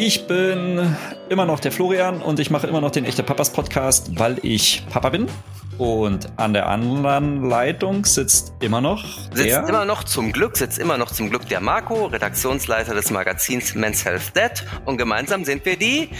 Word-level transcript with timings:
Ich 0.00 0.28
bin 0.28 0.94
immer 1.28 1.44
noch 1.44 1.58
der 1.58 1.72
Florian 1.72 2.22
und 2.22 2.38
ich 2.38 2.52
mache 2.52 2.68
immer 2.68 2.80
noch 2.80 2.92
den 2.92 3.04
Echte 3.04 3.24
Papas 3.24 3.52
Podcast, 3.52 4.16
weil 4.16 4.38
ich 4.44 4.84
Papa 4.90 5.08
bin. 5.08 5.26
Und 5.76 6.28
an 6.36 6.52
der 6.52 6.68
anderen 6.68 7.50
Leitung 7.50 8.04
sitzt 8.04 8.52
immer 8.60 8.80
noch 8.80 9.02
der... 9.30 9.56
Sitzt 9.56 9.68
immer 9.68 9.84
noch 9.84 10.04
zum 10.04 10.30
Glück, 10.30 10.56
sitzt 10.56 10.78
immer 10.78 10.98
noch 10.98 11.10
zum 11.10 11.30
Glück 11.30 11.48
der 11.48 11.60
Marco, 11.60 12.06
Redaktionsleiter 12.06 12.94
des 12.94 13.10
Magazins 13.10 13.74
Men's 13.74 14.04
Health 14.04 14.36
Dead. 14.36 14.64
Und 14.84 14.98
gemeinsam 14.98 15.44
sind 15.44 15.64
wir 15.64 15.76
die 15.76 16.10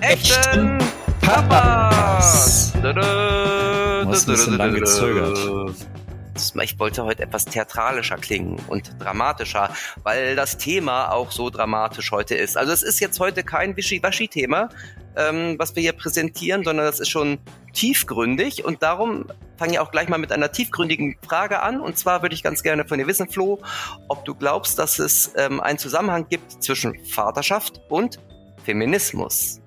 Echten, 0.00 0.78
Echten 0.78 0.78
Papas. 1.20 2.72
Papas. 2.72 2.92
Du 2.94 4.08
hast 4.08 4.26
ein 4.26 4.32
bisschen 4.32 4.56
lang 4.56 4.72
gezögert. 4.72 5.74
Ich 6.62 6.78
wollte 6.78 7.04
heute 7.04 7.22
etwas 7.22 7.44
theatralischer 7.44 8.16
klingen 8.16 8.60
und 8.68 8.92
dramatischer, 8.98 9.70
weil 10.04 10.36
das 10.36 10.56
Thema 10.56 11.10
auch 11.10 11.32
so 11.32 11.50
dramatisch 11.50 12.12
heute 12.12 12.34
ist. 12.36 12.56
Also 12.56 12.72
es 12.72 12.82
ist 12.82 13.00
jetzt 13.00 13.18
heute 13.18 13.42
kein 13.42 13.76
Wischiwaschi-Thema, 13.76 14.68
ähm, 15.16 15.56
was 15.58 15.74
wir 15.74 15.82
hier 15.82 15.92
präsentieren, 15.92 16.64
sondern 16.64 16.86
das 16.86 17.00
ist 17.00 17.08
schon 17.08 17.38
tiefgründig 17.72 18.64
und 18.64 18.82
darum 18.82 19.26
fange 19.56 19.72
ich 19.72 19.78
auch 19.80 19.90
gleich 19.90 20.08
mal 20.08 20.18
mit 20.18 20.32
einer 20.32 20.52
tiefgründigen 20.52 21.16
Frage 21.26 21.60
an. 21.60 21.80
Und 21.80 21.98
zwar 21.98 22.22
würde 22.22 22.34
ich 22.34 22.42
ganz 22.42 22.62
gerne 22.62 22.86
von 22.86 22.98
dir 22.98 23.06
wissen, 23.06 23.28
Flo, 23.28 23.58
ob 24.08 24.24
du 24.24 24.34
glaubst, 24.34 24.78
dass 24.78 24.98
es 24.98 25.32
ähm, 25.36 25.60
einen 25.60 25.78
Zusammenhang 25.78 26.28
gibt 26.28 26.62
zwischen 26.62 27.04
Vaterschaft 27.04 27.80
und 27.88 28.18
Feminismus. 28.64 29.60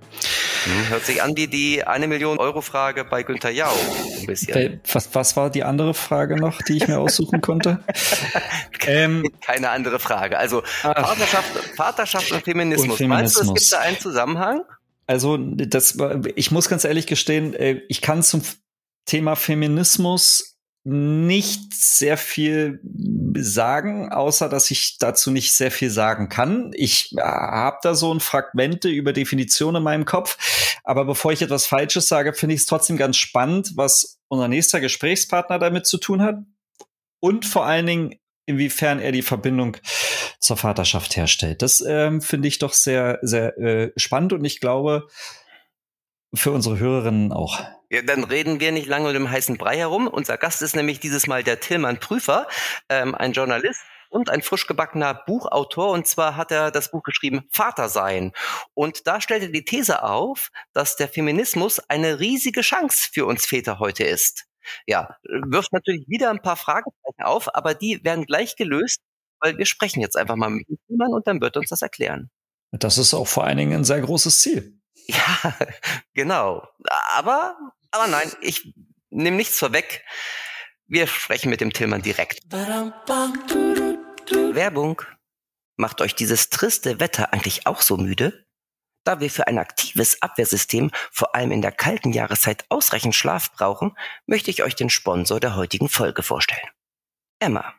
Hm, 0.64 0.90
hört 0.90 1.06
sich 1.06 1.22
an 1.22 1.36
wie 1.36 1.48
die 1.48 1.84
eine 1.84 2.08
Million 2.08 2.38
Euro 2.38 2.62
Frage 2.62 3.04
bei 3.04 3.24
Günther 3.24 3.52
Jauch 3.52 3.76
ein 4.20 4.26
bisschen. 4.26 4.82
Was, 4.92 5.14
was 5.14 5.36
war 5.36 5.50
die 5.50 5.64
andere 5.64 5.94
Frage 5.94 6.36
noch, 6.36 6.62
die 6.62 6.78
ich 6.78 6.88
mir 6.88 7.00
aussuchen 7.00 7.42
konnte? 7.42 7.84
ähm, 8.86 9.24
Keine 9.42 9.70
andere 9.70 10.00
Frage. 10.00 10.38
Also 10.38 10.62
Vaterschaft, 10.66 11.76
Vaterschaft 11.76 12.32
und 12.32 12.44
Feminismus. 12.44 12.90
und 12.90 12.98
Feminismus. 12.98 13.36
Meinst 13.36 13.38
du, 13.38 13.54
es 13.54 13.72
gibt 13.72 13.74
da 13.74 13.80
einen 13.80 14.00
Zusammenhang? 14.00 14.62
Also 15.08 15.38
das, 15.38 15.98
ich 16.36 16.52
muss 16.52 16.70
ganz 16.70 16.84
ehrlich 16.86 17.08
gestehen, 17.08 17.54
äh, 17.54 17.82
ich 17.90 18.02
kann 18.02 18.24
zum 18.24 18.44
Thema 19.06 19.36
Feminismus 19.36 20.51
nicht 20.84 21.76
sehr 21.76 22.18
viel 22.18 22.80
sagen, 23.36 24.12
außer 24.12 24.50
dass 24.50 24.72
ich 24.72 24.98
dazu 24.98 25.30
nicht 25.30 25.54
sehr 25.54 25.70
viel 25.70 25.92
sagen 25.92 26.28
kann. 26.28 26.72
Ich 26.74 27.16
äh, 27.16 27.22
habe 27.22 27.78
da 27.84 27.94
so 27.94 28.12
ein 28.14 28.20
Fragmente 28.20 28.90
über 28.90 29.14
Definitionen 29.14 29.78
in 29.78 29.84
meinem 29.84 30.06
Kopf. 30.06 30.80
Aber 30.84 31.06
bevor 31.06 31.32
ich 31.32 31.42
etwas 31.42 31.68
Falsches 31.68 32.08
sage, 32.08 32.34
finde 32.34 32.56
ich 32.56 32.62
es 32.62 32.68
trotzdem 32.68 32.98
ganz 32.98 33.18
spannend, 33.18 33.74
was 33.76 34.20
unser 34.28 34.48
nächster 34.48 34.80
Gesprächspartner 34.80 35.60
damit 35.60 35.86
zu 35.86 35.98
tun 35.98 36.24
hat. 36.24 36.38
Und 37.20 37.46
vor 37.46 37.66
allen 37.66 37.86
Dingen, 37.86 38.16
inwiefern 38.48 39.00
er 39.00 39.12
die 39.12 39.22
Verbindung 39.22 39.78
zur 40.40 40.58
Vaterschaft 40.58 41.16
herstellt. 41.16 41.62
Das 41.62 41.84
ähm, 41.88 42.22
finde 42.22 42.48
ich 42.48 42.58
doch 42.58 42.74
sehr, 42.74 43.20
sehr 43.22 43.58
äh, 43.60 43.92
spannend 43.96 44.34
und 44.34 44.44
ich 44.44 44.60
glaube, 44.60 45.08
für 46.34 46.52
unsere 46.52 46.80
Hörerinnen 46.80 47.32
auch. 47.32 47.60
Ja, 47.90 48.02
dann 48.02 48.24
reden 48.24 48.60
wir 48.60 48.72
nicht 48.72 48.88
lange 48.88 49.08
um 49.08 49.14
den 49.14 49.30
heißen 49.30 49.58
Brei 49.58 49.78
herum. 49.78 50.08
Unser 50.08 50.38
Gast 50.38 50.62
ist 50.62 50.76
nämlich 50.76 51.00
dieses 51.00 51.28
Mal 51.28 51.44
der 51.44 51.60
Tillmann 51.60 52.00
Prüfer, 52.00 52.48
ähm, 52.90 53.16
ein 53.16 53.34
Journalist 53.34 53.82
und 54.10 54.30
ein 54.30 54.42
frisch 54.42 54.68
gebackener 54.68 55.14
Buchautor. 55.14 55.90
Und 55.90 56.08
zwar 56.08 56.38
hat 56.38 56.52
er 56.52 56.72
das 56.72 56.92
Buch 56.92 57.04
geschrieben 57.04 57.48
Vater 57.52 57.90
sein. 57.90 58.32
Und 58.74 59.08
da 59.08 59.20
stellt 59.20 59.44
er 59.44 59.50
die 59.50 59.66
These 59.66 60.04
auf, 60.04 60.50
dass 60.74 60.96
der 60.96 61.10
Feminismus 61.10 61.80
eine 61.90 62.20
riesige 62.20 62.62
Chance 62.62 63.10
für 63.12 63.26
uns 63.26 63.46
Väter 63.46 63.80
heute 63.80 64.04
ist. 64.04 64.46
Ja, 64.86 65.18
wirft 65.24 65.74
natürlich 65.74 66.08
wieder 66.08 66.30
ein 66.30 66.42
paar 66.42 66.58
Fragezeichen 66.58 67.24
auf, 67.24 67.54
aber 67.56 67.74
die 67.74 68.04
werden 68.04 68.26
gleich 68.26 68.56
gelöst, 68.56 69.02
weil 69.40 69.58
wir 69.58 69.66
sprechen 69.66 70.02
jetzt 70.02 70.16
einfach 70.16 70.36
mal 70.36 70.50
mit 70.50 70.68
dem 70.70 70.78
Tillmann 70.88 71.14
und 71.14 71.26
dann 71.28 71.42
wird 71.42 71.58
er 71.58 71.62
uns 71.62 71.70
das 71.70 71.82
erklären. 71.82 72.30
Das 72.72 72.98
ist 72.98 73.14
auch 73.14 73.28
vor 73.28 73.44
allen 73.44 73.58
Dingen 73.58 73.74
ein 73.74 73.84
sehr 73.84 74.00
großes 74.00 74.40
Ziel. 74.40 74.81
Ja, 75.08 75.56
genau. 76.14 76.68
Aber, 77.16 77.58
aber 77.92 78.08
nein, 78.08 78.32
ich 78.42 78.74
nehme 79.10 79.38
nichts 79.38 79.60
vorweg. 79.60 80.04
Wir 80.88 81.08
sprechen 81.08 81.50
mit 81.50 81.62
dem 81.62 81.74
Tillmann 81.74 82.02
direkt. 82.02 82.40
Werbung. 84.54 85.02
Macht 85.78 86.02
euch 86.02 86.16
dieses 86.16 86.50
triste 86.50 87.00
Wetter 87.00 87.34
eigentlich 87.34 87.66
auch 87.66 87.82
so 87.82 87.98
müde? 87.98 88.46
Da 89.04 89.20
wir 89.20 89.32
für 89.32 89.48
ein 89.48 89.58
aktives 89.58 90.22
Abwehrsystem 90.22 90.92
vor 91.12 91.34
allem 91.34 91.52
in 91.52 91.62
der 91.62 91.72
kalten 91.72 92.14
Jahreszeit 92.14 92.66
ausreichend 92.70 93.16
Schlaf 93.16 93.52
brauchen, 93.54 93.98
möchte 94.28 94.52
ich 94.52 94.62
euch 94.64 94.76
den 94.76 94.92
Sponsor 94.92 95.40
der 95.40 95.56
heutigen 95.56 95.90
Folge 95.90 96.22
vorstellen. 96.22 96.70
Emma. 97.40 97.74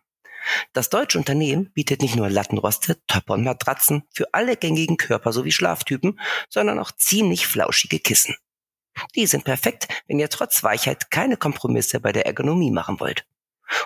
Das 0.73 0.91
deutsche 0.91 1.19
Unternehmen 1.19 1.73
bietet 1.73 2.03
nicht 2.03 2.17
nur 2.17 2.29
Lattenroste, 2.29 3.01
Topper 3.07 3.35
und 3.35 3.45
Matratzen 3.45 4.05
für 4.13 4.33
alle 4.33 4.57
gängigen 4.57 4.97
Körper 4.97 5.33
sowie 5.33 5.53
Schlaftypen, 5.53 6.19
sondern 6.49 6.79
auch 6.79 6.93
ziemlich 6.93 7.47
flauschige 7.47 7.99
Kissen. 7.99 8.37
Die 9.15 9.27
sind 9.27 9.45
perfekt, 9.45 9.89
wenn 10.07 10.19
ihr 10.19 10.29
trotz 10.29 10.63
Weichheit 10.63 11.11
keine 11.11 11.37
Kompromisse 11.37 12.01
bei 12.01 12.13
der 12.13 12.27
Ergonomie 12.27 12.71
machen 12.71 13.01
wollt. 13.01 13.27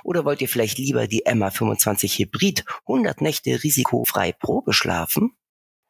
Oder 0.03 0.25
wollt 0.25 0.41
ihr 0.41 0.49
vielleicht 0.49 0.79
lieber 0.79 1.07
die 1.07 1.27
Emma 1.27 1.51
25 1.51 2.19
Hybrid 2.19 2.65
100 2.89 3.21
Nächte 3.21 3.63
risikofrei 3.63 4.33
Probe 4.33 4.73
schlafen? 4.73 5.37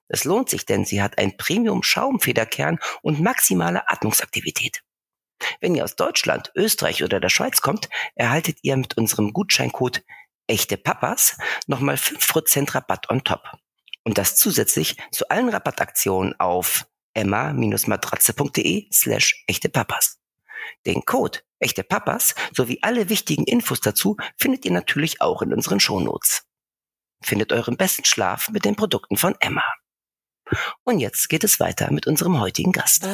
Es 0.09 0.25
lohnt 0.25 0.51
sich, 0.51 0.67
denn 0.67 0.85
sie 0.85 1.03
hat 1.03 1.19
ein 1.19 1.37
Premium 1.37 1.83
Schaumfederkern 1.83 2.79
und 3.03 3.21
maximale 3.21 3.89
Atmungsaktivität. 3.89 4.83
Wenn 5.61 5.75
ihr 5.75 5.85
aus 5.85 5.97
Deutschland, 5.97 6.53
Österreich 6.55 7.03
oder 7.03 7.21
der 7.21 7.29
Schweiz 7.29 7.61
kommt, 7.61 7.89
erhaltet 8.15 8.59
ihr 8.63 8.77
mit 8.77 8.97
unserem 8.97 9.33
Gutscheincode 9.33 10.03
echte 10.47 10.77
Papas 10.77 11.37
nochmal 11.67 11.97
5% 11.97 12.75
Rabatt 12.75 13.11
on 13.11 13.25
top. 13.25 13.43
Und 14.05 14.19
das 14.19 14.37
zusätzlich 14.37 14.97
zu 15.11 15.29
allen 15.29 15.49
Rabattaktionen 15.49 16.39
auf 16.39 16.87
emma-matratze.de 17.15 18.89
slash 18.93 19.45
echte 19.47 19.69
Papas. 19.69 20.19
Den 20.85 21.05
Code 21.05 21.41
echte 21.59 21.83
Papas 21.83 22.35
sowie 22.55 22.79
alle 22.83 23.09
wichtigen 23.09 23.45
Infos 23.45 23.81
dazu 23.81 24.17
findet 24.37 24.65
ihr 24.65 24.73
natürlich 24.73 25.21
auch 25.21 25.43
in 25.43 25.53
unseren 25.53 25.81
Shownotes. 25.81 26.45
Findet 27.23 27.53
euren 27.53 27.77
besten 27.77 28.05
Schlaf 28.05 28.51
mit 28.51 28.65
den 28.65 28.77
Produkten 28.77 29.17
von 29.17 29.35
Emma. 29.41 29.65
Und 30.85 31.01
jetzt 31.01 31.29
geht 31.29 31.43
es 31.43 31.59
weiter 31.59 31.91
mit 31.91 32.07
unserem 32.07 32.39
heutigen 32.41 32.73
Gast. 32.73 33.05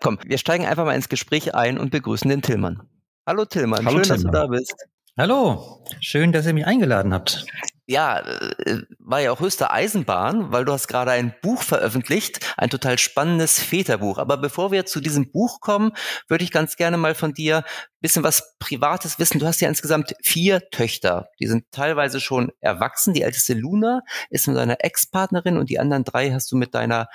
Komm, 0.00 0.18
wir 0.24 0.38
steigen 0.38 0.66
einfach 0.66 0.84
mal 0.84 0.96
ins 0.96 1.08
Gespräch 1.08 1.54
ein 1.54 1.78
und 1.78 1.90
begrüßen 1.90 2.28
den 2.28 2.42
Tillmann. 2.42 2.88
Hallo 3.26 3.44
Tillmann, 3.44 3.86
Hallo, 3.86 4.02
schön, 4.02 4.16
Tillmann. 4.16 4.32
dass 4.32 4.32
du 4.32 4.38
da 4.38 4.46
bist. 4.48 4.74
Hallo, 5.18 5.84
schön, 6.00 6.32
dass 6.32 6.46
ihr 6.46 6.54
mich 6.54 6.66
eingeladen 6.66 7.12
habt. 7.12 7.44
Ja, 7.86 8.20
äh, 8.20 8.78
war 8.98 9.20
ja 9.20 9.30
auch 9.30 9.40
höchste 9.40 9.70
Eisenbahn, 9.70 10.52
weil 10.52 10.64
du 10.64 10.72
hast 10.72 10.88
gerade 10.88 11.10
ein 11.10 11.34
Buch 11.42 11.62
veröffentlicht, 11.62 12.54
ein 12.56 12.70
total 12.70 12.96
spannendes 12.98 13.58
Väterbuch. 13.58 14.16
Aber 14.16 14.38
bevor 14.38 14.72
wir 14.72 14.86
zu 14.86 15.00
diesem 15.00 15.30
Buch 15.30 15.60
kommen, 15.60 15.92
würde 16.28 16.44
ich 16.44 16.50
ganz 16.50 16.76
gerne 16.76 16.96
mal 16.96 17.14
von 17.14 17.34
dir 17.34 17.58
ein 17.58 17.64
bisschen 18.00 18.22
was 18.22 18.56
Privates 18.58 19.18
wissen. 19.18 19.38
Du 19.38 19.46
hast 19.46 19.60
ja 19.60 19.68
insgesamt 19.68 20.14
vier 20.22 20.70
Töchter. 20.70 21.28
Die 21.40 21.46
sind 21.46 21.70
teilweise 21.72 22.18
schon 22.18 22.50
erwachsen. 22.60 23.12
Die 23.12 23.22
älteste 23.22 23.52
Luna 23.52 24.00
ist 24.30 24.48
mit 24.48 24.56
deiner 24.56 24.82
Ex-Partnerin 24.82 25.58
und 25.58 25.68
die 25.68 25.78
anderen 25.78 26.04
drei 26.04 26.30
hast 26.30 26.50
du 26.52 26.56
mit 26.56 26.74
deiner 26.74 27.08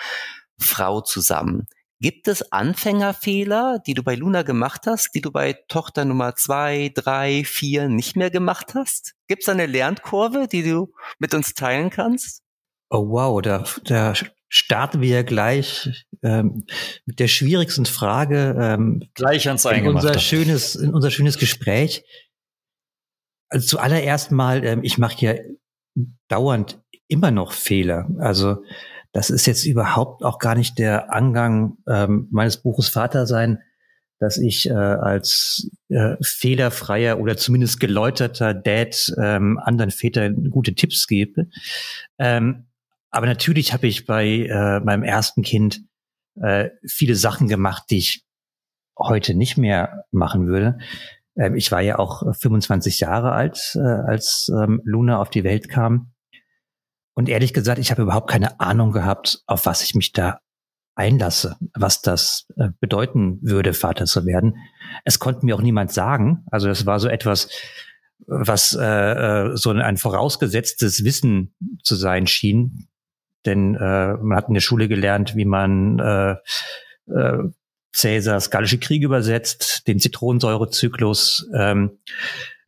Frau 0.59 1.01
zusammen. 1.01 1.65
Gibt 1.99 2.27
es 2.27 2.51
Anfängerfehler, 2.51 3.79
die 3.85 3.95
du 3.95 4.03
bei 4.03 4.13
Luna 4.13 4.43
gemacht 4.43 4.81
hast, 4.85 5.15
die 5.15 5.21
du 5.21 5.31
bei 5.31 5.53
Tochter 5.67 6.05
Nummer 6.05 6.35
zwei, 6.35 6.91
drei, 6.93 7.43
vier 7.43 7.89
nicht 7.89 8.15
mehr 8.15 8.29
gemacht 8.29 8.75
hast? 8.75 9.15
Gibt 9.27 9.43
es 9.43 9.49
eine 9.49 9.65
Lernkurve, 9.65 10.47
die 10.47 10.61
du 10.61 10.93
mit 11.17 11.33
uns 11.33 11.55
teilen 11.55 11.89
kannst? 11.89 12.43
Oh 12.89 13.09
wow, 13.09 13.41
da, 13.41 13.63
da 13.85 14.13
starten 14.47 15.01
wir 15.01 15.23
gleich 15.23 16.05
ähm, 16.21 16.65
mit 17.05 17.19
der 17.19 17.27
schwierigsten 17.27 17.87
Frage. 17.87 18.55
Ähm, 18.59 19.09
gleich 19.15 19.47
ans 19.47 19.65
in 19.65 19.87
unser 19.87 20.19
schönes, 20.19 20.75
in 20.75 20.93
unser 20.93 21.09
schönes 21.09 21.39
Gespräch. 21.39 22.03
Also 23.49 23.65
zuallererst 23.67 24.31
mal, 24.31 24.63
ähm, 24.63 24.83
ich 24.83 24.99
mache 24.99 25.25
ja 25.25 25.33
dauernd 26.27 26.79
immer 27.07 27.31
noch 27.31 27.53
Fehler. 27.53 28.07
Also 28.19 28.63
das 29.17 29.31
ist 29.31 29.47
jetzt 29.47 29.65
überhaupt 29.65 30.23
auch 30.23 30.37
gar 30.37 30.53
nicht 30.53 30.77
der 30.77 31.11
Angang 31.11 31.77
ähm, 31.87 32.27
meines 32.29 32.57
Buches 32.57 32.87
Vater 32.87 33.25
sein, 33.25 33.57
dass 34.19 34.37
ich 34.37 34.69
äh, 34.69 34.73
als 34.73 35.71
äh, 35.89 36.17
fehlerfreier 36.21 37.19
oder 37.19 37.35
zumindest 37.35 37.79
geläuterter 37.79 38.53
Dad 38.53 39.11
ähm, 39.19 39.57
anderen 39.57 39.89
Vätern 39.89 40.51
gute 40.51 40.75
Tipps 40.75 41.07
gebe. 41.07 41.47
Ähm, 42.19 42.67
aber 43.09 43.25
natürlich 43.25 43.73
habe 43.73 43.87
ich 43.87 44.05
bei 44.05 44.27
äh, 44.27 44.81
meinem 44.81 45.01
ersten 45.01 45.41
Kind 45.41 45.81
äh, 46.39 46.69
viele 46.85 47.15
Sachen 47.15 47.47
gemacht, 47.47 47.85
die 47.89 47.97
ich 47.97 48.23
heute 48.99 49.33
nicht 49.33 49.57
mehr 49.57 50.05
machen 50.11 50.45
würde. 50.45 50.77
Ähm, 51.35 51.55
ich 51.55 51.71
war 51.71 51.81
ja 51.81 51.97
auch 51.97 52.35
25 52.35 52.99
Jahre 52.99 53.31
alt, 53.31 53.71
äh, 53.73 53.79
als 53.79 54.51
ähm, 54.55 54.79
Luna 54.83 55.19
auf 55.19 55.31
die 55.31 55.43
Welt 55.43 55.69
kam. 55.69 56.11
Und 57.17 57.29
ehrlich 57.29 57.51
gesagt, 57.51 57.79
ich 57.79 57.89
habe 57.89 58.03
überhaupt 58.03 58.29
keine 58.29 58.59
Ahnung 58.59 58.91
gehabt, 58.91 59.41
auf 59.47 59.65
was 59.65 59.81
ich 59.81 59.95
mich 59.95 60.11
da 60.11 60.39
einlasse, 60.93 61.57
was 61.73 62.03
das 62.03 62.45
äh, 62.57 62.69
bedeuten 62.79 63.39
würde, 63.41 63.73
Vater 63.73 64.05
zu 64.05 64.27
werden. 64.27 64.57
Es 65.03 65.17
konnte 65.17 65.43
mir 65.43 65.55
auch 65.55 65.63
niemand 65.63 65.91
sagen. 65.91 66.45
Also 66.51 66.69
es 66.69 66.85
war 66.85 66.99
so 66.99 67.07
etwas, 67.07 67.49
was 68.27 68.77
äh, 68.79 68.83
äh 68.83 69.57
so 69.57 69.71
ein 69.71 69.97
vorausgesetztes 69.97 71.03
Wissen 71.05 71.55
zu 71.81 71.95
sein 71.95 72.27
schien, 72.27 72.87
denn 73.47 73.73
äh, 73.73 74.13
man 74.13 74.37
hat 74.37 74.49
in 74.49 74.53
der 74.53 74.61
Schule 74.61 74.87
gelernt, 74.87 75.35
wie 75.35 75.45
man 75.45 75.97
äh, 75.97 76.35
äh, 77.11 77.49
Cäsars 77.95 78.51
Gallische 78.51 78.77
Kriege 78.77 79.07
übersetzt, 79.07 79.87
den 79.87 79.97
Zitronensäurezyklus, 79.97 81.49
ähm, 81.55 81.97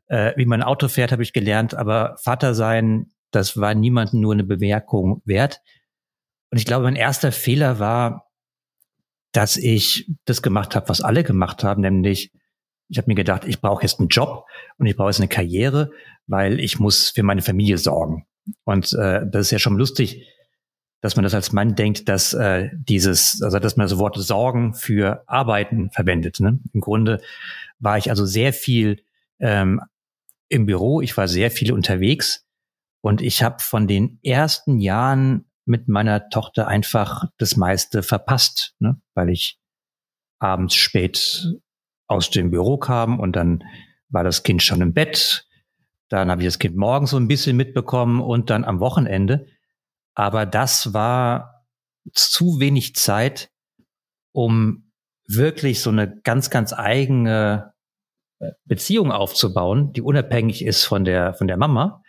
äh, 0.08 0.34
wie 0.38 0.48
man 0.48 0.64
Auto 0.64 0.88
fährt, 0.88 1.12
habe 1.12 1.22
ich 1.22 1.34
gelernt, 1.34 1.76
aber 1.76 2.18
Vater 2.24 2.56
sein, 2.56 3.12
das 3.32 3.58
war 3.58 3.74
niemandem 3.74 4.22
nur 4.22 4.34
eine 4.34 4.44
Bemerkung 4.44 5.22
wert. 5.26 5.62
Und 6.52 6.58
ich 6.58 6.66
glaube, 6.66 6.84
mein 6.84 6.96
erster 6.96 7.32
Fehler 7.32 7.80
war, 7.80 8.30
dass 9.32 9.58
ich 9.58 10.12
das 10.26 10.42
gemacht 10.42 10.76
habe, 10.76 10.90
was 10.90 11.02
alle 11.02 11.24
gemacht 11.24 11.64
haben, 11.64 11.82
nämlich 11.82 12.32
ich 12.90 12.98
habe 12.98 13.08
mir 13.08 13.16
gedacht, 13.16 13.46
ich 13.46 13.62
brauche 13.62 13.84
jetzt 13.84 14.00
einen 14.00 14.10
Job 14.10 14.46
und 14.78 14.88
ich 14.88 14.96
brauche 14.96 15.10
jetzt 15.10 15.20
eine 15.20 15.28
Karriere, 15.28 15.92
weil 16.26 16.60
ich 16.60 16.80
muss 16.80 17.10
für 17.10 17.24
meine 17.24 17.44
Familie 17.44 17.78
sorgen. 17.78 18.26
Und 18.64 18.94
äh, 18.94 19.22
das 19.30 19.48
ist 19.48 19.52
ja 19.52 19.60
schon 19.60 19.78
lustig, 19.78 20.26
dass 21.02 21.16
man 21.16 21.24
das 21.24 21.36
als 21.36 21.54
Mann 21.54 21.76
denkt, 21.76 22.10
dass 22.10 22.34
äh, 22.34 22.70
dieses, 22.74 23.42
also 23.44 23.60
dass 23.60 23.78
man 23.78 23.88
das 23.88 24.00
Wort 24.00 24.18
Sorgen 24.18 24.74
für 24.74 25.24
Arbeiten 25.28 25.92
verwendet. 25.92 26.40
Ne? 26.40 26.60
Im 26.74 26.82
Grunde 26.82 27.22
war 27.78 27.98
ich 27.98 28.10
also 28.10 28.26
sehr 28.26 28.54
viel 28.54 29.04
ähm, 29.40 29.82
im 30.50 30.66
Büro, 30.66 31.02
ich 31.02 31.16
war 31.16 31.28
sehr 31.28 31.52
viel 31.52 31.72
unterwegs 31.72 32.44
und 33.02 33.22
ich 33.22 33.44
habe 33.44 33.58
von 33.60 33.88
den 33.88 34.20
ersten 34.24 34.80
Jahren 34.80 35.50
mit 35.66 35.88
meiner 35.88 36.30
Tochter 36.30 36.68
einfach 36.68 37.26
das 37.38 37.56
meiste 37.56 38.04
verpasst, 38.04 38.76
ne? 38.80 39.00
weil 39.14 39.30
ich 39.30 39.60
abends 40.40 40.76
spät 40.76 41.48
aus 42.08 42.30
dem 42.32 42.50
Büro 42.52 42.78
kam 42.78 43.20
und 43.20 43.36
dann 43.36 43.64
war 44.10 44.24
das 44.24 44.44
Kind 44.44 44.64
schon 44.64 44.82
im 44.82 44.94
Bett. 44.94 45.48
Dann 46.10 46.32
habe 46.32 46.42
ich 46.42 46.48
das 46.48 46.60
Kind 46.60 46.76
morgens 46.76 47.12
so 47.12 47.18
ein 47.18 47.28
bisschen 47.28 47.56
mitbekommen 47.56 48.20
und 48.20 48.50
dann 48.50 48.66
am 48.66 48.80
Wochenende. 48.80 49.46
Aber 50.16 50.46
das 50.46 50.94
war 50.94 51.66
zu 52.14 52.60
wenig 52.60 52.96
Zeit, 52.96 53.52
um 54.34 54.92
wirklich 55.28 55.82
so 55.82 55.92
eine 55.92 56.20
ganz, 56.22 56.50
ganz 56.50 56.74
eigene 56.74 57.74
Beziehung 58.66 59.12
aufzubauen, 59.12 59.94
die 59.94 60.02
unabhängig 60.02 60.66
ist 60.66 60.86
von 60.86 61.06
der, 61.06 61.34
von 61.34 61.48
der 61.48 61.58
Mama. 61.58 62.02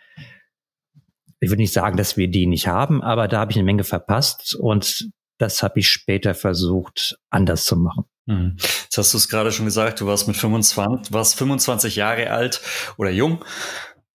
Ich 1.41 1.49
würde 1.49 1.61
nicht 1.61 1.73
sagen, 1.73 1.97
dass 1.97 2.15
wir 2.15 2.29
die 2.29 2.47
nicht 2.47 2.67
haben, 2.67 3.01
aber 3.01 3.27
da 3.27 3.39
habe 3.39 3.51
ich 3.51 3.57
eine 3.57 3.65
Menge 3.65 3.83
verpasst 3.83 4.55
und 4.55 5.09
das 5.37 5.63
habe 5.63 5.79
ich 5.79 5.89
später 5.89 6.33
versucht, 6.35 7.17
anders 7.29 7.65
zu 7.65 7.75
machen. 7.75 8.05
Mhm. 8.27 8.55
Jetzt 8.57 8.97
hast 8.97 9.13
du 9.13 9.17
es 9.17 9.27
gerade 9.27 9.51
schon 9.51 9.65
gesagt, 9.65 9.99
du 9.99 10.07
warst 10.07 10.27
mit 10.27 10.37
25, 10.37 11.11
warst 11.11 11.37
25 11.37 11.95
Jahre 11.97 12.29
alt 12.29 12.61
oder 12.97 13.09
jung 13.09 13.43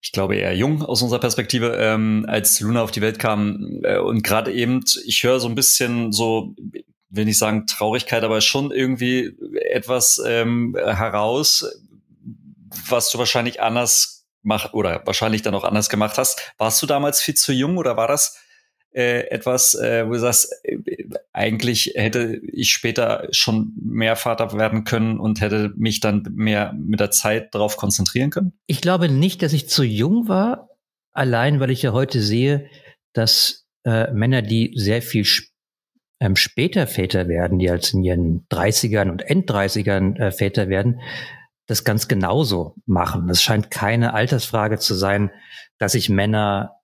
ich 0.07 0.13
glaube 0.13 0.37
eher 0.37 0.55
jung 0.55 0.83
aus 0.83 1.01
unserer 1.01 1.19
Perspektive, 1.19 1.75
ähm, 1.77 2.25
als 2.29 2.59
Luna 2.61 2.81
auf 2.81 2.91
die 2.91 3.01
Welt 3.01 3.19
kam. 3.19 3.81
Äh, 3.83 3.97
und 3.97 4.23
gerade 4.23 4.53
eben, 4.53 4.83
ich 5.05 5.23
höre 5.23 5.39
so 5.41 5.49
ein 5.49 5.55
bisschen 5.55 6.13
so, 6.13 6.55
will 7.09 7.25
nicht 7.25 7.37
sagen 7.37 7.65
Traurigkeit, 7.67 8.23
aber 8.23 8.39
schon 8.39 8.71
irgendwie 8.71 9.35
etwas 9.69 10.21
ähm, 10.25 10.77
heraus, 10.79 11.65
was 12.89 13.11
du 13.11 13.17
wahrscheinlich 13.17 13.61
anders 13.61 14.16
mach 14.43 14.73
oder 14.73 15.01
wahrscheinlich 15.05 15.41
dann 15.41 15.55
auch 15.55 15.63
anders 15.63 15.89
gemacht 15.89 16.17
hast. 16.17 16.53
Warst 16.57 16.81
du 16.81 16.85
damals 16.85 17.21
viel 17.21 17.35
zu 17.35 17.53
jung 17.53 17.77
oder 17.77 17.97
war 17.97 18.07
das 18.07 18.37
äh, 18.91 19.29
etwas, 19.29 19.75
äh, 19.75 20.07
wo 20.07 20.13
du 20.13 20.19
sagst, 20.19 20.51
äh, 20.63 20.77
eigentlich 21.33 21.93
hätte 21.95 22.41
ich 22.51 22.71
später 22.71 23.27
schon 23.31 23.73
mehr 23.79 24.15
Vater 24.15 24.57
werden 24.57 24.85
können 24.85 25.19
und 25.19 25.41
hätte 25.41 25.73
mich 25.75 25.99
dann 25.99 26.27
mehr 26.31 26.73
mit 26.73 26.99
der 26.99 27.11
Zeit 27.11 27.53
darauf 27.53 27.77
konzentrieren 27.77 28.29
können? 28.29 28.53
Ich 28.65 28.81
glaube 28.81 29.09
nicht, 29.09 29.43
dass 29.43 29.53
ich 29.53 29.69
zu 29.69 29.83
jung 29.83 30.27
war, 30.27 30.69
allein 31.11 31.59
weil 31.59 31.71
ich 31.71 31.81
ja 31.81 31.91
heute 31.91 32.21
sehe, 32.21 32.69
dass 33.13 33.67
äh, 33.83 34.11
Männer, 34.11 34.41
die 34.41 34.73
sehr 34.75 35.01
viel 35.01 35.23
sp 35.29 35.51
ähm, 36.19 36.35
später 36.35 36.87
Väter 36.87 37.27
werden, 37.27 37.59
die 37.59 37.69
als 37.69 37.93
in 37.93 38.03
ihren 38.03 38.47
30ern 38.49 39.11
und 39.11 39.21
End-30ern 39.21 40.17
äh, 40.17 40.31
Väter 40.31 40.67
werden, 40.67 40.99
das 41.67 41.83
ganz 41.83 42.07
genauso 42.07 42.75
machen. 42.85 43.29
Es 43.29 43.41
scheint 43.41 43.69
keine 43.69 44.13
Altersfrage 44.13 44.79
zu 44.79 44.95
sein, 44.95 45.31
dass 45.77 45.91
sich 45.91 46.09
Männer 46.09 46.77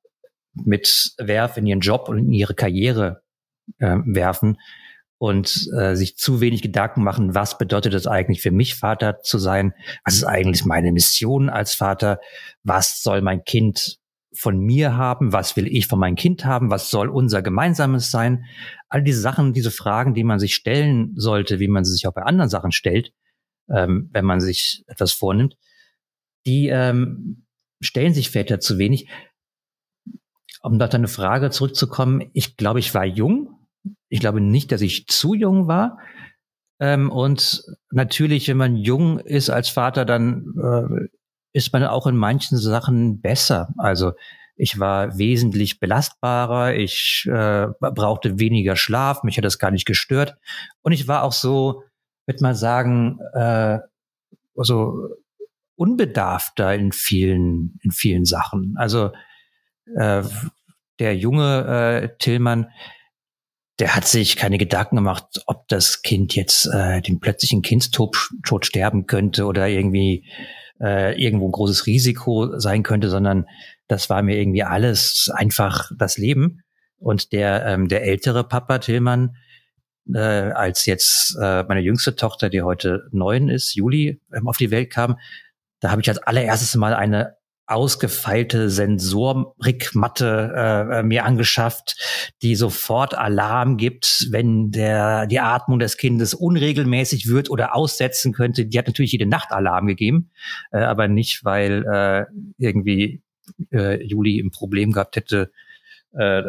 mit 0.53 1.13
Werf 1.17 1.57
in 1.57 1.65
ihren 1.65 1.79
Job 1.79 2.09
und 2.09 2.19
in 2.19 2.31
ihre 2.31 2.53
Karriere 2.53 3.23
äh, 3.79 3.97
werfen 4.05 4.57
und 5.17 5.69
äh, 5.77 5.95
sich 5.95 6.17
zu 6.17 6.41
wenig 6.41 6.61
Gedanken 6.61 7.01
machen, 7.01 7.33
was 7.33 7.57
bedeutet 7.57 7.93
es 7.93 8.07
eigentlich 8.07 8.41
für 8.41 8.51
mich, 8.51 8.75
Vater 8.75 9.21
zu 9.21 9.37
sein? 9.37 9.73
Was 10.03 10.15
ist 10.15 10.25
eigentlich 10.25 10.65
meine 10.65 10.91
Mission 10.91 11.49
als 11.49 11.75
Vater? 11.75 12.19
Was 12.63 13.01
soll 13.01 13.21
mein 13.21 13.45
Kind 13.45 13.99
von 14.35 14.59
mir 14.59 14.97
haben? 14.97 15.31
Was 15.31 15.55
will 15.55 15.67
ich 15.67 15.87
von 15.87 15.99
meinem 15.99 16.17
Kind 16.17 16.43
haben? 16.43 16.71
Was 16.71 16.89
soll 16.89 17.07
unser 17.07 17.41
gemeinsames 17.41 18.11
sein? 18.11 18.43
All 18.89 19.01
diese 19.01 19.21
Sachen, 19.21 19.53
diese 19.53 19.71
Fragen, 19.71 20.13
die 20.13 20.25
man 20.25 20.39
sich 20.39 20.55
stellen 20.55 21.13
sollte, 21.15 21.59
wie 21.59 21.69
man 21.69 21.85
sie 21.85 21.93
sich 21.93 22.05
auch 22.05 22.13
bei 22.13 22.23
anderen 22.23 22.49
Sachen 22.49 22.73
stellt, 22.73 23.13
ähm, 23.69 24.09
wenn 24.11 24.25
man 24.25 24.41
sich 24.41 24.83
etwas 24.87 25.11
vornimmt, 25.11 25.57
die 26.45 26.67
ähm, 26.67 27.45
stellen 27.81 28.13
sich 28.13 28.29
Väter 28.29 28.59
zu 28.59 28.77
wenig 28.77 29.09
um 30.63 30.77
nach 30.77 30.89
deine 30.89 31.09
Frage 31.09 31.51
zurückzukommen, 31.51 32.29
ich 32.33 32.55
glaube, 32.55 32.79
ich 32.79 32.93
war 32.95 33.05
jung. 33.05 33.59
Ich 34.07 34.21
glaube 34.21 34.39
nicht, 34.39 34.71
dass 34.71 34.81
ich 34.81 35.07
zu 35.07 35.33
jung 35.33 35.67
war. 35.67 35.99
Ähm, 36.79 37.11
und 37.11 37.63
natürlich, 37.91 38.47
wenn 38.47 38.57
man 38.57 38.77
jung 38.77 39.19
ist 39.19 39.49
als 39.49 39.67
Vater, 39.69 40.05
dann 40.05 40.53
äh, 40.57 41.07
ist 41.51 41.73
man 41.73 41.83
auch 41.83 42.07
in 42.07 42.15
manchen 42.15 42.57
Sachen 42.57 43.19
besser. 43.19 43.73
Also 43.77 44.13
ich 44.55 44.79
war 44.79 45.17
wesentlich 45.17 45.81
belastbarer, 45.81 46.75
ich 46.75 47.27
äh, 47.29 47.67
brauchte 47.79 48.39
weniger 48.39 48.77
Schlaf, 48.77 49.23
mich 49.23 49.37
hat 49.37 49.43
das 49.43 49.59
gar 49.59 49.71
nicht 49.71 49.85
gestört. 49.85 50.37
Und 50.81 50.93
ich 50.93 51.09
war 51.09 51.23
auch 51.23 51.33
so, 51.33 51.83
würde 52.25 52.43
mal 52.43 52.55
sagen, 52.55 53.19
äh, 53.33 53.79
also 54.55 55.09
unbedarfter 55.75 56.73
in 56.75 56.91
vielen, 56.91 57.79
in 57.81 57.91
vielen 57.91 58.25
Sachen. 58.25 58.75
Also 58.77 59.11
äh, 59.95 60.23
der 60.99 61.15
junge 61.17 61.65
äh, 62.03 62.17
Tillmann, 62.19 62.67
der 63.79 63.95
hat 63.95 64.05
sich 64.05 64.35
keine 64.35 64.57
Gedanken 64.57 64.97
gemacht, 64.97 65.41
ob 65.47 65.67
das 65.67 66.03
Kind 66.03 66.35
jetzt 66.35 66.67
äh, 66.67 67.01
den 67.01 67.19
plötzlichen 67.19 67.63
Kindstod 67.63 68.15
sterben 68.61 69.07
könnte 69.07 69.45
oder 69.45 69.67
irgendwie 69.67 70.25
äh, 70.79 71.19
irgendwo 71.21 71.47
ein 71.47 71.51
großes 71.51 71.87
Risiko 71.87 72.59
sein 72.59 72.83
könnte, 72.83 73.09
sondern 73.09 73.47
das 73.87 74.09
war 74.09 74.21
mir 74.21 74.37
irgendwie 74.37 74.63
alles 74.63 75.29
einfach 75.33 75.91
das 75.97 76.17
Leben. 76.17 76.61
Und 76.97 77.33
der, 77.33 77.65
ähm, 77.65 77.89
der 77.89 78.03
ältere 78.03 78.43
Papa 78.43 78.77
Tillmann, 78.77 79.35
äh, 80.13 80.19
als 80.19 80.85
jetzt 80.85 81.37
äh, 81.41 81.63
meine 81.63 81.81
jüngste 81.81 82.15
Tochter, 82.15 82.49
die 82.49 82.61
heute 82.61 83.07
neun 83.11 83.49
ist, 83.49 83.75
Juli, 83.75 84.21
ähm, 84.33 84.47
auf 84.47 84.57
die 84.57 84.71
Welt 84.71 84.91
kam, 84.91 85.17
da 85.79 85.91
habe 85.91 86.01
ich 86.01 86.09
als 86.09 86.19
allererstes 86.19 86.75
Mal 86.75 86.93
eine 86.93 87.35
ausgefeilte 87.65 88.69
Sensorikmatte 88.69 90.53
äh, 90.55 90.99
äh, 90.99 91.03
mir 91.03 91.23
angeschafft, 91.23 91.95
die 92.41 92.55
sofort 92.55 93.17
Alarm 93.17 93.77
gibt, 93.77 94.27
wenn 94.31 94.71
der 94.71 95.27
die 95.27 95.39
Atmung 95.39 95.79
des 95.79 95.97
Kindes 95.97 96.33
unregelmäßig 96.33 97.27
wird 97.29 97.49
oder 97.49 97.73
aussetzen 97.73 98.33
könnte. 98.33 98.65
Die 98.65 98.77
hat 98.77 98.87
natürlich 98.87 99.13
jede 99.13 99.25
Nacht 99.25 99.51
Alarm 99.51 99.87
gegeben, 99.87 100.31
äh, 100.71 100.79
aber 100.79 101.07
nicht, 101.07 101.45
weil 101.45 101.85
äh, 101.85 102.25
irgendwie 102.57 103.21
äh, 103.71 104.03
Juli 104.03 104.39
ein 104.39 104.51
Problem 104.51 104.91
gehabt 104.91 105.15
hätte, 105.15 105.51
äh, 106.13 106.43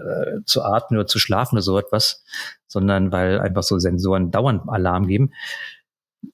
zu 0.44 0.62
atmen 0.62 0.98
oder 0.98 1.06
zu 1.06 1.18
schlafen 1.18 1.56
oder 1.56 1.62
so 1.62 1.78
etwas, 1.78 2.24
sondern 2.66 3.12
weil 3.12 3.40
einfach 3.40 3.62
so 3.62 3.78
Sensoren 3.78 4.30
dauernd 4.30 4.68
Alarm 4.68 5.06
geben. 5.06 5.32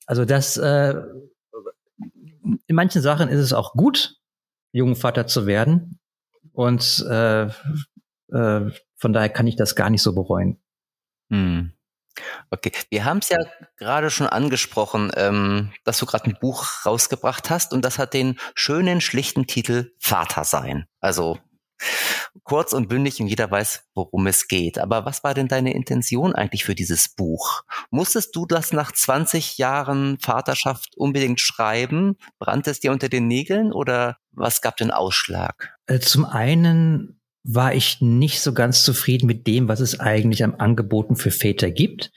Also 0.06 0.24
das 0.24 0.56
äh, 0.56 0.94
in 2.66 2.76
manchen 2.76 3.02
Sachen 3.02 3.28
ist 3.28 3.40
es 3.40 3.52
auch 3.52 3.74
gut, 3.74 4.16
jungen 4.72 4.96
Vater 4.96 5.26
zu 5.26 5.46
werden. 5.46 5.98
Und 6.52 7.04
äh, 7.08 7.44
äh, 7.44 8.70
von 8.96 9.12
daher 9.12 9.28
kann 9.28 9.46
ich 9.46 9.56
das 9.56 9.76
gar 9.76 9.90
nicht 9.90 10.02
so 10.02 10.14
bereuen. 10.14 10.60
Hm. 11.30 11.72
Okay, 12.50 12.72
wir 12.90 13.04
haben 13.04 13.18
es 13.18 13.28
ja 13.28 13.38
gerade 13.76 14.10
schon 14.10 14.26
angesprochen, 14.26 15.12
ähm, 15.16 15.72
dass 15.84 15.98
du 15.98 16.06
gerade 16.06 16.24
ein 16.24 16.36
Buch 16.40 16.66
rausgebracht 16.84 17.50
hast 17.50 17.72
und 17.72 17.84
das 17.84 17.98
hat 17.98 18.14
den 18.14 18.38
schönen, 18.54 19.00
schlichten 19.00 19.46
Titel 19.46 19.92
Vater 19.98 20.44
sein. 20.44 20.86
Also 21.00 21.38
kurz 22.44 22.72
und 22.72 22.88
bündig 22.88 23.20
und 23.20 23.26
jeder 23.26 23.50
weiß, 23.50 23.84
worum 23.94 24.26
es 24.26 24.48
geht. 24.48 24.78
Aber 24.78 25.04
was 25.04 25.24
war 25.24 25.34
denn 25.34 25.48
deine 25.48 25.74
Intention 25.74 26.34
eigentlich 26.34 26.64
für 26.64 26.74
dieses 26.74 27.08
Buch? 27.08 27.62
Musstest 27.90 28.34
du 28.36 28.46
das 28.46 28.72
nach 28.72 28.92
20 28.92 29.58
Jahren 29.58 30.18
Vaterschaft 30.18 30.96
unbedingt 30.96 31.40
schreiben? 31.40 32.16
Brannte 32.38 32.70
es 32.70 32.80
dir 32.80 32.92
unter 32.92 33.08
den 33.08 33.26
Nägeln 33.26 33.72
oder 33.72 34.16
was 34.32 34.60
gab 34.60 34.76
den 34.76 34.90
Ausschlag? 34.90 35.76
Äh, 35.86 36.00
zum 36.00 36.24
einen 36.24 37.20
war 37.42 37.74
ich 37.74 38.00
nicht 38.00 38.40
so 38.40 38.52
ganz 38.52 38.84
zufrieden 38.84 39.26
mit 39.26 39.46
dem, 39.46 39.68
was 39.68 39.80
es 39.80 39.98
eigentlich 39.98 40.44
am 40.44 40.54
Angeboten 40.58 41.16
für 41.16 41.30
Väter 41.30 41.70
gibt, 41.70 42.12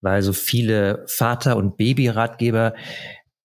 weil 0.00 0.22
so 0.22 0.32
viele 0.32 1.04
Vater- 1.08 1.56
und 1.56 1.76
Babyratgeber, 1.76 2.74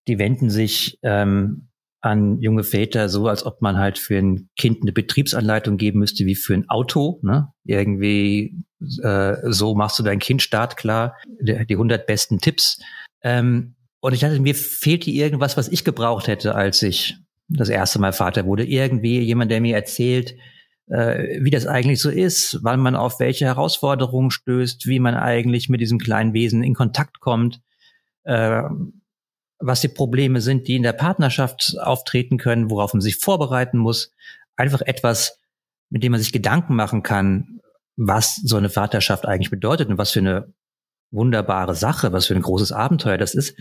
die 0.07 0.19
wenden 0.19 0.49
sich 0.49 0.99
ähm, 1.03 1.69
an 2.01 2.39
junge 2.41 2.63
Väter 2.63 3.09
so, 3.09 3.27
als 3.27 3.45
ob 3.45 3.61
man 3.61 3.77
halt 3.77 3.99
für 3.99 4.17
ein 4.17 4.49
Kind 4.57 4.81
eine 4.81 4.91
Betriebsanleitung 4.91 5.77
geben 5.77 5.99
müsste 5.99 6.25
wie 6.25 6.35
für 6.35 6.55
ein 6.55 6.67
Auto. 6.69 7.19
Ne? 7.21 7.49
Irgendwie 7.63 8.57
äh, 9.03 9.35
so 9.43 9.75
machst 9.75 9.99
du 9.99 10.03
dein 10.03 10.19
Kind 10.19 10.41
startklar, 10.41 11.15
die, 11.39 11.65
die 11.65 11.75
100 11.75 12.07
besten 12.07 12.39
Tipps. 12.39 12.79
Ähm, 13.23 13.75
und 13.99 14.13
ich 14.13 14.21
dachte, 14.21 14.39
mir 14.39 14.55
fehlte 14.55 15.11
irgendwas, 15.11 15.57
was 15.57 15.67
ich 15.67 15.83
gebraucht 15.83 16.27
hätte, 16.27 16.55
als 16.55 16.81
ich 16.81 17.17
das 17.47 17.69
erste 17.69 17.99
Mal 17.99 18.13
Vater 18.13 18.45
wurde. 18.45 18.65
Irgendwie 18.65 19.19
jemand, 19.19 19.51
der 19.51 19.61
mir 19.61 19.75
erzählt, 19.75 20.35
äh, 20.87 21.39
wie 21.41 21.51
das 21.51 21.67
eigentlich 21.67 22.01
so 22.01 22.09
ist, 22.09 22.59
wann 22.63 22.79
man 22.79 22.95
auf 22.95 23.19
welche 23.19 23.45
Herausforderungen 23.45 24.31
stößt, 24.31 24.87
wie 24.87 24.99
man 24.99 25.13
eigentlich 25.13 25.69
mit 25.69 25.81
diesem 25.81 25.99
kleinen 25.99 26.33
Wesen 26.33 26.63
in 26.63 26.73
Kontakt 26.73 27.19
kommt, 27.19 27.61
äh, 28.23 28.63
was 29.61 29.81
die 29.81 29.87
Probleme 29.87 30.41
sind, 30.41 30.67
die 30.67 30.75
in 30.75 30.83
der 30.83 30.93
Partnerschaft 30.93 31.75
auftreten 31.79 32.37
können, 32.37 32.69
worauf 32.69 32.93
man 32.93 33.01
sich 33.01 33.17
vorbereiten 33.17 33.77
muss. 33.77 34.13
Einfach 34.55 34.81
etwas, 34.81 35.39
mit 35.89 36.03
dem 36.03 36.11
man 36.11 36.21
sich 36.21 36.33
Gedanken 36.33 36.75
machen 36.75 37.03
kann, 37.03 37.61
was 37.95 38.35
so 38.35 38.57
eine 38.57 38.69
Vaterschaft 38.69 39.25
eigentlich 39.25 39.51
bedeutet 39.51 39.89
und 39.89 39.97
was 39.97 40.11
für 40.11 40.19
eine 40.19 40.53
wunderbare 41.11 41.75
Sache, 41.75 42.13
was 42.13 42.27
für 42.27 42.35
ein 42.35 42.41
großes 42.41 42.71
Abenteuer 42.71 43.17
das 43.17 43.35
ist. 43.35 43.57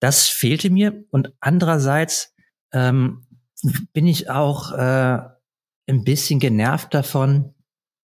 Das 0.00 0.28
fehlte 0.28 0.70
mir. 0.70 1.04
Und 1.10 1.32
andererseits 1.40 2.34
ähm, 2.72 3.26
bin 3.92 4.06
ich 4.06 4.30
auch 4.30 4.72
äh, 4.72 5.18
ein 5.86 6.04
bisschen 6.04 6.40
genervt 6.40 6.92
davon, 6.92 7.54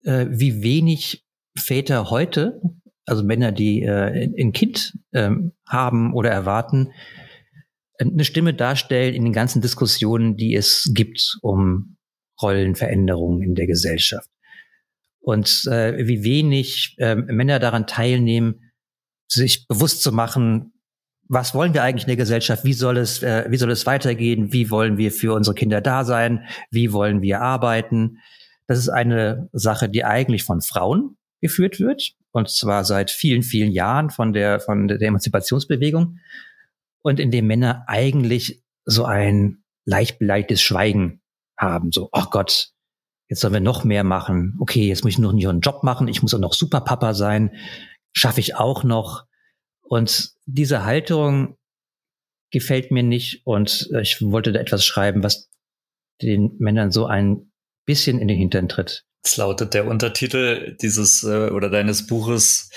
äh, 0.04 0.26
wie 0.30 0.62
wenig 0.62 1.26
Väter 1.56 2.10
heute, 2.10 2.60
also 3.08 3.22
Männer, 3.24 3.52
die 3.52 3.82
äh, 3.82 4.30
ein 4.38 4.52
Kind 4.52 4.92
äh, 5.12 5.30
haben 5.66 6.14
oder 6.14 6.30
erwarten, 6.30 6.92
eine 7.98 8.24
Stimme 8.24 8.54
darstellen 8.54 9.14
in 9.14 9.24
den 9.24 9.32
ganzen 9.32 9.60
Diskussionen, 9.60 10.36
die 10.36 10.54
es 10.54 10.90
gibt 10.94 11.36
um 11.42 11.96
Rollenveränderungen 12.40 13.42
in 13.42 13.54
der 13.54 13.66
Gesellschaft. 13.66 14.30
Und 15.20 15.66
äh, 15.66 16.06
wie 16.06 16.22
wenig 16.22 16.94
äh, 16.98 17.16
Männer 17.16 17.58
daran 17.58 17.86
teilnehmen, 17.86 18.72
sich 19.26 19.66
bewusst 19.66 20.02
zu 20.02 20.12
machen, 20.12 20.72
was 21.28 21.54
wollen 21.54 21.74
wir 21.74 21.82
eigentlich 21.82 22.04
in 22.04 22.08
der 22.08 22.16
Gesellschaft? 22.16 22.64
Wie 22.64 22.72
soll 22.72 22.96
es, 22.96 23.22
äh, 23.22 23.46
wie 23.48 23.58
soll 23.58 23.70
es 23.70 23.84
weitergehen? 23.84 24.52
Wie 24.52 24.70
wollen 24.70 24.96
wir 24.96 25.12
für 25.12 25.34
unsere 25.34 25.54
Kinder 25.54 25.80
da 25.80 26.04
sein? 26.04 26.46
Wie 26.70 26.92
wollen 26.92 27.20
wir 27.20 27.42
arbeiten? 27.42 28.18
Das 28.66 28.78
ist 28.78 28.88
eine 28.88 29.48
Sache, 29.52 29.88
die 29.88 30.04
eigentlich 30.04 30.44
von 30.44 30.62
Frauen 30.62 31.18
geführt 31.40 31.80
wird. 31.80 32.14
Und 32.32 32.50
zwar 32.50 32.84
seit 32.84 33.10
vielen, 33.10 33.42
vielen 33.42 33.72
Jahren 33.72 34.10
von 34.10 34.32
der, 34.32 34.60
von 34.60 34.88
der 34.88 35.00
Emanzipationsbewegung. 35.00 36.18
Und 37.02 37.20
in 37.20 37.30
dem 37.30 37.46
Männer 37.46 37.84
eigentlich 37.86 38.62
so 38.84 39.04
ein 39.04 39.62
leicht 39.84 40.18
beleidigtes 40.18 40.60
Schweigen 40.60 41.22
haben. 41.56 41.92
So, 41.92 42.08
oh 42.12 42.24
Gott, 42.30 42.70
jetzt 43.28 43.40
sollen 43.40 43.54
wir 43.54 43.60
noch 43.60 43.84
mehr 43.84 44.04
machen. 44.04 44.56
Okay, 44.60 44.88
jetzt 44.88 45.04
muss 45.04 45.14
ich 45.14 45.18
noch 45.18 45.32
einen 45.32 45.60
Job 45.60 45.82
machen. 45.82 46.08
Ich 46.08 46.22
muss 46.22 46.34
auch 46.34 46.38
noch 46.38 46.54
Superpapa 46.54 47.14
sein. 47.14 47.54
Schaffe 48.12 48.40
ich 48.40 48.56
auch 48.56 48.84
noch. 48.84 49.24
Und 49.80 50.32
diese 50.46 50.84
Haltung 50.84 51.56
gefällt 52.50 52.90
mir 52.90 53.02
nicht 53.02 53.46
und 53.46 53.88
äh, 53.92 54.02
ich 54.02 54.20
wollte 54.22 54.52
da 54.52 54.60
etwas 54.60 54.84
schreiben, 54.84 55.22
was 55.22 55.50
den 56.22 56.56
Männern 56.58 56.90
so 56.90 57.06
ein 57.06 57.52
bisschen 57.84 58.18
in 58.18 58.28
den 58.28 58.38
Hintern 58.38 58.68
tritt. 58.68 59.04
Es 59.28 59.36
lautet 59.36 59.74
der 59.74 59.86
Untertitel 59.86 60.74
dieses 60.80 61.22
äh, 61.22 61.50
oder 61.50 61.68
deines 61.68 62.06
Buches, 62.06 62.70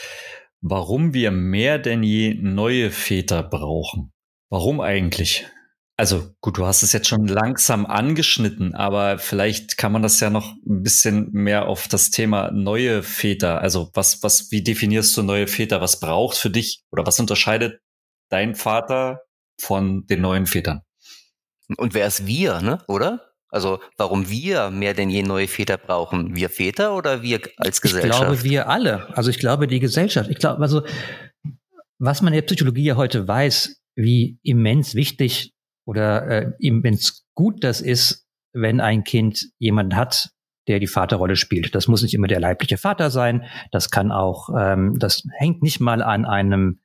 warum 0.59 1.13
wir 1.13 1.31
mehr 1.31 1.79
denn 1.79 2.03
je 2.03 2.33
neue 2.33 2.91
Väter 2.91 3.41
brauchen. 3.41 4.11
Warum 4.49 4.81
eigentlich? 4.81 5.47
Also 5.95 6.33
gut, 6.41 6.57
du 6.57 6.65
hast 6.65 6.83
es 6.83 6.91
jetzt 6.91 7.07
schon 7.07 7.25
langsam 7.25 7.85
angeschnitten, 7.85 8.75
aber 8.75 9.17
vielleicht 9.17 9.77
kann 9.77 9.93
man 9.93 10.01
das 10.01 10.19
ja 10.19 10.29
noch 10.29 10.51
ein 10.67 10.83
bisschen 10.83 11.29
mehr 11.31 11.69
auf 11.69 11.87
das 11.87 12.09
Thema 12.09 12.51
neue 12.51 13.01
Väter. 13.01 13.61
Also 13.61 13.89
was, 13.93 14.21
was, 14.21 14.51
wie 14.51 14.61
definierst 14.61 15.15
du 15.15 15.23
neue 15.23 15.47
Väter? 15.47 15.79
Was 15.79 16.01
braucht 16.01 16.35
für 16.35 16.49
dich 16.49 16.83
oder 16.91 17.05
was 17.07 17.17
unterscheidet 17.17 17.79
dein 18.27 18.55
Vater 18.55 19.21
von 19.57 20.05
den 20.07 20.19
neuen 20.19 20.47
Vätern? 20.47 20.81
Und 21.77 21.93
wer 21.93 22.07
ist 22.07 22.27
wir, 22.27 22.59
ne? 22.59 22.83
Oder? 22.89 23.30
Also 23.51 23.79
warum 23.97 24.29
wir 24.29 24.71
mehr 24.71 24.93
denn 24.93 25.09
je 25.09 25.23
neue 25.23 25.47
Väter 25.47 25.77
brauchen? 25.77 26.35
Wir 26.35 26.49
Väter 26.49 26.95
oder 26.95 27.21
wir 27.21 27.41
als 27.57 27.81
Gesellschaft? 27.81 28.13
Ich 28.13 28.19
glaube, 28.19 28.43
wir 28.43 28.69
alle. 28.69 29.15
Also 29.15 29.29
ich 29.29 29.39
glaube, 29.39 29.67
die 29.67 29.79
Gesellschaft. 29.79 30.29
Ich 30.29 30.37
glaube, 30.37 30.61
also 30.61 30.83
was 31.99 32.21
man 32.21 32.33
in 32.33 32.37
der 32.37 32.45
Psychologie 32.47 32.85
ja 32.85 32.95
heute 32.95 33.27
weiß, 33.27 33.81
wie 33.95 34.39
immens 34.41 34.95
wichtig 34.95 35.53
oder 35.85 36.27
äh, 36.27 36.51
immens 36.59 37.25
gut 37.35 37.63
das 37.63 37.81
ist, 37.81 38.25
wenn 38.53 38.79
ein 38.79 39.03
Kind 39.03 39.49
jemanden 39.59 39.95
hat, 39.95 40.29
der 40.67 40.79
die 40.79 40.87
Vaterrolle 40.87 41.35
spielt. 41.35 41.75
Das 41.75 41.87
muss 41.87 42.01
nicht 42.01 42.13
immer 42.13 42.27
der 42.27 42.39
leibliche 42.39 42.77
Vater 42.77 43.09
sein. 43.11 43.45
Das 43.71 43.91
kann 43.91 44.11
auch, 44.11 44.49
ähm, 44.57 44.97
das 44.97 45.23
hängt 45.37 45.61
nicht 45.61 45.79
mal 45.79 46.01
an 46.01 46.25
einem 46.25 46.79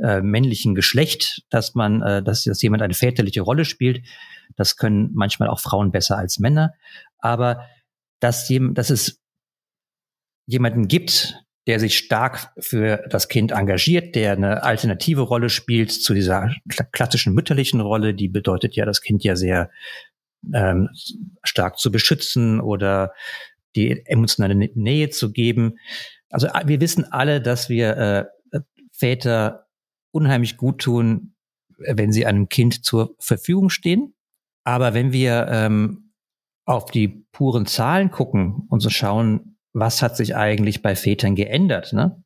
äh, 0.00 0.20
männlichen 0.20 0.74
Geschlecht, 0.74 1.42
dass 1.50 1.74
man, 1.74 2.02
äh, 2.02 2.22
dass, 2.22 2.44
dass 2.44 2.62
jemand 2.62 2.82
eine 2.82 2.94
väterliche 2.94 3.42
Rolle 3.42 3.64
spielt. 3.64 4.04
Das 4.56 4.76
können 4.76 5.10
manchmal 5.14 5.48
auch 5.48 5.60
Frauen 5.60 5.92
besser 5.92 6.18
als 6.18 6.38
Männer. 6.38 6.74
Aber 7.18 7.66
dass, 8.20 8.48
jem, 8.48 8.74
dass 8.74 8.90
es 8.90 9.20
jemanden 10.46 10.88
gibt, 10.88 11.34
der 11.66 11.78
sich 11.78 11.96
stark 11.96 12.52
für 12.58 13.04
das 13.08 13.28
Kind 13.28 13.52
engagiert, 13.52 14.16
der 14.16 14.32
eine 14.32 14.62
alternative 14.64 15.20
Rolle 15.20 15.48
spielt 15.48 15.92
zu 15.92 16.12
dieser 16.12 16.52
klassischen 16.90 17.34
mütterlichen 17.34 17.80
Rolle, 17.80 18.14
die 18.14 18.28
bedeutet 18.28 18.74
ja, 18.74 18.84
das 18.84 19.00
Kind 19.00 19.22
ja 19.22 19.36
sehr 19.36 19.70
ähm, 20.52 20.88
stark 21.44 21.78
zu 21.78 21.92
beschützen 21.92 22.60
oder 22.60 23.12
die 23.76 24.04
emotionale 24.06 24.54
Nähe 24.54 25.10
zu 25.10 25.32
geben. 25.32 25.78
Also 26.30 26.48
wir 26.64 26.80
wissen 26.80 27.04
alle, 27.12 27.40
dass 27.40 27.68
wir 27.68 27.96
äh, 28.52 28.60
Väter 28.90 29.66
unheimlich 30.10 30.56
gut 30.56 30.80
tun, 30.82 31.34
wenn 31.78 32.12
sie 32.12 32.26
einem 32.26 32.48
Kind 32.48 32.84
zur 32.84 33.14
Verfügung 33.18 33.70
stehen. 33.70 34.14
Aber 34.64 34.94
wenn 34.94 35.12
wir 35.12 35.48
ähm, 35.48 36.12
auf 36.64 36.90
die 36.90 37.26
puren 37.32 37.66
Zahlen 37.66 38.10
gucken 38.10 38.66
und 38.68 38.80
so 38.80 38.90
schauen, 38.90 39.58
was 39.72 40.02
hat 40.02 40.16
sich 40.16 40.36
eigentlich 40.36 40.82
bei 40.82 40.94
Vätern 40.94 41.34
geändert, 41.34 41.92
ne? 41.92 42.22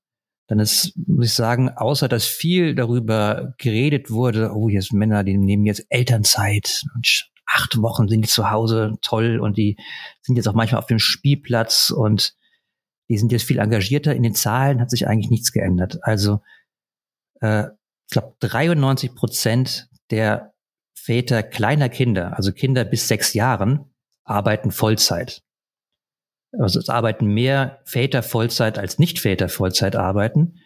Dann 0.49 0.61
ist, 0.61 0.93
muss 1.09 1.27
ich 1.27 1.35
sagen, 1.35 1.71
außer 1.71 2.07
dass 2.07 2.25
viel 2.25 2.77
darüber 2.77 3.55
geredet 3.59 4.11
wurde, 4.11 4.53
oh, 4.55 4.69
jetzt 4.69 4.93
Männer, 4.93 5.25
die 5.25 5.37
nehmen 5.37 5.67
jetzt 5.67 5.85
Elternzeit 5.89 6.85
und 6.95 7.29
acht 7.47 7.81
Wochen 7.83 8.07
sind 8.07 8.23
die 8.23 8.29
zu 8.29 8.51
Hause, 8.51 8.97
toll, 9.03 9.41
und 9.41 9.57
die 9.57 9.77
sind 10.23 10.37
jetzt 10.37 10.47
auch 10.47 10.55
manchmal 10.55 10.81
auf 10.81 10.87
dem 10.87 11.01
Spielplatz 11.01 11.91
und 11.91 12.37
die 13.09 13.19
sind 13.19 13.33
jetzt 13.33 13.45
viel 13.45 13.59
engagierter. 13.59 14.15
In 14.15 14.23
den 14.23 14.35
Zahlen 14.35 14.81
hat 14.81 14.91
sich 14.91 15.09
eigentlich 15.09 15.31
nichts 15.31 15.53
geändert. 15.53 15.99
Also 16.03 16.41
äh, 17.41 17.65
ich 18.09 18.13
glaube, 18.13 18.35
93 18.41 19.15
Prozent 19.15 19.89
der 20.11 20.55
Väter 21.07 21.45
kleiner 21.45 21.89
Kinder, 21.89 22.37
also 22.37 22.51
Kinder 22.51 22.85
bis 22.85 23.07
sechs 23.07 23.33
Jahren, 23.33 23.95
arbeiten 24.25 24.73
Vollzeit. 24.73 25.45
Also 26.59 26.81
es 26.81 26.89
arbeiten 26.89 27.27
mehr 27.27 27.81
Väter 27.85 28.25
Vollzeit 28.25 28.77
als 28.77 28.99
Nicht-Väter 28.99 29.49
Vollzeit 29.49 29.95
arbeiten. 29.95 30.59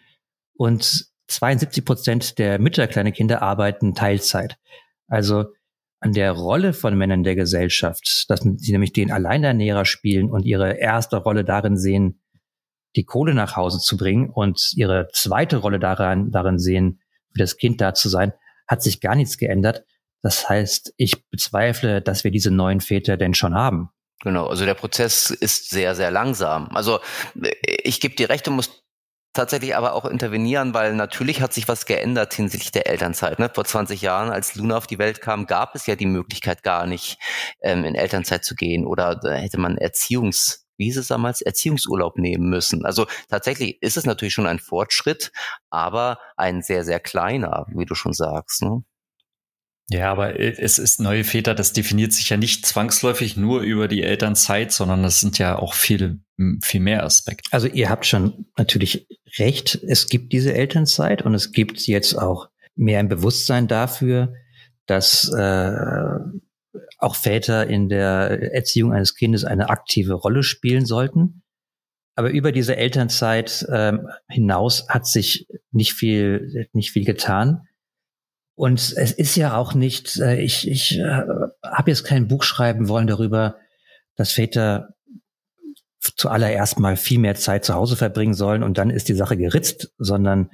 Und 0.55 1.11
72 1.27 1.85
Prozent 1.85 2.39
der 2.39 2.57
Mütter 2.57 2.87
kleiner 2.87 3.11
Kinder 3.11 3.43
arbeiten 3.43 3.93
Teilzeit. 3.93 4.57
Also 5.07 5.45
an 5.99 6.13
der 6.13 6.31
Rolle 6.31 6.73
von 6.73 6.97
Männern 6.97 7.19
in 7.19 7.23
der 7.23 7.35
Gesellschaft, 7.35 8.25
dass 8.27 8.39
sie 8.39 8.71
nämlich 8.71 8.93
den 8.93 9.11
Alleinernährer 9.11 9.85
spielen 9.85 10.31
und 10.31 10.43
ihre 10.43 10.79
erste 10.79 11.17
Rolle 11.17 11.43
darin 11.43 11.77
sehen, 11.77 12.19
die 12.95 13.05
Kohle 13.05 13.35
nach 13.35 13.57
Hause 13.57 13.77
zu 13.77 13.95
bringen 13.95 14.31
und 14.31 14.71
ihre 14.75 15.07
zweite 15.13 15.57
Rolle 15.57 15.77
daran, 15.77 16.31
darin 16.31 16.57
sehen, 16.57 16.99
für 17.31 17.37
das 17.37 17.57
Kind 17.57 17.79
da 17.79 17.93
zu 17.93 18.09
sein, 18.09 18.33
hat 18.67 18.81
sich 18.81 19.01
gar 19.01 19.15
nichts 19.15 19.37
geändert. 19.37 19.85
Das 20.21 20.49
heißt, 20.49 20.93
ich 20.97 21.27
bezweifle, 21.29 22.01
dass 22.01 22.23
wir 22.23 22.31
diese 22.31 22.51
neuen 22.51 22.81
Väter 22.81 23.17
denn 23.17 23.33
schon 23.33 23.55
haben. 23.55 23.89
Genau, 24.23 24.47
also 24.47 24.65
der 24.65 24.75
Prozess 24.75 25.31
ist 25.31 25.69
sehr, 25.69 25.95
sehr 25.95 26.11
langsam. 26.11 26.69
Also 26.75 26.99
ich 27.83 27.99
gebe 27.99 28.15
dir 28.15 28.29
recht, 28.29 28.45
du 28.45 28.51
musst 28.51 28.83
tatsächlich 29.33 29.75
aber 29.75 29.93
auch 29.93 30.05
intervenieren, 30.05 30.73
weil 30.73 30.93
natürlich 30.93 31.41
hat 31.41 31.53
sich 31.53 31.67
was 31.67 31.85
geändert 31.85 32.33
hinsichtlich 32.33 32.71
der 32.71 32.87
Elternzeit. 32.87 33.39
Ne? 33.39 33.49
Vor 33.53 33.65
20 33.65 34.01
Jahren, 34.01 34.29
als 34.29 34.55
Luna 34.55 34.77
auf 34.77 34.87
die 34.87 34.99
Welt 34.99 35.21
kam, 35.21 35.47
gab 35.47 35.73
es 35.73 35.87
ja 35.87 35.95
die 35.95 36.05
Möglichkeit 36.05 36.63
gar 36.63 36.85
nicht, 36.85 37.17
ähm, 37.61 37.83
in 37.83 37.95
Elternzeit 37.95 38.43
zu 38.43 38.55
gehen 38.55 38.85
oder 38.85 39.15
da 39.15 39.33
hätte 39.33 39.59
man 39.59 39.77
Erziehungs 39.77 40.61
wie 40.81 40.85
hieß 40.85 40.97
es 40.97 41.07
damals, 41.09 41.41
Erziehungsurlaub 41.41 42.17
nehmen 42.17 42.49
müssen. 42.49 42.85
Also 42.85 43.05
tatsächlich 43.29 43.79
ist 43.83 43.97
es 43.97 44.07
natürlich 44.07 44.33
schon 44.33 44.47
ein 44.47 44.57
Fortschritt, 44.57 45.31
aber 45.69 46.17
ein 46.37 46.63
sehr, 46.63 46.83
sehr 46.83 46.99
kleiner, 46.99 47.67
wie 47.69 47.85
du 47.85 47.93
schon 47.93 48.13
sagst. 48.13 48.63
Ne? 48.63 48.83
Ja, 49.93 50.11
aber 50.11 50.39
es 50.39 50.79
ist 50.79 51.01
neue 51.01 51.25
Väter, 51.25 51.53
das 51.53 51.73
definiert 51.73 52.13
sich 52.13 52.29
ja 52.29 52.37
nicht 52.37 52.65
zwangsläufig 52.65 53.35
nur 53.35 53.61
über 53.61 53.89
die 53.89 54.03
Elternzeit, 54.03 54.71
sondern 54.71 55.03
das 55.03 55.19
sind 55.19 55.37
ja 55.37 55.59
auch 55.59 55.73
viel, 55.73 56.21
viel 56.61 56.79
mehr 56.79 57.03
Aspekte. 57.03 57.49
Also 57.51 57.67
ihr 57.67 57.89
habt 57.89 58.05
schon 58.05 58.45
natürlich 58.57 59.07
recht. 59.37 59.75
Es 59.85 60.07
gibt 60.07 60.31
diese 60.31 60.53
Elternzeit 60.53 61.23
und 61.23 61.33
es 61.33 61.51
gibt 61.51 61.81
jetzt 61.87 62.15
auch 62.17 62.49
mehr 62.75 62.99
ein 62.99 63.09
Bewusstsein 63.09 63.67
dafür, 63.67 64.33
dass 64.85 65.29
äh, 65.33 65.73
auch 66.97 67.15
Väter 67.15 67.67
in 67.67 67.89
der 67.89 68.53
Erziehung 68.53 68.93
eines 68.93 69.15
Kindes 69.15 69.43
eine 69.43 69.69
aktive 69.69 70.13
Rolle 70.13 70.43
spielen 70.43 70.85
sollten. 70.85 71.43
Aber 72.15 72.29
über 72.29 72.53
diese 72.53 72.77
Elternzeit 72.77 73.65
ähm, 73.69 74.07
hinaus 74.29 74.87
hat 74.87 75.05
sich 75.05 75.47
nicht 75.71 75.93
viel, 75.93 76.69
nicht 76.71 76.91
viel 76.91 77.03
getan. 77.03 77.67
Und 78.61 78.93
es 78.95 79.11
ist 79.11 79.35
ja 79.37 79.57
auch 79.57 79.73
nicht, 79.73 80.19
äh, 80.19 80.39
ich, 80.39 80.67
ich 80.67 80.99
äh, 80.99 81.23
habe 81.63 81.89
jetzt 81.89 82.03
kein 82.03 82.27
Buch 82.27 82.43
schreiben 82.43 82.89
wollen 82.89 83.07
darüber, 83.07 83.55
dass 84.15 84.33
Väter 84.33 84.93
zuallererst 85.99 86.79
mal 86.79 86.95
viel 86.95 87.17
mehr 87.17 87.33
Zeit 87.33 87.65
zu 87.65 87.73
Hause 87.73 87.95
verbringen 87.95 88.35
sollen 88.35 88.61
und 88.61 88.77
dann 88.77 88.91
ist 88.91 89.09
die 89.09 89.15
Sache 89.15 89.35
geritzt, 89.35 89.95
sondern 89.97 90.51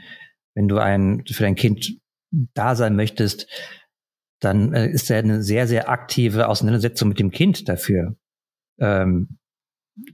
wenn 0.55 0.69
du 0.69 0.77
ein, 0.77 1.25
für 1.29 1.43
dein 1.43 1.55
Kind 1.55 1.97
da 2.31 2.75
sein 2.75 2.95
möchtest, 2.95 3.49
dann 4.39 4.73
äh, 4.73 4.87
ist 4.87 5.09
ja 5.09 5.17
eine 5.17 5.43
sehr, 5.43 5.67
sehr 5.67 5.89
aktive 5.89 6.47
Auseinandersetzung 6.47 7.09
mit 7.09 7.19
dem 7.19 7.31
Kind 7.31 7.67
dafür 7.67 8.15
ähm, 8.79 9.37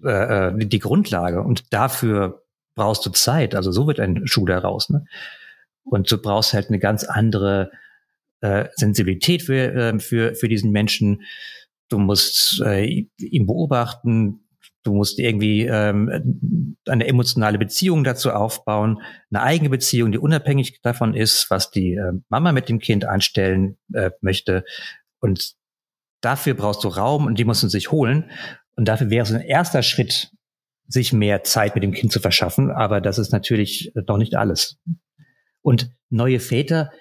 äh, 0.03 0.47
äh, 0.47 0.65
die 0.65 0.79
Grundlage. 0.79 1.43
Und 1.43 1.71
dafür 1.71 2.43
brauchst 2.73 3.05
du 3.05 3.11
Zeit. 3.11 3.53
Also 3.53 3.71
so 3.71 3.85
wird 3.85 3.99
ein 3.99 4.25
Schuh 4.25 4.47
daraus. 4.47 4.89
Ne? 4.89 5.05
Und 5.83 6.11
du 6.11 6.17
brauchst 6.17 6.53
halt 6.53 6.69
eine 6.69 6.79
ganz 6.79 7.03
andere 7.03 7.69
äh, 8.43 8.67
Sensibilität 8.75 9.41
für, 9.43 9.73
äh, 9.73 9.99
für, 9.99 10.35
für 10.35 10.47
diesen 10.47 10.71
Menschen. 10.71 11.23
Du 11.89 11.97
musst 11.97 12.61
äh, 12.65 13.07
ihn 13.17 13.45
beobachten, 13.45 14.43
Du 14.83 14.93
musst 14.93 15.17
irgendwie 15.17 15.65
ähm, 15.65 16.75
eine 16.85 17.07
emotionale 17.07 17.57
Beziehung 17.57 18.03
dazu 18.03 18.31
aufbauen, 18.31 19.01
eine 19.31 19.41
eigene 19.41 19.69
Beziehung, 19.69 20.11
die 20.11 20.17
unabhängig 20.17 20.81
davon 20.81 21.13
ist, 21.15 21.49
was 21.49 21.71
die 21.71 21.93
äh, 21.93 22.11
Mama 22.27 22.51
mit 22.51 22.67
dem 22.67 22.79
Kind 22.79 23.05
anstellen 23.05 23.77
äh, 23.93 24.11
möchte. 24.19 24.65
Und 25.21 25.53
dafür 26.19 26.53
brauchst 26.53 26.83
du 26.83 26.89
Raum 26.89 27.25
und 27.27 27.39
die 27.39 27.45
musst 27.45 27.63
du 27.63 27.69
sich 27.69 27.91
holen. 27.91 28.29
Und 28.75 28.89
dafür 28.89 29.09
wäre 29.09 29.23
es 29.23 29.31
ein 29.31 29.39
erster 29.39 29.83
Schritt, 29.83 30.31
sich 30.85 31.13
mehr 31.13 31.43
Zeit 31.43 31.75
mit 31.75 31.83
dem 31.83 31.93
Kind 31.93 32.11
zu 32.11 32.19
verschaffen. 32.19 32.69
Aber 32.69 32.99
das 32.99 33.19
ist 33.19 33.31
natürlich 33.31 33.93
noch 33.95 34.17
nicht 34.17 34.35
alles. 34.35 34.81
Und 35.61 35.91
neue 36.09 36.41
Väter 36.41 36.91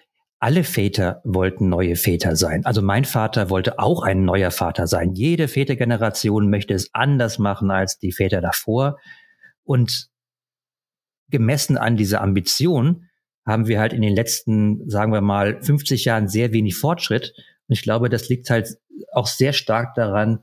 alle 0.43 0.65
Väter 0.65 1.21
wollten 1.23 1.69
neue 1.69 1.95
Väter 1.95 2.35
sein. 2.35 2.67
Also 2.67 2.83
mein 2.83 3.05
Vater 3.05 3.49
wollte 3.49 3.79
auch 3.79 4.03
ein 4.03 4.25
neuer 4.25 4.51
Vater 4.51 4.89
sein. 4.89 5.15
Jede 5.15 5.47
Vätergeneration 5.47 6.51
möchte 6.51 6.75
es 6.75 6.93
anders 6.93 7.39
machen 7.39 7.71
als 7.71 8.01
die 8.01 8.11
Väter 8.11 8.41
davor. 8.41 8.99
Und 9.63 10.09
gemessen 11.29 11.79
an 11.79 11.97
dieser 11.97 12.23
Ambition 12.23 13.09
haben 13.47 13.69
wir 13.69 13.79
halt 13.79 13.93
in 13.93 14.03
den 14.03 14.17
letzten, 14.17 14.91
sagen 14.91 15.13
wir 15.13 15.21
mal, 15.21 15.63
50 15.63 16.05
Jahren 16.07 16.27
sehr 16.27 16.53
wenig 16.53 16.77
Fortschritt. 16.77 17.35
Und 17.69 17.75
ich 17.75 17.83
glaube, 17.83 18.09
das 18.09 18.29
liegt 18.29 18.51
halt 18.51 18.67
auch 19.13 19.29
sehr 19.29 19.53
stark 19.53 19.95
daran, 19.95 20.41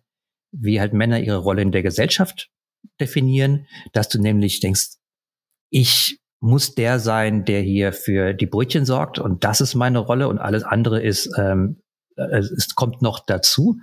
wie 0.54 0.80
halt 0.80 0.94
Männer 0.94 1.20
ihre 1.20 1.40
Rolle 1.40 1.62
in 1.62 1.74
der 1.74 1.84
Gesellschaft 1.84 2.50
definieren, 3.02 3.68
dass 3.92 4.08
du 4.08 4.22
nämlich 4.22 4.62
denkst, 4.62 4.92
ich 5.70 6.19
muss 6.40 6.74
der 6.76 7.00
sein, 7.00 7.46
der 7.46 7.62
hier 7.62 7.92
für 7.92 8.34
die 8.34 8.46
Brötchen 8.46 8.86
sorgt. 8.86 9.20
Und 9.20 9.44
das 9.44 9.62
ist 9.62 9.76
meine 9.76 10.00
Rolle. 10.00 10.28
Und 10.28 10.40
alles 10.40 10.64
andere 10.64 11.02
ist, 11.02 11.30
ähm, 11.38 11.82
äh, 12.16 12.40
es 12.40 12.76
kommt 12.76 13.02
noch 13.02 13.20
dazu. 13.26 13.78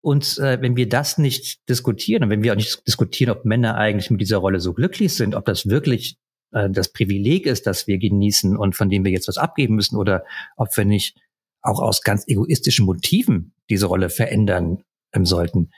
Und 0.00 0.38
äh, 0.38 0.60
wenn 0.60 0.76
wir 0.76 0.88
das 0.88 1.18
nicht 1.18 1.68
diskutieren 1.68 2.24
und 2.24 2.30
wenn 2.30 2.42
wir 2.42 2.52
auch 2.52 2.56
nicht 2.56 2.86
diskutieren, 2.86 3.30
ob 3.30 3.44
Männer 3.44 3.76
eigentlich 3.76 4.10
mit 4.10 4.20
dieser 4.20 4.38
Rolle 4.38 4.58
so 4.58 4.72
glücklich 4.72 5.14
sind, 5.14 5.36
ob 5.36 5.44
das 5.44 5.66
wirklich 5.66 6.18
äh, 6.52 6.68
das 6.70 6.92
Privileg 6.92 7.46
ist, 7.46 7.68
das 7.68 7.86
wir 7.86 7.98
genießen 7.98 8.56
und 8.56 8.74
von 8.74 8.88
dem 8.88 9.04
wir 9.04 9.12
jetzt 9.12 9.28
was 9.28 9.38
abgeben 9.38 9.76
müssen 9.76 9.96
oder 9.96 10.24
ob 10.56 10.76
wir 10.76 10.84
nicht 10.84 11.16
auch 11.62 11.80
aus 11.80 12.02
ganz 12.02 12.26
egoistischen 12.26 12.84
Motiven 12.84 13.54
diese 13.70 13.86
Rolle 13.86 14.08
verändern 14.08 14.82
ähm, 15.12 15.24
sollten, 15.24 15.70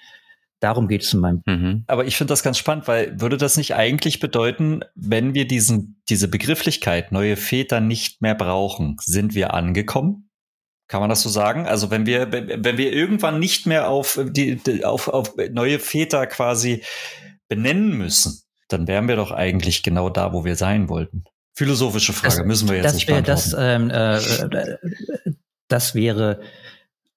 Darum 0.60 0.88
geht 0.88 1.02
es 1.02 1.12
in 1.12 1.20
meinem. 1.20 1.42
Mhm. 1.46 1.84
Aber 1.86 2.06
ich 2.06 2.16
finde 2.16 2.32
das 2.32 2.42
ganz 2.42 2.58
spannend, 2.58 2.88
weil 2.88 3.20
würde 3.20 3.36
das 3.36 3.56
nicht 3.56 3.74
eigentlich 3.74 4.20
bedeuten, 4.20 4.80
wenn 4.94 5.34
wir 5.34 5.46
diesen, 5.46 6.00
diese 6.08 6.28
Begrifflichkeit 6.28 7.12
neue 7.12 7.36
Väter 7.36 7.80
nicht 7.80 8.22
mehr 8.22 8.34
brauchen, 8.34 8.96
sind 9.00 9.34
wir 9.34 9.52
angekommen? 9.52 10.30
Kann 10.86 11.00
man 11.00 11.10
das 11.10 11.22
so 11.22 11.28
sagen? 11.28 11.66
Also 11.66 11.90
wenn 11.90 12.06
wir, 12.06 12.30
wenn 12.30 12.76
wir 12.76 12.92
irgendwann 12.92 13.38
nicht 13.38 13.66
mehr 13.66 13.88
auf 13.88 14.20
die, 14.22 14.84
auf, 14.84 15.08
auf 15.08 15.34
neue 15.50 15.78
Väter 15.78 16.26
quasi 16.26 16.82
benennen 17.48 17.96
müssen, 17.96 18.42
dann 18.68 18.86
wären 18.86 19.08
wir 19.08 19.16
doch 19.16 19.30
eigentlich 19.30 19.82
genau 19.82 20.10
da, 20.10 20.32
wo 20.32 20.44
wir 20.44 20.56
sein 20.56 20.88
wollten. 20.88 21.24
Philosophische 21.56 22.12
Frage, 22.12 22.38
das, 22.38 22.46
müssen 22.46 22.68
wir 22.68 22.76
jetzt 22.76 22.86
das 22.86 22.94
nicht 22.94 23.08
wär, 23.08 23.22
das, 23.22 23.54
ähm, 23.58 23.90
äh, 23.90 24.16
äh, 24.16 24.76
das 25.68 25.94
wäre 25.94 26.40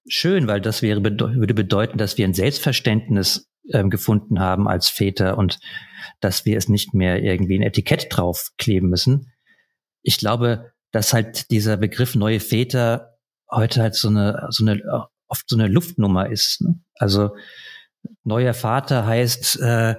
schön, 0.08 0.46
weil 0.46 0.60
das 0.60 0.82
wäre, 0.82 1.02
würde 1.02 1.54
bedeuten, 1.54 1.98
dass 1.98 2.18
wir 2.18 2.26
ein 2.26 2.34
Selbstverständnis 2.34 3.48
ähm, 3.72 3.90
gefunden 3.90 4.40
haben 4.40 4.68
als 4.68 4.88
Väter 4.88 5.38
und 5.38 5.58
dass 6.20 6.44
wir 6.44 6.56
es 6.56 6.68
nicht 6.68 6.94
mehr 6.94 7.22
irgendwie 7.22 7.58
ein 7.58 7.62
Etikett 7.62 8.06
draufkleben 8.10 8.88
müssen. 8.88 9.32
Ich 10.02 10.18
glaube, 10.18 10.72
dass 10.92 11.12
halt 11.12 11.50
dieser 11.50 11.76
Begriff 11.76 12.14
neue 12.14 12.40
Väter 12.40 13.18
heute 13.50 13.82
halt 13.82 13.94
so 13.94 14.08
eine, 14.08 14.46
so 14.50 14.64
eine, 14.64 15.08
oft 15.28 15.48
so 15.48 15.56
eine 15.56 15.68
Luftnummer 15.68 16.30
ist. 16.30 16.62
Ne? 16.62 16.80
Also 16.94 17.36
neuer 18.24 18.54
Vater 18.54 19.06
heißt, 19.06 19.60
äh, 19.60 19.96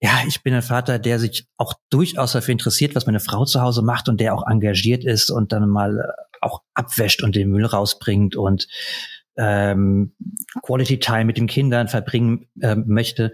ja, 0.00 0.22
ich 0.26 0.42
bin 0.42 0.52
ein 0.52 0.62
Vater, 0.62 0.98
der 0.98 1.18
sich 1.20 1.46
auch 1.56 1.74
durchaus 1.90 2.32
dafür 2.32 2.52
interessiert, 2.52 2.96
was 2.96 3.06
meine 3.06 3.20
Frau 3.20 3.44
zu 3.44 3.60
Hause 3.60 3.82
macht 3.82 4.08
und 4.08 4.20
der 4.20 4.34
auch 4.34 4.46
engagiert 4.46 5.04
ist 5.04 5.30
und 5.30 5.52
dann 5.52 5.68
mal 5.68 5.98
äh, 5.98 6.36
auch 6.40 6.62
abwäscht 6.74 7.22
und 7.22 7.36
den 7.36 7.50
Müll 7.50 7.66
rausbringt 7.66 8.34
und 8.34 8.66
ähm, 9.36 10.14
Quality 10.62 10.98
Time 10.98 11.24
mit 11.26 11.36
den 11.36 11.46
Kindern 11.46 11.88
verbringen 11.88 12.48
äh, 12.60 12.76
möchte. 12.76 13.32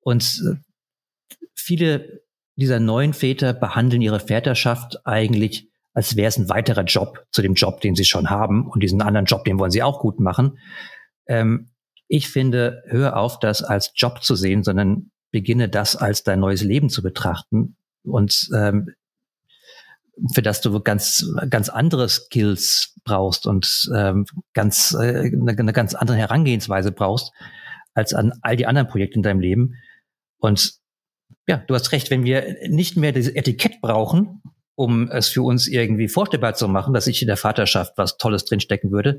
Und 0.00 0.42
äh, 0.46 1.36
viele 1.54 2.22
dieser 2.56 2.80
neuen 2.80 3.12
Väter 3.12 3.52
behandeln 3.52 4.02
ihre 4.02 4.20
Väterschaft 4.20 5.06
eigentlich, 5.06 5.68
als 5.94 6.16
wäre 6.16 6.28
es 6.28 6.38
ein 6.38 6.48
weiterer 6.48 6.84
Job 6.84 7.24
zu 7.30 7.40
dem 7.42 7.54
Job, 7.54 7.80
den 7.80 7.94
sie 7.94 8.04
schon 8.04 8.30
haben. 8.30 8.68
Und 8.68 8.82
diesen 8.82 9.00
anderen 9.00 9.26
Job, 9.26 9.44
den 9.44 9.58
wollen 9.58 9.70
sie 9.70 9.82
auch 9.82 10.00
gut 10.00 10.18
machen. 10.18 10.58
Ähm, 11.26 11.70
ich 12.08 12.28
finde, 12.28 12.82
hör 12.86 13.16
auf, 13.16 13.38
das 13.38 13.62
als 13.62 13.92
Job 13.94 14.22
zu 14.22 14.34
sehen, 14.34 14.64
sondern 14.64 15.10
beginne 15.30 15.68
das 15.68 15.94
als 15.94 16.22
dein 16.22 16.40
neues 16.40 16.62
Leben 16.62 16.88
zu 16.88 17.02
betrachten. 17.02 17.76
Und 18.02 18.48
ähm, 18.54 18.94
für 20.34 20.42
das 20.42 20.60
du 20.60 20.80
ganz 20.80 21.26
ganz 21.50 21.68
andere 21.68 22.08
Skills 22.08 22.94
brauchst 23.04 23.46
und 23.46 23.88
ähm, 23.94 24.26
ganz 24.54 24.94
äh, 24.98 25.30
eine, 25.32 25.56
eine 25.56 25.72
ganz 25.72 25.94
andere 25.94 26.16
Herangehensweise 26.16 26.92
brauchst 26.92 27.32
als 27.94 28.14
an 28.14 28.32
all 28.42 28.56
die 28.56 28.66
anderen 28.66 28.88
Projekte 28.88 29.16
in 29.16 29.22
deinem 29.22 29.40
Leben. 29.40 29.74
Und 30.38 30.74
ja, 31.46 31.56
du 31.56 31.74
hast 31.74 31.92
recht, 31.92 32.10
wenn 32.10 32.24
wir 32.24 32.56
nicht 32.68 32.96
mehr 32.96 33.12
dieses 33.12 33.34
Etikett 33.34 33.80
brauchen, 33.80 34.42
um 34.74 35.10
es 35.10 35.28
für 35.28 35.42
uns 35.42 35.66
irgendwie 35.66 36.08
vorstellbar 36.08 36.54
zu 36.54 36.68
machen, 36.68 36.94
dass 36.94 37.08
ich 37.08 37.20
in 37.22 37.28
der 37.28 37.36
Vaterschaft 37.36 37.94
was 37.96 38.16
Tolles 38.16 38.44
drinstecken 38.44 38.92
würde, 38.92 39.18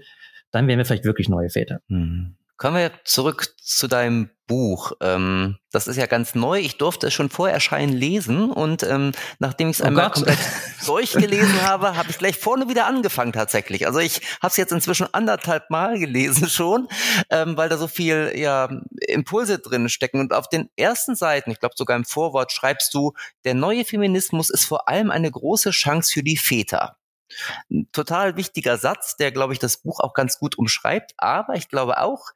dann 0.52 0.68
wären 0.68 0.78
wir 0.78 0.86
vielleicht 0.86 1.04
wirklich 1.04 1.28
neue 1.28 1.50
Väter. 1.50 1.82
Mhm. 1.88 2.38
Kommen 2.60 2.76
wir 2.76 2.92
zurück 3.06 3.56
zu 3.64 3.88
deinem 3.88 4.32
Buch. 4.46 4.92
Ähm, 5.00 5.58
das 5.72 5.88
ist 5.88 5.96
ja 5.96 6.08
ganz 6.08 6.36
neu. 6.36 6.60
Ich 6.60 6.78
durfte 6.78 7.08
es 7.08 7.14
schon 7.14 7.30
vor 7.30 7.50
Erscheinen 7.50 7.94
lesen 7.94 8.52
und 8.52 8.84
ähm, 8.84 9.14
nachdem 9.38 9.70
ich 9.70 9.78
es 9.78 9.82
oh 9.82 9.86
einmal 9.86 10.08
Gott. 10.08 10.16
komplett 10.16 10.40
durchgelesen 10.86 11.62
habe, 11.62 11.96
habe 11.96 12.10
ich 12.10 12.18
gleich 12.18 12.38
vorne 12.38 12.68
wieder 12.68 12.86
angefangen 12.86 13.32
tatsächlich. 13.32 13.88
Also 13.88 14.00
ich 14.00 14.18
habe 14.42 14.48
es 14.48 14.58
jetzt 14.58 14.74
inzwischen 14.74 15.08
anderthalb 15.14 15.70
Mal 15.70 16.00
gelesen 16.00 16.50
schon, 16.50 16.90
ähm, 17.30 17.56
weil 17.56 17.70
da 17.70 17.78
so 17.78 17.88
viel 17.88 18.34
ja, 18.36 18.68
Impulse 19.08 19.60
drin 19.60 19.88
stecken. 19.88 20.20
Und 20.20 20.34
auf 20.34 20.50
den 20.50 20.70
ersten 20.76 21.16
Seiten, 21.16 21.52
ich 21.52 21.62
glaube 21.62 21.76
sogar 21.78 21.96
im 21.96 22.04
Vorwort, 22.04 22.52
schreibst 22.52 22.94
du, 22.94 23.14
der 23.46 23.54
neue 23.54 23.86
Feminismus 23.86 24.50
ist 24.50 24.66
vor 24.66 24.90
allem 24.90 25.12
eine 25.12 25.32
große 25.32 25.70
Chance 25.70 26.12
für 26.12 26.24
die 26.24 26.36
Väter. 26.36 26.99
Ein 27.70 27.88
total 27.92 28.38
wichtiger 28.38 28.78
Satz, 28.78 29.18
der, 29.18 29.32
glaube 29.32 29.54
ich, 29.54 29.60
das 29.60 29.78
Buch 29.78 30.00
auch 30.00 30.14
ganz 30.14 30.40
gut 30.40 30.58
umschreibt. 30.58 31.14
Aber 31.18 31.56
ich 31.56 31.70
glaube 31.70 32.02
auch, 32.02 32.28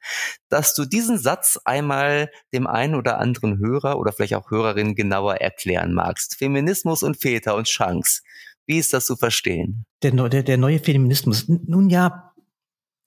dass 0.48 0.74
du 0.74 0.84
diesen 0.84 1.18
Satz 1.18 1.60
einmal 1.64 2.30
dem 2.52 2.66
einen 2.66 2.94
oder 2.94 3.18
anderen 3.18 3.58
Hörer 3.58 3.98
oder 3.98 4.12
vielleicht 4.12 4.34
auch 4.34 4.50
Hörerin 4.50 4.94
genauer 4.94 5.36
erklären 5.36 5.92
magst. 5.94 6.36
Feminismus 6.36 7.02
und 7.02 7.20
Väter 7.20 7.54
und 7.56 7.66
Chance. 7.66 8.22
Wie 8.66 8.78
ist 8.78 8.92
das 8.92 9.06
zu 9.06 9.16
verstehen? 9.16 9.84
Der, 10.02 10.12
der, 10.12 10.42
der 10.42 10.56
neue 10.56 10.78
Feminismus. 10.78 11.46
Nun 11.48 11.90
ja, 11.90 12.32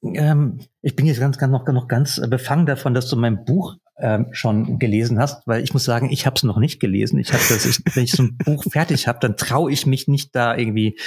ähm, 0.04 0.60
ich 0.82 0.96
bin 0.96 1.06
jetzt 1.06 1.20
ganz, 1.20 1.38
ganz 1.38 1.52
noch, 1.52 1.66
noch 1.68 1.88
ganz 1.88 2.22
befangen 2.30 2.66
davon, 2.66 2.94
dass 2.94 3.10
du 3.10 3.16
mein 3.16 3.44
Buch 3.46 3.76
ähm, 4.00 4.28
schon 4.32 4.80
gelesen 4.80 5.20
hast, 5.20 5.46
weil 5.48 5.64
ich 5.64 5.74
muss 5.74 5.84
sagen, 5.84 6.10
ich 6.12 6.26
habe 6.26 6.36
es 6.36 6.44
noch 6.44 6.58
nicht 6.58 6.80
gelesen. 6.80 7.20
Ich 7.20 7.34
habe 7.34 7.44
das, 7.50 7.66
ich, 7.66 7.80
wenn 7.96 8.04
ich 8.04 8.12
so 8.12 8.24
ein 8.24 8.38
Buch 8.38 8.64
fertig 8.72 9.08
habe, 9.08 9.20
dann 9.22 9.38
traue 9.38 9.72
ich 9.72 9.86
mich 9.86 10.08
nicht 10.08 10.36
da 10.36 10.56
irgendwie 10.56 11.00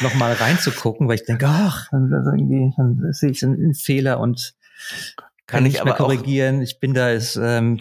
noch 0.00 0.14
mal 0.14 0.32
reinzugucken, 0.32 1.08
weil 1.08 1.16
ich 1.16 1.24
denke, 1.24 1.46
ach, 1.46 1.88
dann, 1.90 2.10
irgendwie, 2.10 2.72
dann 2.76 3.12
sehe 3.12 3.30
ich 3.30 3.44
einen, 3.44 3.74
Fehler 3.74 4.18
und 4.20 4.54
kann, 5.46 5.58
kann 5.58 5.66
ich 5.66 5.74
nicht 5.74 5.84
mehr 5.84 5.94
korrigieren. 5.94 6.62
Ich 6.62 6.80
bin 6.80 6.94
da 6.94 7.10
ist, 7.10 7.36
ähm, 7.36 7.80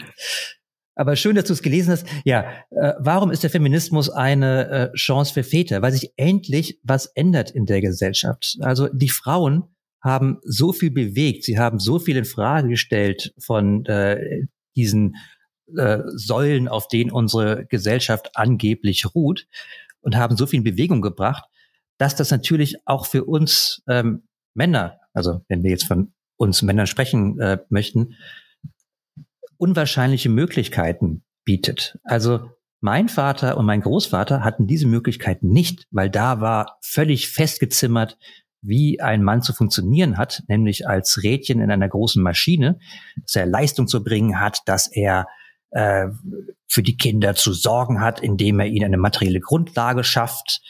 aber 0.95 1.15
schön, 1.15 1.35
dass 1.35 1.45
du 1.45 1.53
es 1.53 1.61
gelesen 1.61 1.91
hast. 1.91 2.05
Ja, 2.25 2.45
äh, 2.71 2.93
warum 2.99 3.31
ist 3.31 3.43
der 3.43 3.49
Feminismus 3.49 4.09
eine 4.09 4.69
äh, 4.69 4.93
Chance 4.95 5.33
für 5.33 5.43
Väter? 5.43 5.81
Weil 5.81 5.93
sich 5.93 6.11
endlich 6.17 6.79
was 6.83 7.05
ändert 7.07 7.51
in 7.51 7.65
der 7.65 7.81
Gesellschaft. 7.81 8.57
Also 8.59 8.89
die 8.89 9.09
Frauen 9.09 9.63
haben 10.01 10.39
so 10.43 10.73
viel 10.73 10.91
bewegt, 10.91 11.43
sie 11.43 11.59
haben 11.59 11.79
so 11.79 11.99
viel 11.99 12.17
in 12.17 12.25
Frage 12.25 12.69
gestellt 12.69 13.33
von 13.39 13.85
äh, 13.85 14.47
diesen 14.75 15.15
äh, 15.77 15.99
Säulen, 16.15 16.67
auf 16.67 16.87
denen 16.87 17.11
unsere 17.11 17.65
Gesellschaft 17.65 18.31
angeblich 18.35 19.13
ruht 19.13 19.47
und 20.01 20.15
haben 20.15 20.37
so 20.37 20.45
viel 20.45 20.59
in 20.59 20.63
Bewegung 20.63 21.01
gebracht, 21.01 21.43
dass 21.97 22.15
das 22.15 22.31
natürlich 22.31 22.77
auch 22.85 23.05
für 23.05 23.25
uns 23.25 23.83
ähm, 23.87 24.23
Männer, 24.53 24.99
also 25.13 25.41
wenn 25.47 25.63
wir 25.63 25.71
jetzt 25.71 25.85
von 25.85 26.13
uns 26.37 26.61
Männern 26.63 26.87
sprechen 26.87 27.39
äh, 27.39 27.59
möchten, 27.69 28.15
unwahrscheinliche 29.57 30.29
Möglichkeiten 30.29 31.23
bietet. 31.45 31.99
Also 32.03 32.49
mein 32.79 33.09
Vater 33.09 33.57
und 33.57 33.67
mein 33.67 33.81
Großvater 33.81 34.43
hatten 34.43 34.65
diese 34.65 34.87
Möglichkeit 34.87 35.43
nicht, 35.43 35.85
weil 35.91 36.09
da 36.09 36.41
war 36.41 36.79
völlig 36.81 37.29
festgezimmert, 37.29 38.17
wie 38.61 39.01
ein 39.01 39.23
Mann 39.23 39.41
zu 39.41 39.53
funktionieren 39.53 40.17
hat, 40.17 40.43
nämlich 40.47 40.87
als 40.87 41.23
Rädchen 41.23 41.61
in 41.61 41.71
einer 41.71 41.89
großen 41.89 42.21
Maschine, 42.21 42.79
dass 43.23 43.35
er 43.35 43.45
Leistung 43.45 43.87
zu 43.87 44.03
bringen 44.03 44.39
hat, 44.39 44.59
dass 44.65 44.87
er 44.87 45.27
äh, 45.71 46.07
für 46.67 46.83
die 46.83 46.97
Kinder 46.97 47.35
zu 47.35 47.53
sorgen 47.53 48.01
hat, 48.01 48.19
indem 48.21 48.59
er 48.59 48.67
ihnen 48.67 48.85
eine 48.85 48.97
materielle 48.97 49.39
Grundlage 49.39 50.03
schafft, 50.03 50.61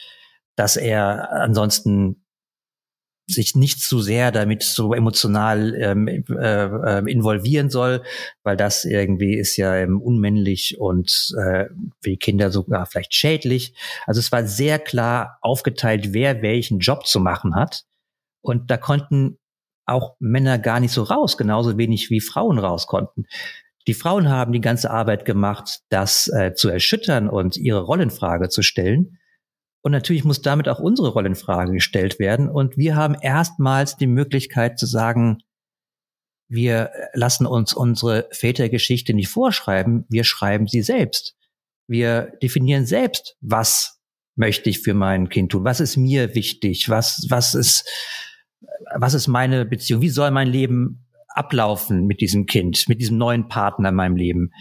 dass 0.56 0.76
er 0.76 1.32
ansonsten 1.32 2.21
sich 3.26 3.54
nicht 3.54 3.80
zu 3.80 4.00
sehr 4.00 4.32
damit 4.32 4.62
so 4.62 4.94
emotional 4.94 5.74
ähm, 5.74 6.08
äh, 6.08 6.22
äh, 6.28 7.10
involvieren 7.10 7.70
soll, 7.70 8.02
weil 8.42 8.56
das 8.56 8.84
irgendwie 8.84 9.36
ist 9.36 9.56
ja 9.56 9.74
ähm, 9.76 10.00
unmännlich 10.00 10.78
und 10.78 11.32
äh, 11.38 11.66
für 12.00 12.10
die 12.10 12.18
Kinder 12.18 12.50
sogar 12.50 12.86
vielleicht 12.86 13.14
schädlich. 13.14 13.74
Also 14.06 14.18
es 14.18 14.32
war 14.32 14.44
sehr 14.44 14.78
klar 14.78 15.38
aufgeteilt, 15.40 16.12
wer 16.12 16.42
welchen 16.42 16.80
Job 16.80 17.06
zu 17.06 17.20
machen 17.20 17.54
hat. 17.54 17.84
Und 18.42 18.70
da 18.70 18.76
konnten 18.76 19.38
auch 19.86 20.16
Männer 20.18 20.58
gar 20.58 20.80
nicht 20.80 20.92
so 20.92 21.02
raus, 21.02 21.36
genauso 21.36 21.78
wenig 21.78 22.10
wie 22.10 22.20
Frauen 22.20 22.58
raus 22.58 22.86
konnten. 22.86 23.26
Die 23.88 23.94
Frauen 23.94 24.28
haben 24.28 24.52
die 24.52 24.60
ganze 24.60 24.90
Arbeit 24.90 25.24
gemacht, 25.24 25.80
das 25.88 26.28
äh, 26.28 26.54
zu 26.54 26.68
erschüttern 26.68 27.28
und 27.28 27.56
ihre 27.56 27.80
Rollenfrage 27.80 28.48
zu 28.48 28.62
stellen. 28.62 29.18
Und 29.82 29.92
natürlich 29.92 30.24
muss 30.24 30.42
damit 30.42 30.68
auch 30.68 30.78
unsere 30.78 31.08
Rolle 31.08 31.28
in 31.28 31.34
Frage 31.34 31.72
gestellt 31.72 32.18
werden. 32.18 32.48
Und 32.48 32.76
wir 32.76 32.94
haben 32.94 33.16
erstmals 33.20 33.96
die 33.96 34.06
Möglichkeit 34.06 34.78
zu 34.78 34.86
sagen, 34.86 35.42
wir 36.48 36.90
lassen 37.14 37.46
uns 37.46 37.72
unsere 37.72 38.28
Vätergeschichte 38.30 39.14
nicht 39.14 39.28
vorschreiben, 39.28 40.04
wir 40.08 40.24
schreiben 40.24 40.66
sie 40.68 40.82
selbst. 40.82 41.34
Wir 41.88 42.32
definieren 42.42 42.86
selbst, 42.86 43.36
was 43.40 44.00
möchte 44.36 44.70
ich 44.70 44.80
für 44.80 44.94
mein 44.94 45.28
Kind 45.28 45.52
tun, 45.52 45.64
was 45.64 45.80
ist 45.80 45.96
mir 45.96 46.34
wichtig, 46.34 46.88
was, 46.88 47.26
was 47.28 47.54
ist, 47.54 47.88
was 48.94 49.14
ist 49.14 49.28
meine 49.28 49.64
Beziehung, 49.64 50.02
wie 50.02 50.08
soll 50.08 50.30
mein 50.30 50.48
Leben 50.48 51.06
ablaufen 51.28 52.06
mit 52.06 52.20
diesem 52.20 52.46
Kind, 52.46 52.88
mit 52.88 53.00
diesem 53.00 53.18
neuen 53.18 53.48
Partner 53.48 53.88
in 53.88 53.94
meinem 53.94 54.16
Leben. 54.16 54.52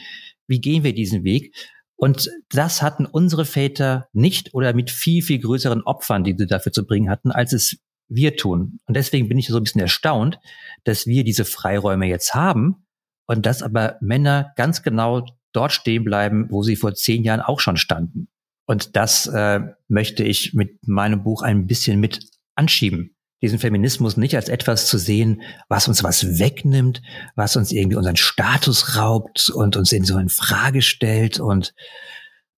Wie 0.47 0.61
gehen 0.61 0.83
wir 0.83 0.93
diesen 0.93 1.23
Weg? 1.23 1.55
Und 2.03 2.31
das 2.49 2.81
hatten 2.81 3.05
unsere 3.05 3.45
Väter 3.45 4.07
nicht 4.11 4.55
oder 4.55 4.73
mit 4.73 4.89
viel, 4.89 5.21
viel 5.21 5.37
größeren 5.37 5.83
Opfern, 5.83 6.23
die 6.23 6.35
sie 6.35 6.47
dafür 6.47 6.71
zu 6.71 6.83
bringen 6.87 7.11
hatten, 7.11 7.29
als 7.29 7.53
es 7.53 7.77
wir 8.07 8.35
tun. 8.35 8.79
Und 8.87 8.97
deswegen 8.97 9.29
bin 9.29 9.37
ich 9.37 9.47
so 9.47 9.57
ein 9.57 9.63
bisschen 9.63 9.81
erstaunt, 9.81 10.39
dass 10.83 11.05
wir 11.05 11.23
diese 11.23 11.45
Freiräume 11.45 12.07
jetzt 12.07 12.33
haben 12.33 12.87
und 13.27 13.45
dass 13.45 13.61
aber 13.61 13.97
Männer 14.01 14.51
ganz 14.55 14.81
genau 14.81 15.27
dort 15.53 15.73
stehen 15.73 16.03
bleiben, 16.03 16.47
wo 16.49 16.63
sie 16.63 16.75
vor 16.75 16.95
zehn 16.95 17.23
Jahren 17.23 17.39
auch 17.39 17.59
schon 17.59 17.77
standen. 17.77 18.29
Und 18.65 18.95
das 18.95 19.27
äh, 19.27 19.59
möchte 19.87 20.23
ich 20.23 20.55
mit 20.55 20.87
meinem 20.87 21.21
Buch 21.21 21.43
ein 21.43 21.67
bisschen 21.67 21.99
mit 21.99 22.31
anschieben 22.55 23.15
diesen 23.41 23.59
Feminismus 23.59 24.17
nicht 24.17 24.35
als 24.35 24.49
etwas 24.49 24.87
zu 24.87 24.97
sehen, 24.97 25.41
was 25.67 25.87
uns 25.87 26.03
was 26.03 26.39
wegnimmt, 26.39 27.01
was 27.35 27.55
uns 27.55 27.71
irgendwie 27.71 27.97
unseren 27.97 28.15
Status 28.15 28.97
raubt 28.97 29.49
und 29.49 29.77
uns 29.77 29.91
in 29.91 30.05
so 30.05 30.17
in 30.17 30.29
Frage 30.29 30.81
stellt 30.81 31.39
und 31.39 31.73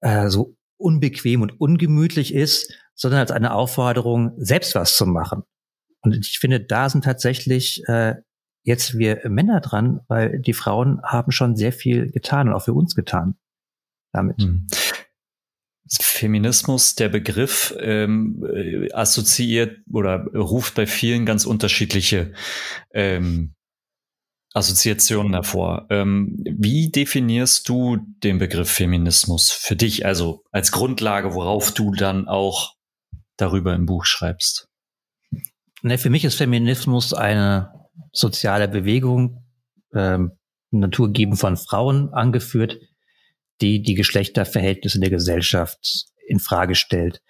äh, 0.02 0.30
so 0.30 0.56
unbequem 0.78 1.42
und 1.42 1.60
ungemütlich 1.60 2.34
ist, 2.34 2.74
sondern 2.96 3.22
als 3.22 3.32
eine 3.32 3.54
Aufforderung, 3.54 4.34
selbst 4.38 4.76
was 4.76 4.98
zu 4.98 5.06
machen. 5.06 5.44
Und 6.02 6.18
ich 6.18 6.40
finde, 6.40 6.60
da 6.60 6.90
sind 6.90 7.06
tatsächlich 7.06 7.82
äh, 7.88 8.16
jetzt 8.64 8.98
wir 8.98 9.22
Männer 9.30 9.62
dran, 9.62 10.02
weil 10.08 10.40
die 10.40 10.54
Frauen 10.54 11.02
haben 11.04 11.32
schon 11.32 11.56
sehr 11.56 11.72
viel 11.72 12.12
getan 12.12 12.50
und 12.50 12.54
auch 12.54 12.64
für 12.64 12.74
uns 12.74 12.96
getan 12.96 13.36
damit. 14.12 14.40
Mhm. 14.40 14.68
Feminismus, 15.90 16.96
der 16.96 17.10
Begriff 17.10 17.76
ähm, 17.80 18.46
äh, 18.54 18.92
assoziiert 18.94 19.80
oder 19.92 20.26
ruft 20.34 20.76
bei 20.76 20.88
vielen 20.88 21.26
ganz 21.26 21.46
unterschiedliche 21.46 22.34
ähm, 22.94 23.54
Assoziationen 24.54 25.34
hervor. 25.34 25.88
Ähm, 25.90 26.44
wie 26.46 26.90
definierst 26.90 27.68
du 27.68 27.98
den 28.24 28.38
Begriff 28.38 28.70
Feminismus 28.70 29.52
für 29.52 29.76
dich, 29.76 30.06
also 30.06 30.44
als 30.52 30.72
Grundlage, 30.72 31.34
worauf 31.34 31.74
du 31.74 31.92
dann 31.92 32.28
auch 32.28 32.74
darüber 33.36 33.74
im 33.74 33.86
Buch 33.86 34.06
schreibst? 34.06 34.70
Ne, 35.82 35.98
für 35.98 36.10
mich 36.10 36.24
ist 36.24 36.36
Feminismus 36.36 37.14
eine 37.14 37.74
soziale 38.12 38.68
Bewegung, 38.68 39.44
ähm, 39.94 40.32
naturgeben 40.72 41.36
von 41.36 41.58
Frauen 41.58 42.14
angeführt, 42.14 42.78
die 43.64 43.82
die 43.82 43.96
Geschlechterverhältnisse 43.96 45.00
der 45.00 45.10
Gesellschaft 45.10 46.08
in 46.28 46.40
Frage 46.40 46.76
stellt 46.76 47.22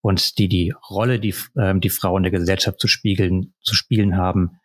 und 0.00 0.38
die 0.38 0.48
die 0.48 0.74
Rolle, 0.90 1.20
die 1.20 1.34
ähm, 1.56 1.80
die 1.80 1.90
Frauen 1.90 2.24
der 2.24 2.32
Gesellschaft 2.32 2.80
zu 2.80 2.88
spiegeln, 2.88 3.54
zu 3.62 3.74
spielen 3.74 4.16
haben, 4.16 4.58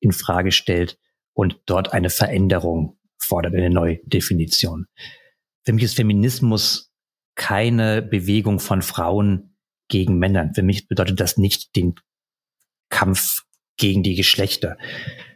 in 0.00 0.12
Frage 0.12 0.50
stellt 0.50 0.98
und 1.34 1.60
dort 1.66 1.92
eine 1.92 2.08
Veränderung 2.08 2.98
fordert, 3.18 3.54
eine 3.54 3.68
Neudefinition. 3.68 4.86
Für 5.64 5.74
mich 5.74 5.84
ist 5.84 5.96
Feminismus 5.96 6.90
keine 7.34 8.00
Bewegung 8.00 8.58
von 8.58 8.80
Frauen 8.80 9.56
gegen 9.88 10.18
Männern. 10.18 10.54
Für 10.54 10.62
mich 10.62 10.88
bedeutet 10.88 11.20
das 11.20 11.36
nicht 11.36 11.76
den 11.76 11.94
Kampf 12.88 13.42
gegen 13.76 14.02
die 14.02 14.14
Geschlechter. 14.14 14.78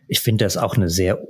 Ich 0.09 0.21
finde 0.21 0.47
das 0.47 0.57
auch 0.57 0.77
eine 0.77 0.89
sehr 0.89 1.23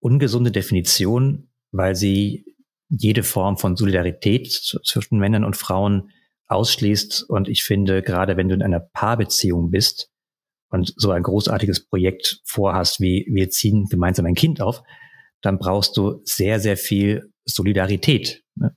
ungesunde 0.00 0.50
Definition, 0.50 1.50
weil 1.72 1.94
sie 1.94 2.53
jede 2.88 3.22
Form 3.22 3.56
von 3.56 3.76
Solidarität 3.76 4.50
zwischen 4.84 5.18
Männern 5.18 5.44
und 5.44 5.56
Frauen 5.56 6.10
ausschließt. 6.46 7.24
Und 7.28 7.48
ich 7.48 7.62
finde, 7.62 8.02
gerade 8.02 8.36
wenn 8.36 8.48
du 8.48 8.54
in 8.54 8.62
einer 8.62 8.80
Paarbeziehung 8.80 9.70
bist 9.70 10.10
und 10.70 10.92
so 10.96 11.10
ein 11.10 11.22
großartiges 11.22 11.86
Projekt 11.86 12.40
vorhast, 12.44 13.00
wie 13.00 13.26
wir 13.30 13.50
ziehen 13.50 13.86
gemeinsam 13.86 14.26
ein 14.26 14.34
Kind 14.34 14.60
auf, 14.60 14.82
dann 15.40 15.58
brauchst 15.58 15.96
du 15.96 16.20
sehr, 16.24 16.60
sehr 16.60 16.76
viel 16.76 17.30
Solidarität. 17.44 18.42
Ne? 18.56 18.76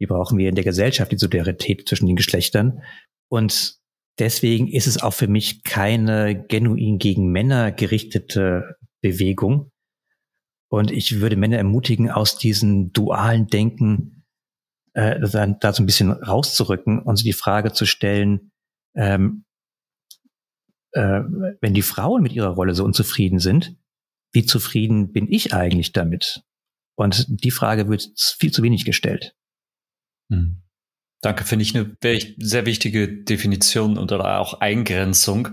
Die 0.00 0.06
brauchen 0.06 0.38
wir 0.38 0.48
in 0.48 0.54
der 0.54 0.64
Gesellschaft, 0.64 1.12
die 1.12 1.18
Solidarität 1.18 1.88
zwischen 1.88 2.06
den 2.06 2.16
Geschlechtern. 2.16 2.82
Und 3.28 3.76
deswegen 4.18 4.68
ist 4.68 4.86
es 4.86 5.02
auch 5.02 5.12
für 5.12 5.28
mich 5.28 5.64
keine 5.64 6.46
genuin 6.46 6.98
gegen 6.98 7.30
Männer 7.30 7.72
gerichtete 7.72 8.76
Bewegung, 9.00 9.70
und 10.68 10.90
ich 10.90 11.20
würde 11.20 11.36
Männer 11.36 11.56
ermutigen, 11.56 12.10
aus 12.10 12.36
diesem 12.38 12.92
dualen 12.92 13.46
Denken 13.46 14.24
äh, 14.92 15.20
da 15.20 15.72
so 15.72 15.82
ein 15.82 15.86
bisschen 15.86 16.10
rauszurücken 16.10 17.00
und 17.00 17.16
sich 17.16 17.24
die 17.24 17.32
Frage 17.32 17.72
zu 17.72 17.86
stellen, 17.86 18.52
ähm, 18.94 19.44
äh, 20.92 21.20
wenn 21.60 21.74
die 21.74 21.82
Frauen 21.82 22.22
mit 22.22 22.32
ihrer 22.32 22.50
Rolle 22.50 22.74
so 22.74 22.84
unzufrieden 22.84 23.38
sind, 23.38 23.76
wie 24.32 24.44
zufrieden 24.44 25.12
bin 25.12 25.30
ich 25.30 25.54
eigentlich 25.54 25.92
damit? 25.92 26.42
Und 26.96 27.26
die 27.28 27.50
Frage 27.50 27.88
wird 27.88 28.10
viel 28.38 28.52
zu 28.52 28.62
wenig 28.62 28.84
gestellt. 28.84 29.36
Hm. 30.30 30.62
Danke, 31.20 31.44
finde 31.44 31.64
ich 31.64 31.74
eine 31.74 31.96
sehr 32.38 32.64
wichtige 32.64 33.08
Definition 33.08 33.98
und 33.98 34.12
oder 34.12 34.38
auch 34.38 34.60
Eingrenzung, 34.60 35.48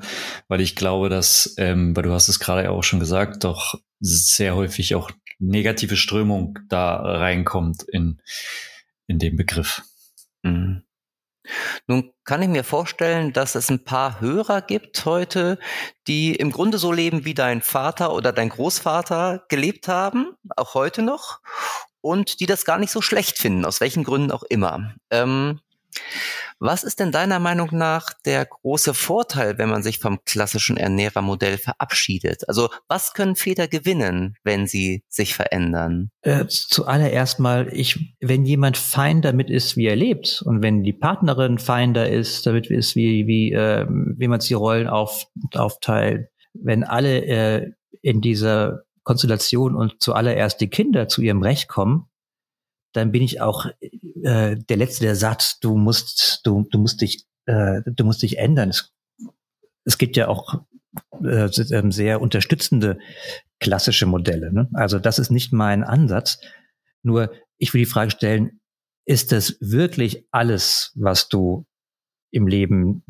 weil 0.48 0.62
ich 0.62 0.76
glaube, 0.76 1.10
dass, 1.10 1.56
ähm, 1.58 1.96
weil 1.96 2.04
du 2.04 2.12
hast 2.12 2.28
es 2.28 2.40
gerade 2.40 2.70
auch 2.70 2.84
schon 2.84 3.00
gesagt, 3.00 3.44
doch 3.44 3.74
sehr 4.00 4.56
häufig 4.56 4.94
auch 4.94 5.10
negative 5.40 5.98
Strömung 5.98 6.60
da 6.70 6.96
reinkommt 6.98 7.84
in, 7.84 8.22
in 9.08 9.18
den 9.18 9.36
Begriff. 9.36 9.82
Mhm. 10.44 10.84
Nun 11.88 12.12
kann 12.24 12.42
ich 12.42 12.50
mir 12.50 12.64
vorstellen, 12.64 13.34
dass 13.34 13.56
es 13.56 13.70
ein 13.70 13.84
paar 13.84 14.20
Hörer 14.20 14.62
gibt 14.62 15.06
heute, 15.06 15.60
die 16.08 16.36
im 16.36 16.52
Grunde 16.52 16.78
so 16.78 16.92
leben, 16.92 17.26
wie 17.26 17.36
dein 17.36 17.62
Vater 17.62 18.14
oder 18.14 18.32
dein 18.32 18.50
Großvater 18.50 19.46
gelebt 19.50 19.88
haben, 19.88 20.34
auch 20.56 20.74
heute 20.74 21.02
noch, 21.02 21.42
und 22.06 22.40
die 22.40 22.46
das 22.46 22.66
gar 22.66 22.78
nicht 22.78 22.92
so 22.92 23.02
schlecht 23.02 23.40
finden, 23.40 23.66
aus 23.66 23.82
welchen 23.82 24.04
Gründen 24.04 24.32
auch 24.32 24.44
immer. 24.44 24.94
Ähm, 25.10 25.60
was 26.60 26.84
ist 26.84 27.00
denn 27.00 27.12
deiner 27.12 27.40
Meinung 27.40 27.70
nach 27.72 28.14
der 28.26 28.46
große 28.46 28.94
Vorteil, 28.94 29.58
wenn 29.58 29.70
man 29.70 29.82
sich 29.82 29.98
vom 29.98 30.20
klassischen 30.24 30.78
Ernährermodell 30.78 31.58
verabschiedet? 31.58 32.48
Also 32.48 32.70
was 32.88 33.14
können 33.14 33.36
Väter 33.36 33.68
gewinnen, 33.68 34.38
wenn 34.44 34.68
sie 34.68 35.04
sich 35.10 35.34
verändern? 35.34 36.12
Äh, 36.22 36.46
zuallererst 36.48 37.40
mal, 37.40 37.70
ich, 37.74 38.16
wenn 38.22 38.46
jemand 38.46 38.78
fein 38.78 39.24
damit 39.24 39.50
ist, 39.50 39.76
wie 39.76 39.88
er 39.88 39.96
lebt 39.96 40.44
und 40.46 40.62
wenn 40.62 40.84
die 40.84 40.94
Partnerin 40.94 41.58
fein 41.58 41.96
da 41.96 42.04
ist, 42.04 42.46
damit 42.46 42.68
ist, 42.68 42.96
wie, 42.96 43.26
wie, 43.26 43.52
äh, 43.52 43.88
wie 43.90 44.28
man 44.28 44.40
die 44.40 44.54
Rollen 44.54 44.88
auf, 44.88 45.26
aufteilt, 45.56 46.30
wenn 46.54 46.84
alle 46.84 47.26
äh, 47.26 47.72
in 48.02 48.22
dieser 48.22 48.86
Konstellation 49.06 49.76
und 49.76 50.02
zuallererst 50.02 50.60
die 50.60 50.70
Kinder 50.70 51.08
zu 51.08 51.22
ihrem 51.22 51.42
Recht 51.42 51.70
kommen, 51.70 52.10
dann 52.92 53.12
bin 53.12 53.22
ich 53.22 53.40
auch 53.40 53.68
äh, 54.24 54.58
der 54.58 54.78
Letzte, 54.78 55.06
der 55.06 55.16
sagt, 55.16 55.64
du 55.64 55.78
musst, 55.78 56.42
du, 56.44 56.66
du 56.70 56.80
musst 56.80 57.02
dich, 57.02 57.26
äh, 57.46 57.82
du 57.86 58.04
musst 58.04 58.22
dich 58.22 58.38
ändern. 58.38 58.70
Es, 58.70 58.94
es 59.86 59.98
gibt 59.98 60.18
ja 60.18 60.28
auch 60.28 60.62
äh, 61.24 61.50
ähm, 61.72 61.92
sehr 61.92 62.20
unterstützende 62.20 62.98
klassische 63.60 64.06
Modelle. 64.06 64.52
Ne? 64.52 64.70
Also 64.74 65.00
das 65.00 65.20
ist 65.20 65.30
nicht 65.30 65.54
mein 65.54 65.84
Ansatz. 65.84 66.40
Nur 67.04 67.32
ich 67.58 67.74
will 67.74 67.82
die 67.82 67.90
Frage 67.90 68.12
stellen, 68.12 68.60
ist 69.06 69.32
das 69.32 69.58
wirklich 69.60 70.26
alles, 70.32 70.92
was 70.96 71.30
du 71.30 71.66
im 72.32 72.48
Leben 72.48 73.04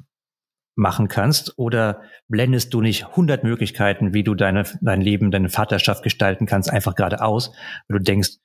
machen 0.76 1.08
kannst? 1.08 1.58
Oder 1.58 2.02
blendest 2.28 2.74
du 2.74 2.82
nicht 2.82 3.06
100 3.08 3.44
Möglichkeiten, 3.44 4.14
wie 4.14 4.24
du 4.24 4.36
deine, 4.36 4.66
dein 4.82 5.02
Leben, 5.02 5.32
deine 5.32 5.50
Vaterschaft 5.50 6.04
gestalten 6.04 6.46
kannst, 6.46 6.70
einfach 6.70 6.96
geradeaus, 6.96 7.52
weil 7.88 8.00
du 8.00 8.04
denkst, 8.04 8.38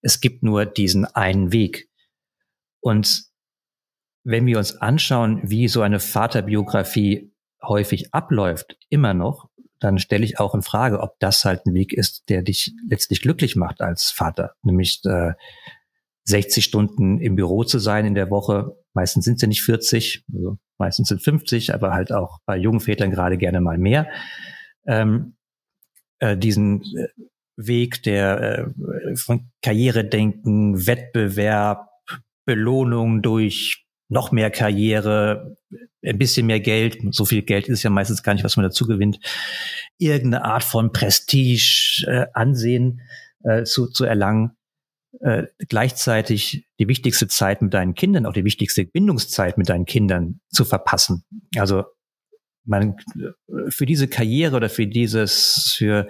es 0.00 0.20
gibt 0.20 0.42
nur 0.42 0.66
diesen 0.66 1.04
einen 1.04 1.52
Weg. 1.52 1.88
Und 2.80 3.24
wenn 4.24 4.46
wir 4.46 4.58
uns 4.58 4.76
anschauen, 4.76 5.40
wie 5.42 5.68
so 5.68 5.82
eine 5.82 6.00
Vaterbiografie 6.00 7.32
häufig 7.62 8.12
abläuft, 8.12 8.76
immer 8.88 9.14
noch, 9.14 9.48
dann 9.78 9.98
stelle 9.98 10.24
ich 10.24 10.38
auch 10.38 10.54
in 10.54 10.62
Frage, 10.62 11.00
ob 11.00 11.18
das 11.18 11.44
halt 11.44 11.66
ein 11.66 11.74
Weg 11.74 11.92
ist, 11.92 12.28
der 12.28 12.42
dich 12.42 12.72
letztlich 12.88 13.20
glücklich 13.20 13.56
macht 13.56 13.80
als 13.80 14.10
Vater. 14.10 14.54
Nämlich 14.62 15.00
äh, 15.04 15.32
60 16.24 16.64
Stunden 16.64 17.20
im 17.20 17.34
Büro 17.34 17.64
zu 17.64 17.78
sein 17.78 18.06
in 18.06 18.14
der 18.14 18.30
Woche. 18.30 18.76
Meistens 18.94 19.24
sind 19.24 19.38
sie 19.38 19.46
nicht 19.46 19.62
40, 19.62 20.24
also 20.32 20.58
meistens 20.78 21.08
sind 21.08 21.22
50, 21.22 21.74
aber 21.74 21.92
halt 21.92 22.12
auch 22.12 22.38
bei 22.46 22.56
jungen 22.56 22.80
Vätern 22.80 23.10
gerade 23.10 23.38
gerne 23.38 23.60
mal 23.60 23.78
mehr. 23.78 24.08
Ähm, 24.86 25.34
äh, 26.18 26.36
diesen 26.36 26.82
äh, 26.82 27.08
Weg 27.56 28.02
der 28.02 28.72
äh, 28.76 29.16
von 29.16 29.50
Karrieredenken, 29.62 30.86
Wettbewerb, 30.86 31.88
Belohnung 32.44 33.22
durch 33.22 33.86
noch 34.08 34.30
mehr 34.30 34.50
Karriere, 34.50 35.56
ein 36.04 36.18
bisschen 36.18 36.46
mehr 36.46 36.60
Geld, 36.60 36.98
so 37.12 37.24
viel 37.24 37.42
Geld 37.42 37.68
ist 37.68 37.82
ja 37.82 37.90
meistens 37.90 38.22
gar 38.22 38.34
nicht, 38.34 38.44
was 38.44 38.56
man 38.56 38.64
dazu 38.64 38.86
gewinnt, 38.86 39.20
irgendeine 39.98 40.44
Art 40.44 40.64
von 40.64 40.92
Prestige, 40.92 42.04
äh, 42.06 42.26
Ansehen 42.34 43.00
äh, 43.44 43.64
zu, 43.64 43.86
zu 43.86 44.04
erlangen, 44.04 44.52
äh, 45.20 45.44
gleichzeitig 45.68 46.66
die 46.78 46.88
wichtigste 46.88 47.28
Zeit 47.28 47.62
mit 47.62 47.74
deinen 47.74 47.94
Kindern, 47.94 48.26
auch 48.26 48.32
die 48.32 48.44
wichtigste 48.44 48.84
Bindungszeit 48.84 49.58
mit 49.58 49.68
deinen 49.68 49.84
Kindern 49.84 50.40
zu 50.48 50.64
verpassen. 50.64 51.24
Also 51.56 51.84
man 52.64 52.96
für 53.68 53.86
diese 53.86 54.08
Karriere 54.08 54.56
oder 54.56 54.70
für 54.70 54.86
dieses, 54.86 55.74
für 55.76 56.08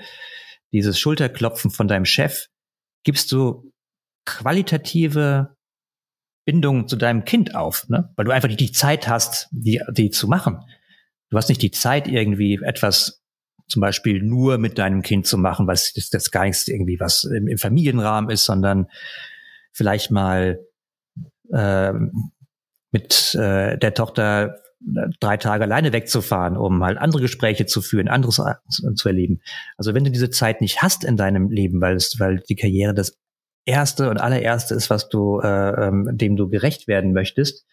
dieses 0.72 0.98
Schulterklopfen 0.98 1.70
von 1.70 1.88
deinem 1.88 2.04
Chef 2.04 2.46
gibst 3.04 3.32
du 3.32 3.72
qualitative 4.24 5.56
Bindung 6.44 6.88
zu 6.88 6.96
deinem 6.96 7.24
Kind 7.24 7.54
auf, 7.54 7.88
ne? 7.88 8.12
weil 8.16 8.24
du 8.24 8.32
einfach 8.32 8.48
nicht 8.48 8.60
die 8.60 8.72
Zeit 8.72 9.08
hast, 9.08 9.48
die, 9.50 9.80
die 9.90 10.10
zu 10.10 10.28
machen. 10.28 10.60
Du 11.30 11.36
hast 11.36 11.48
nicht 11.48 11.62
die 11.62 11.70
Zeit, 11.70 12.08
irgendwie 12.08 12.60
etwas 12.62 13.21
zum 13.68 13.80
Beispiel 13.80 14.22
nur 14.22 14.58
mit 14.58 14.78
deinem 14.78 15.02
Kind 15.02 15.26
zu 15.26 15.38
machen, 15.38 15.66
was 15.66 15.92
das, 15.92 16.10
das 16.10 16.30
gar 16.30 16.46
irgendwie 16.46 16.98
was 17.00 17.24
im, 17.24 17.48
im 17.48 17.58
Familienrahmen 17.58 18.30
ist, 18.30 18.44
sondern 18.44 18.86
vielleicht 19.72 20.10
mal 20.10 20.60
äh, 21.52 21.92
mit 22.90 23.34
äh, 23.34 23.78
der 23.78 23.94
Tochter 23.94 24.58
drei 25.20 25.36
Tage 25.36 25.64
alleine 25.64 25.92
wegzufahren, 25.92 26.56
um 26.56 26.82
halt 26.82 26.98
andere 26.98 27.22
Gespräche 27.22 27.66
zu 27.66 27.82
führen, 27.82 28.08
anderes 28.08 28.40
zu 28.94 29.08
erleben. 29.08 29.40
Also 29.76 29.94
wenn 29.94 30.04
du 30.04 30.10
diese 30.10 30.30
Zeit 30.30 30.60
nicht 30.60 30.82
hast 30.82 31.04
in 31.04 31.16
deinem 31.16 31.50
Leben, 31.50 31.80
weil 31.80 31.96
es, 31.96 32.18
weil 32.18 32.40
die 32.48 32.56
Karriere 32.56 32.94
das 32.94 33.16
erste 33.64 34.10
und 34.10 34.18
allererste 34.18 34.74
ist, 34.74 34.90
was 34.90 35.08
du, 35.08 35.40
äh, 35.40 35.86
ähm, 35.86 36.08
dem 36.12 36.36
du 36.36 36.48
gerecht 36.48 36.88
werden 36.88 37.12
möchtest, 37.12 37.64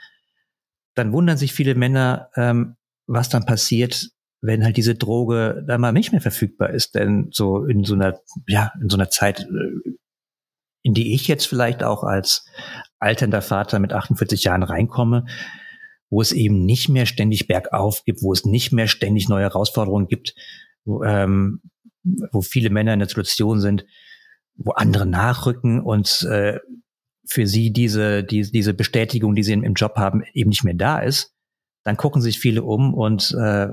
dann 0.95 1.11
wundern 1.11 1.37
sich 1.37 1.53
viele 1.53 1.75
Männer, 1.75 2.29
ähm, 2.35 2.75
was 3.07 3.29
dann 3.29 3.45
passiert, 3.45 4.09
wenn 4.41 4.63
halt 4.63 4.77
diese 4.77 4.95
Droge 4.95 5.63
dann 5.67 5.81
mal 5.81 5.91
nicht 5.91 6.11
mehr 6.11 6.21
verfügbar 6.21 6.69
ist. 6.69 6.95
Denn 6.95 7.29
so 7.31 7.65
in 7.65 7.83
so 7.83 7.95
einer, 7.95 8.19
ja, 8.47 8.71
in 8.81 8.89
so 8.89 8.97
einer 8.97 9.09
Zeit, 9.09 9.41
äh, 9.41 9.91
in 10.81 10.93
die 10.93 11.13
ich 11.13 11.27
jetzt 11.27 11.45
vielleicht 11.45 11.83
auch 11.83 12.03
als 12.03 12.45
alternder 12.99 13.41
Vater 13.41 13.79
mit 13.79 13.93
48 13.93 14.43
Jahren 14.43 14.63
reinkomme, 14.63 15.25
wo 16.09 16.21
es 16.21 16.31
eben 16.31 16.65
nicht 16.65 16.89
mehr 16.89 17.05
ständig 17.05 17.47
bergauf 17.47 18.03
gibt, 18.05 18.23
wo 18.23 18.33
es 18.33 18.45
nicht 18.45 18.71
mehr 18.71 18.87
ständig 18.87 19.29
neue 19.29 19.43
Herausforderungen 19.43 20.07
gibt, 20.07 20.33
wo, 20.85 21.03
ähm, 21.03 21.61
wo 22.31 22.41
viele 22.41 22.69
Männer 22.69 22.93
in 22.93 22.99
der 22.99 23.09
Situation 23.09 23.59
sind, 23.59 23.85
wo 24.55 24.71
andere 24.71 25.05
nachrücken 25.05 25.81
und 25.81 26.23
äh, 26.23 26.59
für 27.27 27.45
sie 27.45 27.71
diese, 27.71 28.23
die, 28.23 28.49
diese 28.51 28.73
Bestätigung, 28.73 29.35
die 29.35 29.43
sie 29.43 29.53
im, 29.53 29.73
Job 29.73 29.97
haben, 29.97 30.23
eben 30.33 30.49
nicht 30.49 30.63
mehr 30.63 30.73
da 30.73 30.99
ist, 30.99 31.35
dann 31.83 31.95
gucken 31.95 32.21
sich 32.21 32.39
viele 32.39 32.63
um 32.63 32.93
und 32.93 33.35
äh, 33.39 33.67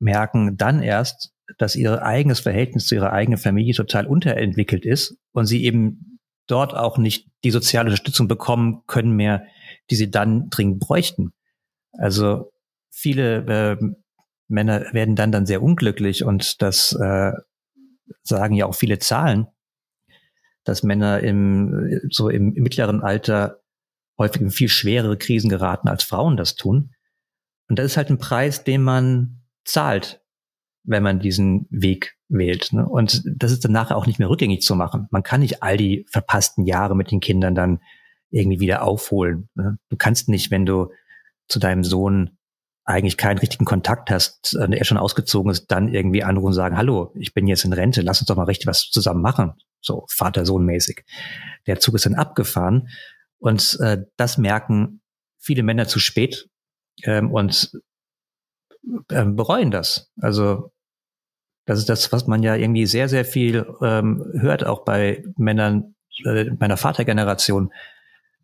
merken 0.00 0.56
dann 0.56 0.82
erst, 0.82 1.32
dass 1.58 1.76
ihr 1.76 2.02
eigenes 2.02 2.40
Verhältnis 2.40 2.86
zu 2.86 2.94
ihrer 2.94 3.12
eigenen 3.12 3.38
Familie 3.38 3.74
total 3.74 4.06
unterentwickelt 4.06 4.84
ist 4.84 5.16
und 5.32 5.46
sie 5.46 5.64
eben 5.64 6.18
dort 6.46 6.74
auch 6.74 6.98
nicht 6.98 7.28
die 7.44 7.50
soziale 7.50 7.86
Unterstützung 7.86 8.28
bekommen 8.28 8.82
können 8.86 9.12
mehr, 9.12 9.46
die 9.90 9.94
sie 9.94 10.10
dann 10.10 10.48
dringend 10.50 10.80
bräuchten. 10.80 11.32
Also 11.92 12.52
viele 12.90 13.44
äh, 13.46 13.76
Männer 14.48 14.92
werden 14.92 15.16
dann 15.16 15.32
dann 15.32 15.46
sehr 15.46 15.62
unglücklich 15.62 16.24
und 16.24 16.60
das 16.62 16.92
äh, 16.92 17.32
sagen 18.22 18.54
ja 18.54 18.66
auch 18.66 18.74
viele 18.74 18.98
Zahlen, 18.98 19.46
dass 20.64 20.82
Männer 20.82 21.20
im, 21.20 22.00
so 22.10 22.28
im, 22.28 22.54
im 22.54 22.62
mittleren 22.62 23.02
Alter 23.02 23.60
häufig 24.18 24.42
in 24.42 24.50
viel 24.50 24.68
schwerere 24.68 25.16
Krisen 25.16 25.48
geraten, 25.48 25.88
als 25.88 26.04
Frauen 26.04 26.36
das 26.36 26.56
tun. 26.56 26.94
Und 27.68 27.78
das 27.78 27.86
ist 27.86 27.96
halt 27.96 28.10
ein 28.10 28.18
Preis, 28.18 28.64
den 28.64 28.82
man 28.82 29.39
zahlt, 29.64 30.22
wenn 30.84 31.02
man 31.02 31.20
diesen 31.20 31.66
Weg 31.70 32.16
wählt. 32.28 32.72
Ne? 32.72 32.86
Und 32.86 33.22
das 33.26 33.52
ist 33.52 33.64
dann 33.64 33.72
nachher 33.72 33.96
auch 33.96 34.06
nicht 34.06 34.18
mehr 34.18 34.30
rückgängig 34.30 34.62
zu 34.62 34.74
machen. 34.74 35.08
Man 35.10 35.22
kann 35.22 35.40
nicht 35.40 35.62
all 35.62 35.76
die 35.76 36.06
verpassten 36.10 36.64
Jahre 36.64 36.96
mit 36.96 37.10
den 37.10 37.20
Kindern 37.20 37.54
dann 37.54 37.80
irgendwie 38.30 38.60
wieder 38.60 38.82
aufholen. 38.82 39.48
Ne? 39.54 39.78
Du 39.88 39.96
kannst 39.96 40.28
nicht, 40.28 40.50
wenn 40.50 40.66
du 40.66 40.92
zu 41.48 41.58
deinem 41.58 41.84
Sohn 41.84 42.38
eigentlich 42.84 43.16
keinen 43.16 43.38
richtigen 43.38 43.64
Kontakt 43.64 44.10
hast, 44.10 44.56
äh, 44.56 44.68
er 44.74 44.84
schon 44.84 44.98
ausgezogen 44.98 45.50
ist, 45.50 45.66
dann 45.66 45.88
irgendwie 45.88 46.24
anrufen 46.24 46.48
und 46.48 46.54
sagen, 46.54 46.76
hallo, 46.76 47.12
ich 47.14 47.34
bin 47.34 47.46
jetzt 47.46 47.64
in 47.64 47.72
Rente, 47.72 48.00
lass 48.00 48.20
uns 48.20 48.26
doch 48.26 48.36
mal 48.36 48.44
richtig 48.44 48.66
was 48.66 48.88
zusammen 48.90 49.22
machen 49.22 49.54
so 49.80 50.04
Vater-Sohn-mäßig. 50.10 51.04
Der 51.66 51.80
Zug 51.80 51.94
ist 51.94 52.06
dann 52.06 52.14
abgefahren 52.14 52.88
und 53.38 53.78
äh, 53.80 54.04
das 54.16 54.38
merken 54.38 55.00
viele 55.38 55.62
Männer 55.62 55.88
zu 55.88 55.98
spät 55.98 56.48
ähm, 57.04 57.32
und 57.32 57.72
bereuen 58.82 59.70
das. 59.70 60.10
Also 60.20 60.72
das 61.66 61.78
ist 61.78 61.88
das, 61.88 62.10
was 62.12 62.26
man 62.26 62.42
ja 62.42 62.56
irgendwie 62.56 62.86
sehr, 62.86 63.08
sehr 63.08 63.24
viel 63.24 63.66
ähm, 63.82 64.24
hört, 64.34 64.64
auch 64.64 64.84
bei 64.84 65.22
Männern 65.36 65.94
äh, 66.24 66.46
meiner 66.58 66.76
Vatergeneration, 66.76 67.72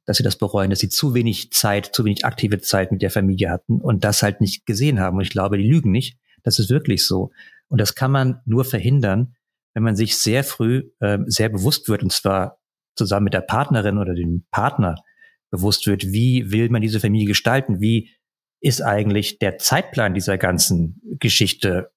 dass 0.04 0.18
sie 0.18 0.22
das 0.22 0.36
bereuen, 0.36 0.70
dass 0.70 0.78
sie 0.78 0.88
zu 0.88 1.14
wenig 1.14 1.50
Zeit, 1.50 1.86
zu 1.86 2.04
wenig 2.04 2.24
aktive 2.24 2.60
Zeit 2.60 2.92
mit 2.92 3.02
der 3.02 3.10
Familie 3.10 3.50
hatten 3.50 3.80
und 3.80 4.04
das 4.04 4.22
halt 4.22 4.40
nicht 4.40 4.66
gesehen 4.66 5.00
haben. 5.00 5.16
Und 5.16 5.22
ich 5.22 5.30
glaube, 5.30 5.58
die 5.58 5.68
lügen 5.68 5.90
nicht. 5.90 6.18
Das 6.44 6.58
ist 6.58 6.70
wirklich 6.70 7.04
so. 7.04 7.32
Und 7.68 7.80
das 7.80 7.94
kann 7.96 8.12
man 8.12 8.40
nur 8.44 8.64
verhindern, 8.64 9.34
wenn 9.74 9.82
man 9.82 9.96
sich 9.96 10.16
sehr 10.16 10.44
früh 10.44 10.90
äh, 11.00 11.18
sehr 11.26 11.48
bewusst 11.48 11.88
wird, 11.88 12.02
und 12.02 12.12
zwar 12.12 12.58
zusammen 12.94 13.24
mit 13.24 13.34
der 13.34 13.40
Partnerin 13.40 13.98
oder 13.98 14.14
dem 14.14 14.46
Partner 14.50 14.94
bewusst 15.50 15.86
wird, 15.86 16.12
wie 16.12 16.50
will 16.50 16.70
man 16.70 16.82
diese 16.82 17.00
Familie 17.00 17.26
gestalten, 17.26 17.80
wie 17.80 18.10
ist 18.66 18.82
eigentlich 18.82 19.38
der 19.38 19.58
Zeitplan 19.58 20.12
dieser 20.12 20.38
ganzen 20.38 21.00
Geschichte, 21.20 21.92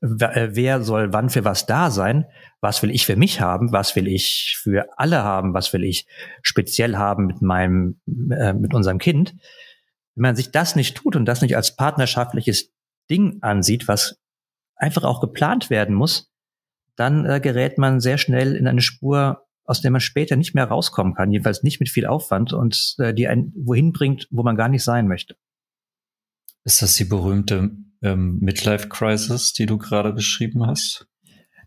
äh, 0.00 0.48
wer 0.52 0.80
soll 0.82 1.12
wann 1.12 1.28
für 1.28 1.44
was 1.44 1.66
da 1.66 1.90
sein, 1.90 2.26
was 2.60 2.84
will 2.84 2.92
ich 2.92 3.04
für 3.04 3.16
mich 3.16 3.40
haben, 3.40 3.72
was 3.72 3.96
will 3.96 4.06
ich 4.06 4.56
für 4.62 4.86
alle 4.96 5.24
haben, 5.24 5.54
was 5.54 5.72
will 5.72 5.82
ich 5.82 6.06
speziell 6.40 6.96
haben 6.96 7.26
mit 7.26 7.42
meinem, 7.42 8.00
äh, 8.30 8.52
mit 8.52 8.74
unserem 8.74 8.98
Kind. 8.98 9.34
Wenn 10.14 10.22
man 10.22 10.36
sich 10.36 10.52
das 10.52 10.76
nicht 10.76 10.96
tut 10.96 11.16
und 11.16 11.24
das 11.24 11.42
nicht 11.42 11.56
als 11.56 11.74
partnerschaftliches 11.74 12.72
Ding 13.10 13.38
ansieht, 13.42 13.88
was 13.88 14.20
einfach 14.76 15.02
auch 15.02 15.20
geplant 15.20 15.68
werden 15.68 15.96
muss, 15.96 16.30
dann 16.94 17.26
äh, 17.26 17.40
gerät 17.40 17.76
man 17.76 17.98
sehr 17.98 18.18
schnell 18.18 18.54
in 18.54 18.68
eine 18.68 18.82
Spur, 18.82 19.44
aus 19.64 19.80
der 19.80 19.90
man 19.90 20.00
später 20.00 20.36
nicht 20.36 20.54
mehr 20.54 20.66
rauskommen 20.66 21.14
kann, 21.14 21.32
jedenfalls 21.32 21.64
nicht 21.64 21.80
mit 21.80 21.88
viel 21.88 22.06
Aufwand 22.06 22.52
und 22.52 22.94
äh, 22.98 23.12
die 23.12 23.26
einen 23.26 23.52
wohin 23.56 23.92
bringt, 23.92 24.28
wo 24.30 24.44
man 24.44 24.56
gar 24.56 24.68
nicht 24.68 24.84
sein 24.84 25.08
möchte. 25.08 25.34
Ist 26.66 26.82
das 26.82 26.94
die 26.96 27.04
berühmte 27.04 27.70
ähm, 28.02 28.38
Midlife 28.40 28.88
Crisis, 28.88 29.52
die 29.52 29.66
du 29.66 29.78
gerade 29.78 30.12
beschrieben 30.12 30.66
hast? 30.66 31.06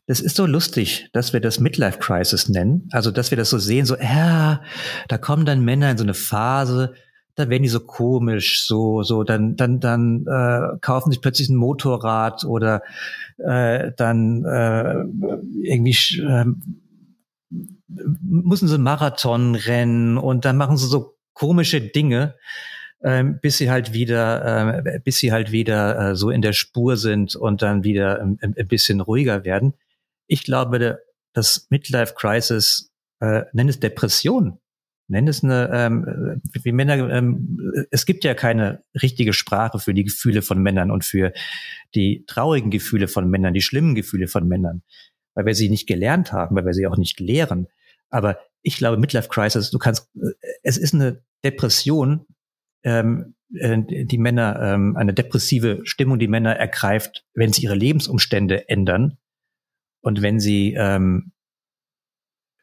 Das 0.08 0.20
ist 0.20 0.36
so 0.36 0.46
lustig, 0.46 1.08
dass 1.14 1.32
wir 1.32 1.40
das 1.40 1.62
Midlife 1.62 2.00
Crisis 2.00 2.50
nennen. 2.50 2.90
Also, 2.92 3.10
dass 3.10 3.32
wir 3.32 3.38
das 3.38 3.50
so 3.50 3.60
sehen, 3.60 3.86
so, 3.86 3.96
ja, 3.96 4.62
da 5.08 5.18
kommen 5.18 5.46
dann 5.46 5.64
Männer 5.64 5.90
in 5.90 5.98
so 5.98 6.04
eine 6.04 6.14
Phase, 6.14 6.96
da 7.36 7.48
werden 7.48 7.64
die 7.64 7.70
so 7.70 7.80
komisch, 7.80 8.68
so, 8.68 9.02
so, 9.04 9.24
dann, 9.24 9.56
dann, 9.56 9.80
dann 9.80 10.26
äh, 10.28 10.78
kaufen 10.82 11.12
sich 11.12 11.22
plötzlich 11.22 11.48
ein 11.48 11.56
Motorrad 11.56 12.44
oder 12.44 12.82
äh, 13.38 13.94
dann 13.96 14.44
äh, 14.44 14.96
irgendwie 15.64 15.96
äh, 16.20 16.44
müssen 17.88 18.68
sie 18.68 18.78
Marathon 18.78 19.56
rennen 19.56 20.18
und 20.18 20.44
dann 20.44 20.58
machen 20.58 20.76
sie 20.76 20.88
so 20.88 21.16
komische 21.32 21.80
Dinge, 21.80 22.36
äh, 23.02 23.24
bis 23.24 23.58
sie 23.58 23.70
halt 23.70 23.94
wieder, 23.94 24.84
äh, 24.86 25.00
bis 25.00 25.18
sie 25.18 25.32
halt 25.32 25.52
wieder 25.52 26.12
äh, 26.12 26.16
so 26.16 26.30
in 26.30 26.42
der 26.42 26.54
Spur 26.54 26.98
sind 26.98 27.36
und 27.36 27.62
dann 27.62 27.84
wieder 27.84 28.22
ein, 28.22 28.40
ein 28.42 28.68
bisschen 28.68 29.02
ruhiger 29.02 29.46
werden. 29.46 29.74
Ich 30.28 30.44
glaube, 30.44 31.00
das 31.34 31.68
Midlife 31.70 32.14
Crisis, 32.16 32.92
äh, 33.20 33.44
nenn 33.54 33.70
es 33.70 33.80
Depression, 33.80 34.60
nenn 35.08 35.28
es 35.28 35.44
eine, 35.44 35.70
ähm, 35.74 36.42
wie 36.64 36.72
Männer, 36.72 37.10
ähm, 37.10 37.88
es 37.92 38.06
gibt 38.06 38.24
ja 38.24 38.34
keine 38.34 38.84
richtige 39.02 39.34
Sprache 39.34 39.80
für 39.80 39.94
die 39.94 40.04
Gefühle 40.04 40.42
von 40.42 40.62
Männern 40.62 40.92
und 40.92 41.04
für 41.04 41.34
die 41.96 42.26
traurigen 42.28 42.70
Gefühle 42.70 43.08
von 43.08 43.30
Männern, 43.30 43.54
die 43.54 43.62
schlimmen 43.62 43.96
Gefühle 43.96 44.28
von 44.28 44.48
Männern, 44.48 44.84
weil 45.34 45.46
wir 45.46 45.56
sie 45.56 45.70
nicht 45.70 45.88
gelernt 45.88 46.32
haben, 46.32 46.56
weil 46.56 46.66
wir 46.66 46.74
sie 46.74 46.88
auch 46.88 46.98
nicht 46.98 47.20
lehren. 47.20 47.68
Aber 48.10 48.40
ich 48.62 48.78
glaube, 48.78 48.98
Midlife 48.98 49.30
Crisis, 49.30 49.72
du 49.72 49.80
kannst, 49.80 50.10
es 50.64 50.78
ist 50.78 50.94
eine 50.94 51.24
Depression, 51.44 52.26
ähm, 52.84 53.36
äh, 53.54 53.78
die 54.06 54.18
Männer, 54.18 54.60
ähm, 54.62 54.96
eine 54.96 55.14
depressive 55.14 55.82
Stimmung, 55.84 56.20
die 56.20 56.28
Männer 56.28 56.56
ergreift, 56.56 57.26
wenn 57.34 57.54
sie 57.54 57.64
ihre 57.64 57.76
Lebensumstände 57.76 58.70
ändern 58.70 59.18
und 60.02 60.22
wenn 60.22 60.40
sie 60.40 60.74
ähm, 60.78 61.32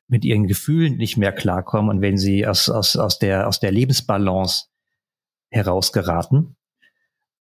mit 0.08 0.24
ihren 0.24 0.46
Gefühlen 0.46 0.96
nicht 0.96 1.16
mehr 1.16 1.32
klarkommen 1.32 1.90
und 1.90 2.00
wenn 2.00 2.16
sie 2.16 2.46
aus, 2.46 2.68
aus, 2.68 2.96
aus, 2.96 3.18
der, 3.18 3.48
aus 3.48 3.60
der 3.60 3.72
Lebensbalance 3.72 4.66
herausgeraten. 5.50 6.56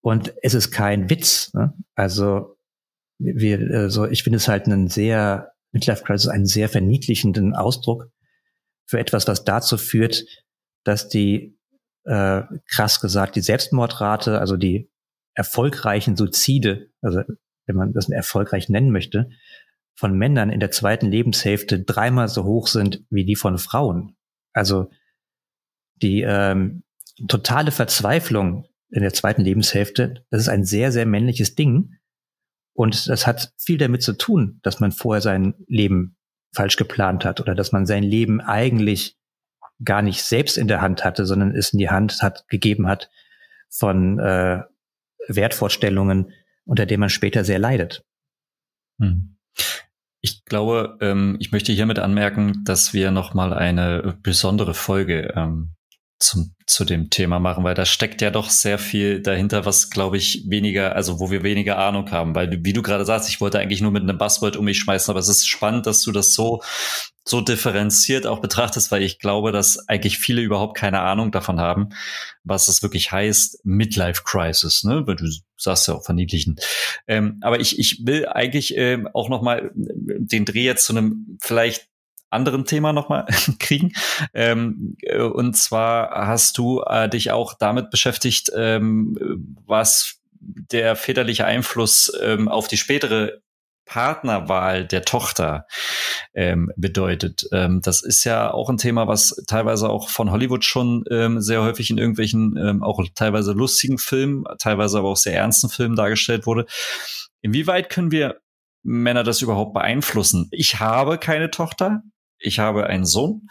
Und 0.02 0.34
es 0.42 0.54
ist 0.54 0.72
kein 0.72 1.10
Witz. 1.10 1.54
Ne? 1.54 1.74
Also 1.96 2.58
wir, 3.20 3.60
also 3.74 4.06
ich 4.06 4.24
finde 4.24 4.38
es 4.38 4.48
halt 4.48 4.66
einen 4.66 4.88
sehr, 4.88 5.54
Midlife 5.72 6.04
Crisis 6.04 6.28
einen 6.28 6.46
sehr 6.46 6.70
verniedlichenden 6.70 7.54
Ausdruck 7.54 8.10
für 8.86 9.00
etwas, 9.00 9.28
was 9.28 9.44
dazu 9.44 9.78
führt, 9.78 10.26
dass 10.84 11.10
die, 11.10 11.58
äh, 12.06 12.44
krass 12.70 13.00
gesagt, 13.00 13.36
die 13.36 13.42
Selbstmordrate, 13.42 14.40
also 14.40 14.58
die 14.58 14.90
erfolgreichen 15.34 16.16
Suizide, 16.16 16.90
also 17.02 17.22
wenn 17.66 17.76
man 17.76 17.94
das 17.94 18.10
erfolgreich 18.10 18.70
nennen 18.70 18.92
möchte, 18.92 19.30
von 19.96 20.18
Männern 20.18 20.50
in 20.50 20.60
der 20.60 20.72
zweiten 20.72 21.08
Lebenshälfte 21.08 21.80
dreimal 21.82 22.28
so 22.28 22.44
hoch 22.44 22.68
sind 22.68 23.04
wie 23.10 23.26
die 23.26 23.36
von 23.36 23.58
Frauen. 23.58 24.16
Also 24.54 24.90
die 25.96 26.22
ähm, 26.22 26.84
totale 27.28 27.72
Verzweiflung 27.72 28.68
in 28.90 29.02
der 29.02 29.14
zweiten 29.14 29.42
Lebenshälfte, 29.42 30.26
das 30.30 30.42
ist 30.42 30.50
ein 30.50 30.66
sehr, 30.66 30.92
sehr 30.92 31.06
männliches 31.06 31.56
Ding. 31.56 31.96
Und 32.76 33.08
das 33.08 33.28
hat 33.28 33.54
viel 33.58 33.78
damit 33.78 34.02
zu 34.02 34.14
tun, 34.14 34.60
dass 34.64 34.80
man 34.80 34.92
vorher 34.92 35.22
sein 35.22 35.54
Leben 35.68 36.18
falsch 36.54 36.76
geplant 36.76 37.24
hat 37.24 37.40
oder 37.40 37.56
dass 37.56 37.72
man 37.72 37.86
sein 37.86 38.04
Leben 38.04 38.42
eigentlich 38.42 39.18
gar 39.84 40.02
nicht 40.02 40.24
selbst 40.24 40.58
in 40.58 40.68
der 40.68 40.82
Hand 40.82 41.04
hatte, 41.04 41.26
sondern 41.26 41.56
es 41.56 41.74
in 41.74 41.80
die 41.80 41.90
Hand 41.90 42.22
hat 42.22 42.46
gegeben 42.48 42.88
hat 42.88 43.10
von 43.70 44.20
äh, 44.20 44.62
Wertvorstellungen, 45.28 46.32
unter 46.66 46.86
denen 46.86 47.02
man 47.02 47.10
später 47.10 47.44
sehr 47.44 47.60
leidet. 47.60 48.04
Hm. 49.00 49.38
Ich 50.22 50.46
glaube, 50.46 50.98
ähm, 51.02 51.38
ich 51.40 51.52
möchte 51.52 51.74
hiermit 51.74 52.00
anmerken, 52.00 52.64
dass 52.64 52.94
wir 52.94 53.12
nochmal 53.12 53.54
eine 53.54 54.18
besondere 54.22 54.74
Folge 54.74 55.34
ähm, 55.36 55.76
zum, 56.20 56.56
zu 56.66 56.86
dem 56.86 57.10
Thema 57.10 57.40
machen, 57.40 57.64
weil 57.64 57.76
da 57.76 57.86
steckt 57.86 58.22
ja 58.22 58.32
doch 58.32 58.50
sehr 58.50 58.80
viel 58.80 59.22
dahinter, 59.22 59.66
was 59.66 59.90
glaube 59.90 60.18
ich 60.18 60.46
weniger, 60.48 60.96
also 60.96 61.20
wo 61.20 61.30
wir 61.30 61.44
weniger 61.44 61.78
Ahnung 61.78 62.10
haben, 62.12 62.36
weil 62.36 62.64
wie 62.64 62.74
du 62.74 62.82
gerade 62.82 63.06
sagst, 63.06 63.30
ich 63.30 63.42
wollte 63.42 63.60
eigentlich 63.60 63.82
nur 63.82 63.92
mit 63.92 64.04
einem 64.04 64.18
Buzzword 64.18 64.56
um 64.56 64.66
mich 64.66 64.80
schmeißen, 64.80 65.12
aber 65.12 65.20
es 65.20 65.28
ist 65.28 65.46
spannend, 65.46 65.86
dass 65.86 66.02
du 66.04 66.12
das 66.12 66.34
so 66.34 66.62
so 67.26 67.42
differenziert 67.42 68.28
auch 68.28 68.40
betrachtest, 68.40 68.92
weil 68.92 69.02
ich 69.02 69.20
glaube, 69.20 69.52
dass 69.52 69.88
eigentlich 69.88 70.20
viele 70.20 70.42
überhaupt 70.42 70.76
keine 70.76 71.00
Ahnung 71.00 71.32
davon 71.32 71.60
haben, 71.60 71.90
was 72.44 72.68
es 72.68 72.84
wirklich 72.84 73.12
heißt, 73.12 73.66
Midlife 73.66 74.24
Crisis, 74.26 74.84
ne? 74.84 75.08
Weil 75.08 75.16
du 75.16 75.30
sagst 75.56 75.88
ja 75.88 75.94
auch 75.94 76.04
verniedlichen. 76.04 76.58
Ähm, 77.08 77.40
aber 77.42 77.60
ich, 77.60 77.80
ich 77.80 78.06
will 78.06 78.28
eigentlich 78.28 78.76
ähm, 78.76 79.08
auch 79.14 79.30
noch 79.30 79.42
mal 79.42 79.72
den 79.74 80.46
Dreh 80.46 80.64
jetzt 80.64 80.86
zu 80.86 80.94
einem 80.94 81.38
vielleicht 81.42 81.88
anderen 82.30 82.66
Thema 82.66 82.92
nochmal 82.92 83.26
kriegen. 83.60 83.94
Ähm, 84.34 84.98
äh, 85.02 85.22
und 85.22 85.56
zwar 85.56 86.28
hast 86.28 86.58
du 86.58 86.82
äh, 86.82 87.08
dich 87.08 87.32
auch 87.32 87.54
damit 87.54 87.90
beschäftigt, 87.90 88.52
ähm, 88.56 89.16
was 89.66 90.20
der 90.42 90.98
väterliche 90.98 91.46
Einfluss 91.46 92.12
ähm, 92.22 92.50
auf 92.50 92.68
die 92.68 92.78
spätere 92.78 93.42
Partnerwahl 93.86 94.86
der 94.86 95.04
Tochter 95.04 95.66
ähm, 96.34 96.72
bedeutet. 96.76 97.48
Ähm, 97.52 97.82
das 97.82 98.02
ist 98.04 98.24
ja 98.24 98.52
auch 98.52 98.70
ein 98.70 98.78
Thema, 98.78 99.08
was 99.08 99.44
teilweise 99.48 99.90
auch 99.90 100.10
von 100.10 100.32
Hollywood 100.32 100.66
schon 100.66 101.04
ähm, 101.12 101.42
sehr 101.42 101.62
häufig 101.62 101.90
in 101.90 101.98
irgendwelchen, 101.98 102.58
ähm, 102.58 102.84
auch 102.84 103.04
teilweise 103.16 103.54
lustigen 103.54 103.98
Filmen, 103.98 104.46
teilweise 104.60 105.00
aber 105.00 105.10
auch 105.10 105.18
sehr 105.18 105.36
ernsten 105.36 105.70
Filmen 105.70 105.96
dargestellt 105.96 106.46
wurde. 106.46 106.66
Inwieweit 107.42 107.90
können 107.90 108.12
wir 108.12 108.40
Männer 108.84 109.24
das 109.24 109.42
überhaupt 109.42 109.74
beeinflussen? 109.74 110.50
Ich 110.52 110.80
habe 110.80 111.18
keine 111.18 111.52
Tochter. 111.52 112.04
Ich 112.46 112.60
habe 112.60 112.88
einen 112.88 113.06
Sohn. 113.06 113.48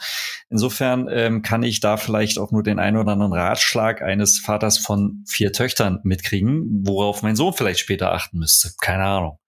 Insofern 0.50 1.08
ähm, 1.10 1.40
kann 1.40 1.62
ich 1.62 1.80
da 1.80 1.96
vielleicht 1.96 2.38
auch 2.38 2.52
nur 2.52 2.62
den 2.62 2.78
einen 2.78 2.98
oder 2.98 3.12
anderen 3.12 3.32
Ratschlag 3.32 4.02
eines 4.02 4.38
Vaters 4.38 4.76
von 4.76 5.24
vier 5.26 5.52
Töchtern 5.52 6.00
mitkriegen, 6.04 6.82
worauf 6.86 7.22
mein 7.22 7.36
Sohn 7.36 7.54
vielleicht 7.54 7.80
später 7.80 8.12
achten 8.12 8.38
müsste. 8.38 8.72
Keine 8.82 9.04
Ahnung. 9.04 9.38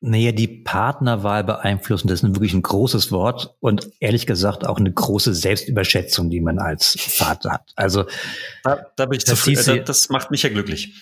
Naja, 0.00 0.30
die 0.30 0.46
Partnerwahl 0.46 1.42
beeinflussen, 1.42 2.06
das 2.06 2.22
ist 2.22 2.34
wirklich 2.34 2.54
ein 2.54 2.62
großes 2.62 3.10
Wort 3.10 3.56
und 3.58 3.90
ehrlich 3.98 4.26
gesagt 4.26 4.64
auch 4.64 4.78
eine 4.78 4.92
große 4.92 5.34
Selbstüberschätzung, 5.34 6.30
die 6.30 6.40
man 6.40 6.60
als 6.60 6.96
Vater 6.98 7.50
hat. 7.50 7.72
Also 7.74 8.04
da, 8.62 8.86
da 8.94 9.06
bin 9.06 9.18
ich 9.18 9.24
das, 9.24 9.40
zufrieden. 9.40 9.84
das 9.84 10.08
macht 10.08 10.30
mich 10.30 10.44
ja 10.44 10.50
glücklich. 10.50 10.94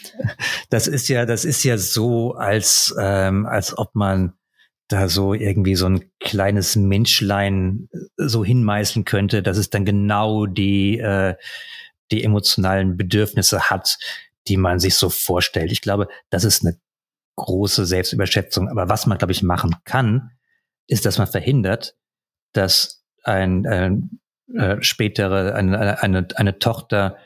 Das 0.71 0.87
ist 0.87 1.09
ja, 1.09 1.27
das 1.27 1.45
ist 1.45 1.63
ja 1.63 1.77
so, 1.77 2.35
als 2.35 2.95
ähm, 2.99 3.45
als 3.45 3.77
ob 3.77 3.95
man 3.95 4.33
da 4.89 5.09
so 5.09 5.35
irgendwie 5.35 5.75
so 5.75 5.87
ein 5.87 6.11
kleines 6.21 6.77
Menschlein 6.77 7.89
so 8.17 8.45
hinmeißeln 8.45 9.05
könnte, 9.05 9.43
dass 9.43 9.59
es 9.59 9.71
dann 9.71 9.85
genau 9.85 10.47
die 10.47 10.99
äh, 10.99 11.35
die 12.11 12.25
emotionalen 12.25 12.97
Bedürfnisse 12.97 13.69
hat, 13.69 13.99
die 14.49 14.57
man 14.57 14.79
sich 14.79 14.95
so 14.95 15.11
vorstellt. 15.11 15.73
Ich 15.73 15.81
glaube, 15.81 16.09
das 16.31 16.45
ist 16.45 16.65
eine 16.65 16.79
große 17.37 17.87
Selbstüberschätzung. 17.87 18.69
Aber 18.69 18.89
was 18.89 19.07
man, 19.07 19.19
glaube 19.19 19.33
ich, 19.33 19.43
machen 19.43 19.77
kann, 19.85 20.31
ist, 20.87 21.07
dass 21.07 21.19
man 21.19 21.27
verhindert, 21.27 21.97
dass 22.53 23.05
ein 23.23 23.65
äh, 23.65 23.91
äh, 24.55 24.83
spätere, 24.83 25.55
eine, 25.55 26.03
eine, 26.03 26.29
eine 26.37 26.59
Tochter 26.59 27.17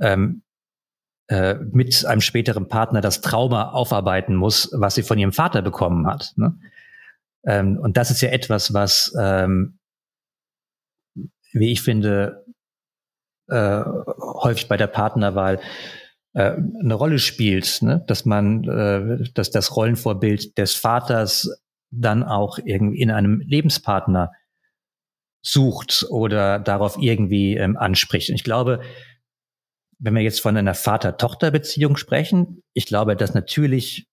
ähm, 0.00 0.42
äh, 1.28 1.54
mit 1.54 2.04
einem 2.06 2.20
späteren 2.20 2.68
Partner 2.68 3.00
das 3.00 3.20
Trauma 3.20 3.70
aufarbeiten 3.70 4.34
muss, 4.34 4.70
was 4.72 4.94
sie 4.94 5.02
von 5.02 5.18
ihrem 5.18 5.32
Vater 5.32 5.62
bekommen 5.62 6.06
hat. 6.06 6.32
Ne? 6.36 6.58
Ähm, 7.44 7.78
und 7.78 7.96
das 7.96 8.10
ist 8.10 8.20
ja 8.20 8.30
etwas, 8.30 8.74
was, 8.74 9.14
ähm, 9.20 9.78
wie 11.52 11.72
ich 11.72 11.82
finde, 11.82 12.44
äh, 13.48 13.82
häufig 14.42 14.68
bei 14.68 14.76
der 14.76 14.86
Partnerwahl 14.86 15.60
äh, 16.32 16.52
eine 16.80 16.94
Rolle 16.94 17.18
spielt, 17.18 17.82
ne? 17.82 18.04
dass 18.06 18.24
man, 18.24 18.64
äh, 18.64 19.30
dass 19.34 19.50
das 19.50 19.76
Rollenvorbild 19.76 20.56
des 20.58 20.74
Vaters 20.74 21.60
dann 21.90 22.22
auch 22.22 22.58
irgendwie 22.64 23.00
in 23.00 23.10
einem 23.10 23.40
Lebenspartner 23.40 24.32
sucht 25.42 26.06
oder 26.08 26.58
darauf 26.58 26.98
irgendwie 27.00 27.56
ähm, 27.56 27.76
anspricht. 27.76 28.28
Und 28.28 28.36
ich 28.36 28.44
glaube, 28.44 28.80
wenn 29.98 30.14
wir 30.14 30.22
jetzt 30.22 30.40
von 30.40 30.56
einer 30.56 30.74
Vater-Tochter-Beziehung 30.74 31.96
sprechen, 31.96 32.62
ich 32.74 32.86
glaube, 32.86 33.16
dass 33.16 33.34
natürlich 33.34 34.06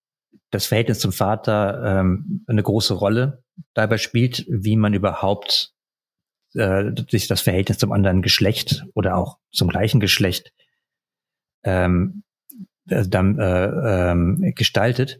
das 0.51 0.65
Verhältnis 0.65 0.99
zum 0.99 1.11
Vater 1.11 1.99
ähm, 1.99 2.43
eine 2.47 2.63
große 2.63 2.93
Rolle 2.93 3.43
dabei 3.73 3.97
spielt, 3.97 4.45
wie 4.49 4.75
man 4.75 4.93
überhaupt 4.93 5.73
äh, 6.53 6.91
sich 7.09 7.27
das 7.27 7.41
Verhältnis 7.41 7.77
zum 7.77 7.91
anderen 7.91 8.21
Geschlecht 8.21 8.85
oder 8.93 9.17
auch 9.17 9.37
zum 9.51 9.67
gleichen 9.67 9.99
Geschlecht 9.99 10.51
ähm, 11.67 12.23
äh, 12.87 13.05
dann 13.07 13.37
äh, 13.37 14.11
ähm, 14.11 14.53
gestaltet, 14.55 15.19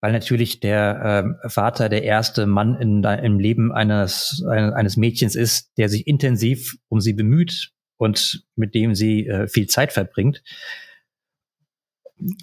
weil 0.00 0.12
natürlich 0.12 0.60
der 0.60 1.36
äh, 1.44 1.48
Vater 1.48 1.88
der 1.88 2.04
erste 2.04 2.46
Mann 2.46 2.76
in, 2.76 3.02
im 3.02 3.40
Leben 3.40 3.72
eines, 3.72 4.44
eines 4.46 4.96
Mädchens 4.96 5.34
ist, 5.34 5.72
der 5.76 5.88
sich 5.88 6.06
intensiv 6.06 6.76
um 6.88 7.00
sie 7.00 7.12
bemüht 7.12 7.72
und 7.96 8.46
mit 8.54 8.74
dem 8.74 8.94
sie 8.94 9.26
äh, 9.26 9.48
viel 9.48 9.66
Zeit 9.66 9.92
verbringt. 9.92 10.42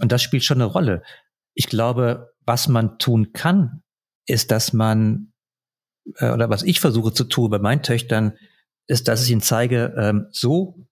Und 0.02 0.12
das 0.12 0.22
spielt 0.22 0.44
schon 0.44 0.62
eine 0.62 0.70
Rolle. 0.70 1.04
Ich 1.54 1.68
glaube, 1.68 2.34
was 2.46 2.68
man 2.68 3.00
tun 3.00 3.32
kann, 3.32 3.84
ist, 4.26 4.52
dass 4.52 4.74
man, 4.74 5.32
äh, 6.18 6.32
oder 6.32 6.50
was 6.50 6.64
ich 6.64 6.82
versuche 6.82 7.14
zu 7.14 7.24
tun 7.24 7.50
bei 7.50 7.60
meinen 7.60 7.84
Töchtern, 7.84 8.34
ist, 8.88 9.08
dass 9.08 9.24
ich 9.24 9.32
ihnen 9.32 9.42
zeige, 9.42 9.94
ähm, 9.98 10.28
so 10.32 10.86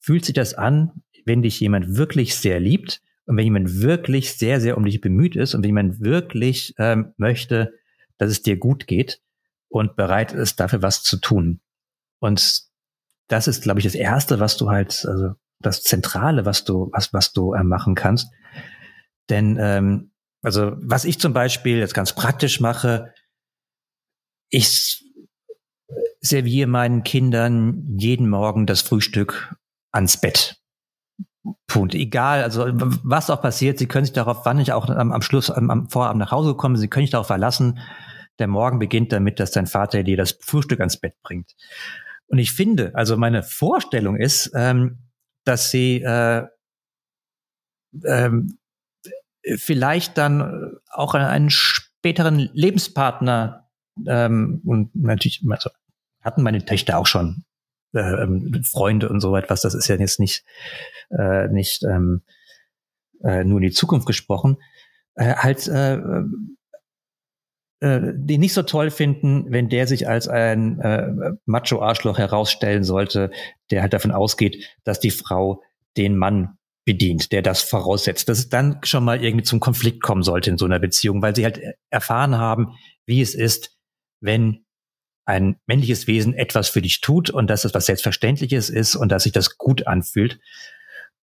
fühlt 0.00 0.24
sich 0.24 0.34
das 0.34 0.54
an, 0.54 1.02
wenn 1.24 1.42
dich 1.42 1.60
jemand 1.60 1.96
wirklich 1.96 2.36
sehr 2.36 2.60
liebt 2.60 3.02
und 3.26 3.36
wenn 3.36 3.44
jemand 3.44 3.80
wirklich 3.80 4.34
sehr, 4.34 4.60
sehr 4.60 4.76
um 4.76 4.84
dich 4.84 5.00
bemüht 5.00 5.36
ist 5.36 5.54
und 5.54 5.62
wenn 5.62 5.70
jemand 5.70 6.00
wirklich 6.00 6.74
ähm, 6.78 7.12
möchte, 7.16 7.72
dass 8.18 8.30
es 8.30 8.42
dir 8.42 8.56
gut 8.56 8.86
geht 8.86 9.20
und 9.68 9.96
bereit 9.96 10.32
ist, 10.32 10.60
dafür 10.60 10.82
was 10.82 11.02
zu 11.02 11.18
tun. 11.18 11.60
Und 12.20 12.62
das 13.28 13.48
ist, 13.48 13.62
glaube 13.62 13.80
ich, 13.80 13.84
das 13.84 13.94
Erste, 13.94 14.40
was 14.40 14.56
du 14.56 14.70
halt, 14.70 15.04
also 15.06 15.34
das 15.60 15.82
Zentrale, 15.82 16.44
was 16.44 16.64
du, 16.64 16.90
was, 16.92 17.12
was 17.12 17.32
du 17.32 17.54
äh, 17.54 17.64
machen 17.64 17.94
kannst. 17.94 18.28
Denn 19.30 19.56
ähm, 19.58 20.10
also 20.42 20.72
was 20.76 21.06
ich 21.06 21.18
zum 21.18 21.32
Beispiel 21.32 21.78
jetzt 21.78 21.94
ganz 21.94 22.14
praktisch 22.14 22.60
mache, 22.60 23.14
ich 24.50 25.02
serviere 26.20 26.68
meinen 26.68 27.02
Kindern 27.02 27.96
jeden 27.98 28.28
Morgen 28.28 28.66
das 28.66 28.82
Frühstück 28.82 29.56
ans 29.90 30.20
Bett. 30.20 30.60
Punkt. 31.66 31.94
Egal, 31.94 32.42
also 32.42 32.66
was 32.72 33.30
auch 33.30 33.42
passiert, 33.42 33.78
sie 33.78 33.86
können 33.86 34.06
sich 34.06 34.14
darauf, 34.14 34.44
wann 34.46 34.58
ich 34.58 34.72
auch 34.72 34.88
am, 34.88 35.12
am 35.12 35.22
Schluss, 35.22 35.50
am, 35.50 35.70
am 35.70 35.88
Vorabend 35.88 36.20
nach 36.20 36.30
Hause 36.30 36.54
komme, 36.54 36.78
sie 36.78 36.88
können 36.88 37.04
sich 37.04 37.10
darauf 37.10 37.26
verlassen, 37.26 37.78
der 38.38 38.46
Morgen 38.46 38.78
beginnt 38.78 39.12
damit, 39.12 39.40
dass 39.40 39.50
dein 39.50 39.66
Vater 39.66 40.02
dir 40.02 40.16
das 40.16 40.38
Frühstück 40.40 40.80
ans 40.80 40.98
Bett 40.98 41.14
bringt. 41.22 41.54
Und 42.26 42.38
ich 42.38 42.52
finde, 42.52 42.92
also 42.94 43.16
meine 43.16 43.42
Vorstellung 43.42 44.16
ist, 44.16 44.50
ähm, 44.54 44.98
dass 45.44 45.70
sie 45.70 46.02
äh, 46.02 46.46
ähm, 48.04 48.58
vielleicht 49.56 50.16
dann 50.16 50.78
auch 50.90 51.14
einen 51.14 51.50
späteren 51.50 52.38
Lebenspartner 52.38 53.68
ähm, 54.06 54.62
und 54.64 54.94
natürlich 54.96 55.44
also 55.48 55.70
hatten 56.22 56.42
meine 56.42 56.64
Töchter 56.64 56.98
auch 56.98 57.06
schon 57.06 57.44
äh, 57.94 58.22
ähm, 58.22 58.62
Freunde 58.64 59.08
und 59.08 59.20
so 59.20 59.36
etwas. 59.36 59.62
Das 59.62 59.74
ist 59.74 59.88
ja 59.88 59.96
jetzt 59.96 60.20
nicht 60.20 60.44
äh, 61.10 61.48
nicht 61.48 61.82
ähm, 61.84 62.22
äh, 63.22 63.44
nur 63.44 63.58
in 63.58 63.68
die 63.68 63.72
Zukunft 63.72 64.06
gesprochen. 64.06 64.58
Äh, 65.14 65.34
halt 65.34 65.66
äh, 65.68 65.98
äh, 67.80 68.12
die 68.14 68.38
nicht 68.38 68.54
so 68.54 68.62
toll 68.62 68.90
finden, 68.90 69.46
wenn 69.50 69.68
der 69.68 69.86
sich 69.86 70.08
als 70.08 70.26
ein 70.26 70.80
äh, 70.80 71.32
Macho-Arschloch 71.44 72.18
herausstellen 72.18 72.82
sollte, 72.82 73.30
der 73.70 73.82
halt 73.82 73.92
davon 73.92 74.10
ausgeht, 74.10 74.64
dass 74.84 75.00
die 75.00 75.10
Frau 75.10 75.62
den 75.96 76.16
Mann 76.16 76.56
bedient, 76.86 77.32
der 77.32 77.42
das 77.42 77.62
voraussetzt, 77.62 78.28
dass 78.28 78.38
es 78.38 78.48
dann 78.48 78.78
schon 78.84 79.04
mal 79.04 79.22
irgendwie 79.22 79.44
zum 79.44 79.60
Konflikt 79.60 80.02
kommen 80.02 80.22
sollte 80.22 80.50
in 80.50 80.58
so 80.58 80.64
einer 80.64 80.78
Beziehung, 80.78 81.22
weil 81.22 81.34
sie 81.34 81.44
halt 81.44 81.60
erfahren 81.90 82.38
haben, 82.38 82.74
wie 83.06 83.20
es 83.20 83.34
ist, 83.34 83.76
wenn 84.20 84.63
ein 85.26 85.56
männliches 85.66 86.06
Wesen 86.06 86.34
etwas 86.34 86.68
für 86.68 86.82
dich 86.82 87.00
tut 87.00 87.30
und 87.30 87.48
dass 87.48 87.64
es 87.64 87.74
was 87.74 87.86
Selbstverständliches 87.86 88.70
ist 88.70 88.96
und 88.96 89.10
dass 89.10 89.22
sich 89.22 89.32
das 89.32 89.56
gut 89.56 89.86
anfühlt. 89.86 90.38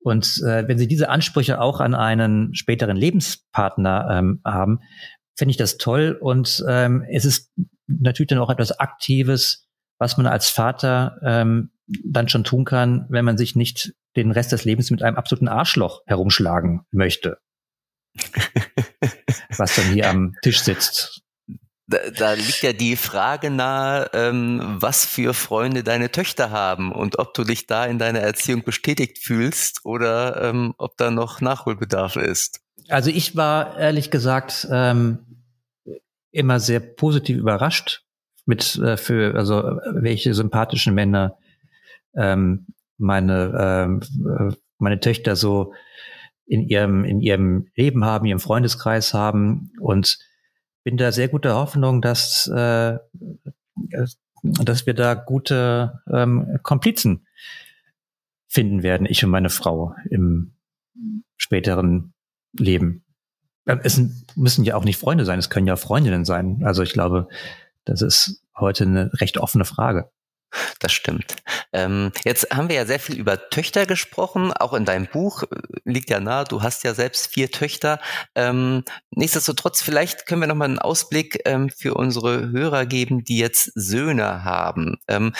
Und 0.00 0.42
äh, 0.46 0.66
wenn 0.68 0.78
sie 0.78 0.86
diese 0.86 1.08
Ansprüche 1.08 1.60
auch 1.60 1.80
an 1.80 1.94
einen 1.94 2.54
späteren 2.54 2.96
Lebenspartner 2.96 4.08
ähm, 4.10 4.40
haben, 4.44 4.80
finde 5.36 5.50
ich 5.50 5.56
das 5.56 5.76
toll. 5.76 6.16
Und 6.20 6.64
ähm, 6.68 7.04
es 7.10 7.24
ist 7.24 7.52
natürlich 7.86 8.28
dann 8.28 8.38
auch 8.38 8.50
etwas 8.50 8.78
Aktives, 8.78 9.66
was 9.98 10.16
man 10.16 10.26
als 10.26 10.48
Vater 10.48 11.18
ähm, 11.22 11.70
dann 12.04 12.28
schon 12.28 12.44
tun 12.44 12.64
kann, 12.64 13.06
wenn 13.08 13.24
man 13.24 13.38
sich 13.38 13.56
nicht 13.56 13.94
den 14.16 14.30
Rest 14.30 14.52
des 14.52 14.64
Lebens 14.64 14.90
mit 14.90 15.02
einem 15.02 15.16
absoluten 15.16 15.48
Arschloch 15.48 16.02
herumschlagen 16.06 16.82
möchte. 16.90 17.38
was 19.56 19.74
dann 19.74 19.92
hier 19.92 20.08
am 20.08 20.34
Tisch 20.42 20.60
sitzt. 20.60 21.22
Da, 21.90 21.98
da 22.16 22.32
liegt 22.34 22.62
ja 22.62 22.74
die 22.74 22.96
Frage 22.96 23.50
nahe, 23.50 24.10
ähm, 24.12 24.76
was 24.78 25.06
für 25.06 25.32
Freunde 25.32 25.82
deine 25.82 26.10
Töchter 26.12 26.50
haben 26.50 26.92
und 26.92 27.18
ob 27.18 27.32
du 27.32 27.44
dich 27.44 27.66
da 27.66 27.86
in 27.86 27.98
deiner 27.98 28.20
Erziehung 28.20 28.62
bestätigt 28.62 29.18
fühlst 29.18 29.80
oder 29.84 30.42
ähm, 30.42 30.74
ob 30.76 30.98
da 30.98 31.10
noch 31.10 31.40
Nachholbedarf 31.40 32.16
ist. 32.16 32.60
Also 32.88 33.10
ich 33.10 33.36
war 33.36 33.78
ehrlich 33.78 34.10
gesagt 34.10 34.68
ähm, 34.70 35.18
immer 36.30 36.60
sehr 36.60 36.80
positiv 36.80 37.38
überrascht 37.38 38.02
mit 38.44 38.76
äh, 38.76 38.98
für 38.98 39.34
also 39.34 39.78
welche 39.94 40.34
sympathischen 40.34 40.94
Männer 40.94 41.38
ähm, 42.14 42.66
meine, 42.98 43.54
ähm, 43.58 44.00
äh, 44.26 44.54
meine 44.78 45.00
Töchter 45.00 45.36
so 45.36 45.72
in 46.44 46.68
ihrem, 46.68 47.04
in 47.04 47.20
ihrem 47.20 47.68
Leben 47.76 48.04
haben, 48.04 48.26
ihrem 48.26 48.40
Freundeskreis 48.40 49.14
haben 49.14 49.72
und 49.80 50.18
bin 50.88 50.96
da 50.96 51.12
sehr 51.12 51.28
guter 51.28 51.54
Hoffnung, 51.54 52.00
dass, 52.00 52.46
äh, 52.46 52.96
dass 54.42 54.86
wir 54.86 54.94
da 54.94 55.12
gute 55.12 56.00
ähm, 56.10 56.60
Komplizen 56.62 57.26
finden 58.46 58.82
werden, 58.82 59.06
ich 59.06 59.22
und 59.22 59.28
meine 59.28 59.50
Frau 59.50 59.94
im 60.08 60.54
späteren 61.36 62.14
Leben. 62.58 63.04
Es 63.66 64.00
müssen 64.34 64.64
ja 64.64 64.76
auch 64.76 64.84
nicht 64.84 64.96
Freunde 64.96 65.26
sein, 65.26 65.38
es 65.38 65.50
können 65.50 65.66
ja 65.66 65.76
Freundinnen 65.76 66.24
sein. 66.24 66.62
Also 66.64 66.82
ich 66.82 66.94
glaube, 66.94 67.28
das 67.84 68.00
ist 68.00 68.42
heute 68.56 68.84
eine 68.84 69.10
recht 69.20 69.36
offene 69.36 69.66
Frage. 69.66 70.10
Das 70.80 70.92
stimmt. 70.92 71.36
Ähm, 71.72 72.12
jetzt 72.24 72.48
haben 72.54 72.68
wir 72.68 72.76
ja 72.76 72.86
sehr 72.86 73.00
viel 73.00 73.18
über 73.18 73.50
Töchter 73.50 73.86
gesprochen. 73.86 74.52
Auch 74.52 74.72
in 74.72 74.84
deinem 74.84 75.06
Buch 75.06 75.42
äh, 75.42 75.46
liegt 75.84 76.10
ja 76.10 76.20
nahe, 76.20 76.44
du 76.44 76.62
hast 76.62 76.84
ja 76.84 76.94
selbst 76.94 77.28
vier 77.28 77.50
Töchter. 77.50 78.00
Ähm, 78.34 78.84
nichtsdestotrotz, 79.10 79.82
vielleicht 79.82 80.26
können 80.26 80.40
wir 80.40 80.48
nochmal 80.48 80.68
einen 80.68 80.78
Ausblick 80.78 81.40
ähm, 81.44 81.70
für 81.70 81.94
unsere 81.94 82.50
Hörer 82.50 82.86
geben, 82.86 83.24
die 83.24 83.38
jetzt 83.38 83.70
Söhne 83.74 84.44
haben. 84.44 84.98
Ähm, 85.08 85.34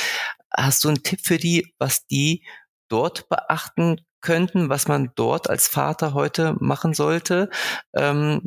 hast 0.55 0.85
du 0.85 0.89
einen 0.89 1.03
Tipp 1.03 1.21
für 1.23 1.39
die, 1.39 1.75
was 1.79 2.07
die 2.07 2.45
dort 2.89 3.29
beachten 3.29 4.01
könnten, 4.21 4.69
was 4.69 4.89
man 4.89 5.13
dort 5.15 5.49
als 5.49 5.69
Vater 5.69 6.13
heute 6.15 6.57
machen 6.61 6.95
sollte? 6.95 7.51
Ähm, 7.95 8.41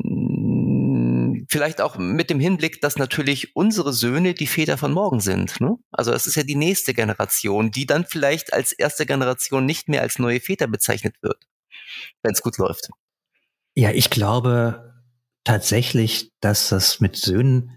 vielleicht 1.51 1.81
auch 1.81 1.97
mit 1.97 2.29
dem 2.29 2.39
Hinblick, 2.39 2.79
dass 2.81 2.97
natürlich 2.97 3.55
unsere 3.55 3.91
Söhne 3.91 4.33
die 4.33 4.47
Väter 4.47 4.77
von 4.77 4.93
morgen 4.93 5.19
sind. 5.19 5.59
Ne? 5.59 5.75
Also 5.91 6.13
es 6.13 6.25
ist 6.25 6.35
ja 6.35 6.43
die 6.43 6.55
nächste 6.55 6.93
Generation, 6.93 7.71
die 7.71 7.85
dann 7.85 8.05
vielleicht 8.05 8.53
als 8.53 8.71
erste 8.71 9.05
Generation 9.05 9.65
nicht 9.65 9.89
mehr 9.89 10.01
als 10.01 10.17
neue 10.17 10.39
Väter 10.39 10.67
bezeichnet 10.67 11.15
wird, 11.21 11.43
wenn 12.23 12.31
es 12.31 12.41
gut 12.41 12.57
läuft. 12.57 12.89
Ja, 13.75 13.91
ich 13.91 14.09
glaube 14.09 14.93
tatsächlich, 15.43 16.31
dass 16.39 16.69
das 16.69 17.01
mit 17.01 17.17
Söhnen 17.17 17.71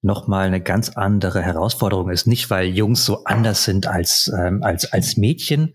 nochmal 0.00 0.46
eine 0.46 0.62
ganz 0.62 0.90
andere 0.90 1.42
Herausforderung 1.42 2.10
ist. 2.10 2.26
Nicht, 2.26 2.48
weil 2.48 2.66
Jungs 2.66 3.04
so 3.04 3.24
anders 3.24 3.64
sind 3.64 3.86
als, 3.86 4.32
ähm, 4.36 4.62
als, 4.62 4.90
als 4.90 5.16
Mädchen. 5.18 5.74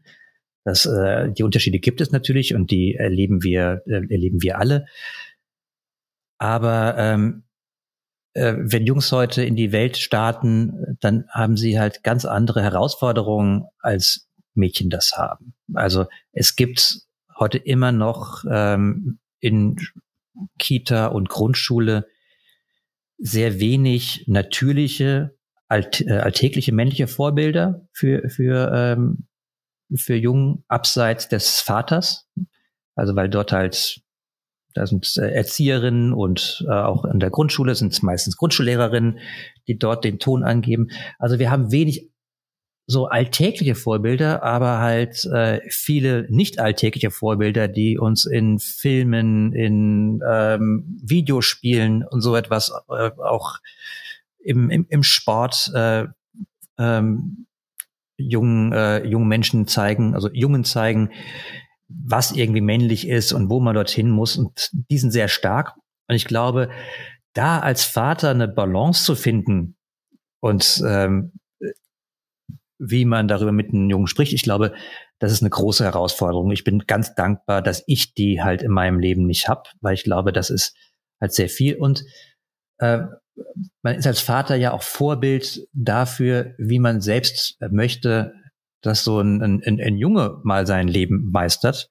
Das, 0.65 0.85
äh, 0.85 1.31
die 1.31 1.43
Unterschiede 1.43 1.79
gibt 1.79 2.01
es 2.01 2.11
natürlich 2.11 2.55
und 2.55 2.71
die 2.71 2.95
erleben 2.95 3.43
wir, 3.43 3.83
äh, 3.85 4.01
erleben 4.09 4.41
wir 4.41 4.57
alle. 4.57 4.88
Aber 6.38 6.95
ähm, 6.97 7.43
äh, 8.33 8.53
wenn 8.57 8.85
Jungs 8.85 9.11
heute 9.11 9.43
in 9.43 9.55
die 9.55 9.71
Welt 9.71 9.97
starten, 9.97 10.97
dann 10.99 11.25
haben 11.29 11.57
sie 11.57 11.79
halt 11.79 12.03
ganz 12.03 12.25
andere 12.25 12.61
Herausforderungen, 12.61 13.65
als 13.79 14.27
Mädchen 14.53 14.89
das 14.89 15.13
haben. 15.17 15.53
Also 15.73 16.05
es 16.31 16.55
gibt 16.55 17.01
heute 17.38 17.57
immer 17.57 17.91
noch 17.91 18.43
ähm, 18.49 19.19
in 19.39 19.77
Kita 20.59 21.07
und 21.07 21.29
Grundschule 21.29 22.07
sehr 23.17 23.59
wenig 23.59 24.25
natürliche, 24.27 25.35
alt, 25.67 26.01
äh, 26.01 26.19
alltägliche 26.19 26.71
männliche 26.71 27.07
Vorbilder 27.07 27.88
für, 27.91 28.29
für, 28.29 28.71
ähm, 28.73 29.27
für 29.95 30.15
Jungen 30.15 30.63
abseits 30.67 31.27
des 31.27 31.59
Vaters. 31.59 32.27
Also 32.95 33.15
weil 33.15 33.29
dort 33.29 33.51
halt 33.51 34.01
da 34.78 34.86
sind 34.86 35.17
äh, 35.17 35.32
Erzieherinnen 35.32 36.13
und 36.13 36.63
äh, 36.67 36.71
auch 36.71 37.03
in 37.05 37.19
der 37.19 37.32
Grundschule 37.32 37.73
sind 37.73 37.93
es 37.93 38.03
meistens 38.03 38.38
Grundschullehrerinnen, 38.38 39.19
die 39.67 39.78
dort 39.78 40.05
den 40.05 40.19
Ton 40.19 40.43
angeben. 40.43 40.89
Also 41.17 41.39
wir 41.39 41.49
haben 41.49 41.71
wenig 41.71 42.11
so 42.86 43.07
alltägliche 43.07 43.75
Vorbilder, 43.75 44.43
aber 44.43 44.80
halt 44.80 45.25
äh, 45.25 45.59
viele 45.69 46.28
nicht 46.30 46.59
alltägliche 46.59 47.11
Vorbilder, 47.11 47.67
die 47.67 47.97
uns 47.97 48.25
in 48.25 48.59
Filmen, 48.59 49.51
in 49.51 50.21
ähm, 50.25 50.99
Videospielen 51.03 52.05
und 52.05 52.21
so 52.21 52.36
etwas 52.36 52.71
äh, 52.89 53.11
auch 53.17 53.57
im, 54.39 54.69
im, 54.69 54.86
im 54.89 55.03
Sport 55.03 55.71
äh, 55.73 56.05
ähm, 56.78 57.47
jungen, 58.15 58.71
äh, 58.71 59.03
jungen 59.05 59.28
Menschen 59.28 59.67
zeigen, 59.67 60.13
also 60.13 60.30
Jungen 60.32 60.63
zeigen, 60.63 61.11
was 61.88 62.31
irgendwie 62.31 62.61
männlich 62.61 63.07
ist 63.07 63.33
und 63.33 63.49
wo 63.49 63.59
man 63.59 63.75
dorthin 63.75 64.09
muss. 64.09 64.38
Und 64.38 64.71
die 64.73 64.97
sind 64.97 65.11
sehr 65.11 65.27
stark. 65.27 65.75
Und 66.07 66.15
ich 66.15 66.25
glaube, 66.25 66.69
da 67.33 67.59
als 67.59 67.83
Vater 67.83 68.31
eine 68.31 68.47
Balance 68.47 69.03
zu 69.03 69.15
finden 69.15 69.75
und 70.39 70.81
ähm, 70.85 71.33
wie 72.79 73.05
man 73.05 73.27
darüber 73.27 73.51
mit 73.51 73.69
einem 73.69 73.89
Jungen 73.89 74.07
spricht, 74.07 74.33
ich 74.33 74.43
glaube, 74.43 74.73
das 75.19 75.31
ist 75.31 75.41
eine 75.41 75.49
große 75.49 75.83
Herausforderung. 75.83 76.51
Ich 76.51 76.63
bin 76.63 76.79
ganz 76.85 77.15
dankbar, 77.15 77.61
dass 77.61 77.83
ich 77.88 78.13
die 78.13 78.41
halt 78.41 78.61
in 78.61 78.71
meinem 78.71 78.99
Leben 78.99 79.25
nicht 79.25 79.47
habe, 79.47 79.63
weil 79.81 79.95
ich 79.95 80.03
glaube, 80.03 80.31
das 80.31 80.49
ist 80.49 80.75
halt 81.19 81.33
sehr 81.33 81.49
viel. 81.49 81.75
Und 81.75 82.05
äh, 82.79 82.99
man 83.81 83.95
ist 83.95 84.07
als 84.07 84.19
Vater 84.19 84.55
ja 84.55 84.73
auch 84.73 84.83
Vorbild 84.83 85.67
dafür, 85.73 86.53
wie 86.57 86.79
man 86.79 87.01
selbst 87.01 87.57
möchte, 87.71 88.33
dass 88.88 89.03
so 89.03 89.19
ein, 89.19 89.41
ein, 89.41 89.79
ein 89.81 89.97
Junge 89.97 90.39
mal 90.43 90.65
sein 90.65 90.88
Leben 90.88 91.29
meistert. 91.31 91.89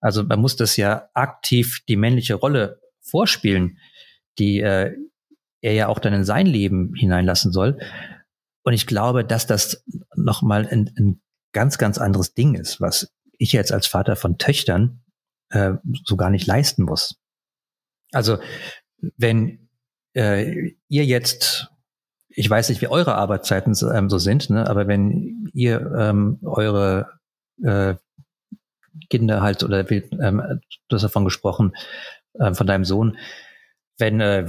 Also 0.00 0.22
man 0.22 0.40
muss 0.40 0.56
das 0.56 0.76
ja 0.76 1.08
aktiv 1.14 1.80
die 1.88 1.96
männliche 1.96 2.34
Rolle 2.34 2.80
vorspielen, 3.00 3.78
die 4.38 4.60
äh, 4.60 4.94
er 5.60 5.72
ja 5.72 5.88
auch 5.88 5.98
dann 5.98 6.12
in 6.12 6.24
sein 6.24 6.46
Leben 6.46 6.94
hineinlassen 6.94 7.52
soll. 7.52 7.78
Und 8.62 8.72
ich 8.72 8.86
glaube, 8.86 9.24
dass 9.24 9.46
das 9.46 9.84
nochmal 10.14 10.66
ein, 10.68 10.92
ein 10.98 11.22
ganz, 11.52 11.78
ganz 11.78 11.98
anderes 11.98 12.34
Ding 12.34 12.54
ist, 12.54 12.80
was 12.80 13.12
ich 13.38 13.52
jetzt 13.52 13.72
als 13.72 13.86
Vater 13.86 14.16
von 14.16 14.38
Töchtern 14.38 15.02
äh, 15.50 15.72
so 16.04 16.16
gar 16.16 16.30
nicht 16.30 16.46
leisten 16.46 16.84
muss. 16.84 17.20
Also 18.12 18.38
wenn 19.16 19.68
äh, 20.14 20.72
ihr 20.88 21.04
jetzt, 21.04 21.70
ich 22.36 22.48
weiß 22.50 22.68
nicht, 22.68 22.80
wie 22.82 22.88
eure 22.88 23.14
Arbeitszeiten 23.14 23.74
ähm, 23.94 24.10
so 24.10 24.18
sind, 24.18 24.50
ne, 24.50 24.68
aber 24.68 24.86
wenn 24.86 25.48
ihr 25.52 25.92
ähm, 25.96 26.38
eure 26.42 27.10
äh, 27.62 27.94
Kinder 29.10 29.40
halt 29.42 29.62
oder 29.62 29.90
ähm, 29.90 30.60
du 30.88 30.94
hast 30.94 31.02
davon 31.02 31.24
gesprochen, 31.24 31.74
äh, 32.34 32.54
von 32.54 32.66
deinem 32.66 32.84
Sohn, 32.84 33.16
wenn 33.98 34.20
äh, 34.20 34.46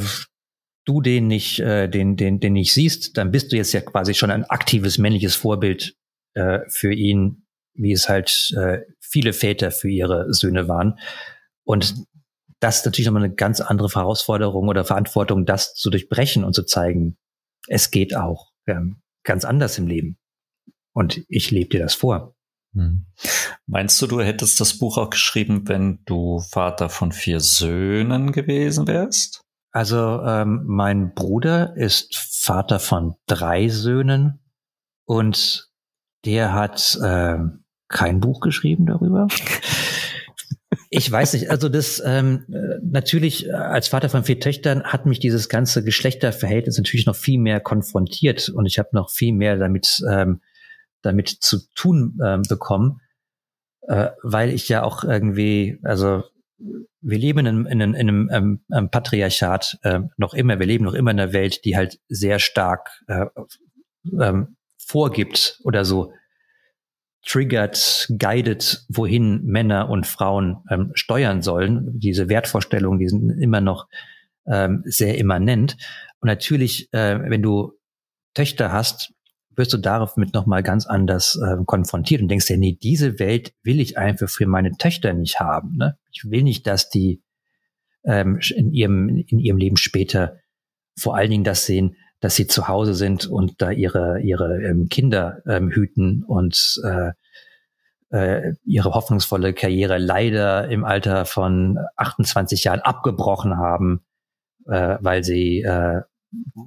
du 0.86 1.02
den 1.02 1.28
nicht, 1.28 1.60
äh, 1.60 1.88
den, 1.88 2.16
den, 2.16 2.40
den 2.40 2.54
nicht 2.54 2.74
siehst, 2.74 3.18
dann 3.18 3.32
bist 3.32 3.52
du 3.52 3.58
jetzt 3.58 3.74
ja 3.74 3.82
quasi 3.82 4.14
schon 4.14 4.32
ein 4.32 4.46
aktives 4.46 4.98
männliches 4.98 5.36
Vorbild 5.36 5.96
äh, 6.34 6.60
für 6.68 6.94
ihn, 6.94 7.46
wie 7.74 7.92
es 7.92 8.10
halt 8.10 8.54
äh, 8.58 8.80
viele 9.00 9.34
Väter 9.34 9.72
für 9.72 9.90
ihre 9.90 10.34
Söhne 10.34 10.68
waren. 10.68 11.00
Und 11.64 11.96
das 12.60 12.78
ist 12.78 12.86
natürlich 12.86 13.08
nochmal 13.08 13.24
eine 13.24 13.36
ganz 13.36 13.62
andere 13.62 13.90
Herausforderung 13.90 14.68
oder 14.68 14.86
Verantwortung, 14.86 15.46
das 15.46 15.74
zu 15.74 15.90
durchbrechen 15.90 16.44
und 16.44 16.54
zu 16.54 16.64
zeigen, 16.64 17.18
es 17.68 17.92
geht 17.92 18.16
auch 18.16 18.52
ähm, 18.68 19.02
ganz 19.24 19.46
anders 19.46 19.78
im 19.78 19.88
Leben. 19.88 20.18
Und 20.94 21.26
ich 21.28 21.52
lebe 21.52 21.70
dir 21.70 21.80
das 21.82 21.96
vor. 21.96 22.36
Hm. 22.74 23.06
Meinst 23.66 24.02
du, 24.02 24.08
du 24.08 24.22
hättest 24.22 24.60
das 24.60 24.78
Buch 24.78 24.98
auch 24.98 25.10
geschrieben, 25.10 25.68
wenn 25.68 26.00
du 26.06 26.40
Vater 26.40 26.90
von 26.90 27.12
vier 27.12 27.40
Söhnen 27.40 28.32
gewesen 28.32 28.88
wärst? 28.88 29.42
Also 29.72 30.22
ähm, 30.24 30.64
mein 30.66 31.14
Bruder 31.14 31.76
ist 31.76 32.16
Vater 32.16 32.80
von 32.80 33.16
drei 33.28 33.68
Söhnen 33.68 34.40
und 35.06 35.70
der 36.24 36.54
hat 36.54 36.98
äh, 37.02 37.38
kein 37.90 38.20
Buch 38.20 38.40
geschrieben 38.40 38.86
darüber. 38.86 39.28
Ich 40.98 41.12
weiß 41.12 41.34
nicht, 41.34 41.50
also 41.52 41.68
das 41.68 42.02
ähm, 42.06 42.46
natürlich 42.82 43.54
als 43.54 43.90
Vater 43.90 44.08
von 44.08 44.24
vier 44.24 44.40
Töchtern 44.40 44.84
hat 44.84 45.06
mich 45.06 45.20
dieses 45.20 45.50
ganze 45.50 45.84
Geschlechterverhältnis 45.84 46.78
natürlich 46.78 47.06
noch 47.06 47.16
viel 47.16 47.40
mehr 47.40 47.60
konfrontiert 47.60 48.48
und 48.48 48.66
ich 48.66 48.80
habe 48.80 48.90
noch 48.94 49.10
viel 49.10 49.34
mehr 49.34 49.58
damit 49.58 50.02
ähm, 50.10 50.42
damit 51.02 51.30
zu 51.30 51.60
tun 51.76 52.18
ähm, 52.24 52.44
bekommen, 52.48 53.02
äh, 53.82 54.10
weil 54.24 54.50
ich 54.52 54.70
ja 54.70 54.84
auch 54.84 55.04
irgendwie, 55.04 55.80
also 55.84 56.24
wir 57.02 57.18
leben 57.18 57.46
in, 57.46 57.66
in, 57.66 57.82
in 57.82 57.96
einem, 57.96 58.30
ähm, 58.32 58.62
ähm, 58.74 58.90
Patriarchat 58.90 59.78
äh, 59.84 60.00
noch 60.18 60.34
immer, 60.34 60.60
wir 60.60 60.66
leben 60.66 60.86
noch 60.86 60.94
immer 60.94 61.12
in 61.12 61.20
einer 61.20 61.34
Welt, 61.34 61.66
die 61.66 61.76
halt 61.76 62.00
sehr 62.08 62.40
stark 62.40 62.90
äh, 63.08 63.26
ähm, 64.20 64.56
vorgibt 64.78 65.60
oder 65.64 65.84
so 65.84 66.14
triggert, 67.26 68.08
guidet, 68.20 68.86
wohin 68.88 69.44
Männer 69.44 69.90
und 69.90 70.06
Frauen 70.06 70.58
ähm, 70.70 70.92
steuern 70.94 71.42
sollen. 71.42 72.00
Diese 72.00 72.30
Wertvorstellungen, 72.30 73.00
die 73.00 73.10
sind 73.10 73.30
immer 73.42 73.62
noch 73.62 73.88
ähm, 74.48 74.84
sehr 74.86 75.18
immanent. 75.18 75.76
Und 76.20 76.28
natürlich, 76.28 76.94
äh, 76.94 77.20
wenn 77.30 77.42
du 77.42 77.74
Töchter 78.36 78.72
hast, 78.72 79.14
wirst 79.56 79.74
du 79.74 79.78
damit 79.78 80.34
nochmal 80.34 80.64
ganz 80.64 80.86
anders 80.86 81.40
äh, 81.42 81.64
konfrontiert 81.66 82.22
und 82.22 82.28
denkst 82.28 82.48
dir, 82.48 82.58
nee, 82.58 82.78
diese 82.82 83.20
Welt 83.20 83.54
will 83.64 83.80
ich 83.80 83.98
einfach 83.98 84.30
für 84.30 84.46
meine 84.46 84.72
Töchter 84.78 85.14
nicht 85.14 85.40
haben. 85.40 85.78
Ne? 85.78 85.98
Ich 86.12 86.26
will 86.30 86.44
nicht, 86.44 86.68
dass 86.68 86.90
die 86.90 87.24
ähm, 88.04 88.40
in, 88.56 88.72
ihrem, 88.72 89.10
in 89.10 89.40
ihrem 89.40 89.58
Leben 89.58 89.78
später 89.78 90.38
vor 90.98 91.16
allen 91.16 91.30
Dingen 91.32 91.44
das 91.44 91.66
sehen, 91.66 91.96
dass 92.26 92.36
sie 92.36 92.48
zu 92.48 92.68
Hause 92.68 92.96
sind 92.96 93.28
und 93.28 93.62
da 93.62 93.70
ihre, 93.70 94.20
ihre 94.20 94.60
ähm, 94.64 94.90
Kinder 94.90 95.44
ähm, 95.46 95.70
hüten 95.70 96.24
und 96.24 96.82
äh, 96.84 97.12
äh, 98.10 98.54
ihre 98.64 98.96
hoffnungsvolle 98.96 99.54
Karriere 99.54 100.00
leider 100.00 100.68
im 100.68 100.86
Alter 100.86 101.26
von 101.26 101.78
28 101.98 102.64
Jahren 102.64 102.80
abgebrochen 102.80 103.58
haben, 103.58 104.08
äh, 104.66 104.98
weil 105.02 105.24
sie 105.24 105.62
äh, 105.62 106.02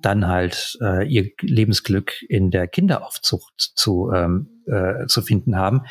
dann 0.01 0.29
halt 0.29 0.79
äh, 0.81 1.05
ihr 1.05 1.33
Lebensglück 1.41 2.23
in 2.29 2.53
der 2.53 2.69
Kinderaufzucht 2.69 3.73
zu, 3.75 4.13
ähm, 4.15 4.63
äh, 4.67 5.07
zu 5.07 5.23
finden 5.23 5.57
haben. 5.57 5.87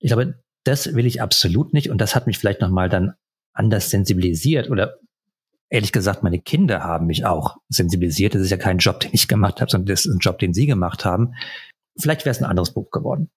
Ich 0.00 0.08
glaube, 0.08 0.40
das 0.64 0.96
will 0.96 1.06
ich 1.06 1.22
absolut 1.22 1.72
nicht 1.72 1.88
und 1.88 1.98
das 1.98 2.16
hat 2.16 2.26
mich 2.26 2.36
vielleicht 2.36 2.62
nochmal 2.62 2.88
dann 2.88 3.14
anders 3.52 3.90
sensibilisiert 3.90 4.70
oder 4.70 4.96
ehrlich 5.74 5.92
gesagt, 5.92 6.22
meine 6.22 6.38
Kinder 6.38 6.84
haben 6.84 7.06
mich 7.06 7.26
auch 7.26 7.56
sensibilisiert. 7.68 8.34
Das 8.34 8.42
ist 8.42 8.50
ja 8.50 8.56
kein 8.56 8.78
Job, 8.78 9.00
den 9.00 9.10
ich 9.12 9.26
gemacht 9.26 9.60
habe, 9.60 9.70
sondern 9.70 9.92
das 9.92 10.06
ist 10.06 10.14
ein 10.14 10.20
Job, 10.20 10.38
den 10.38 10.54
sie 10.54 10.66
gemacht 10.66 11.04
haben. 11.04 11.34
Vielleicht 11.98 12.24
wäre 12.24 12.30
es 12.30 12.40
ein 12.40 12.48
anderes 12.48 12.72
Buch 12.72 12.90
geworden. 12.90 13.28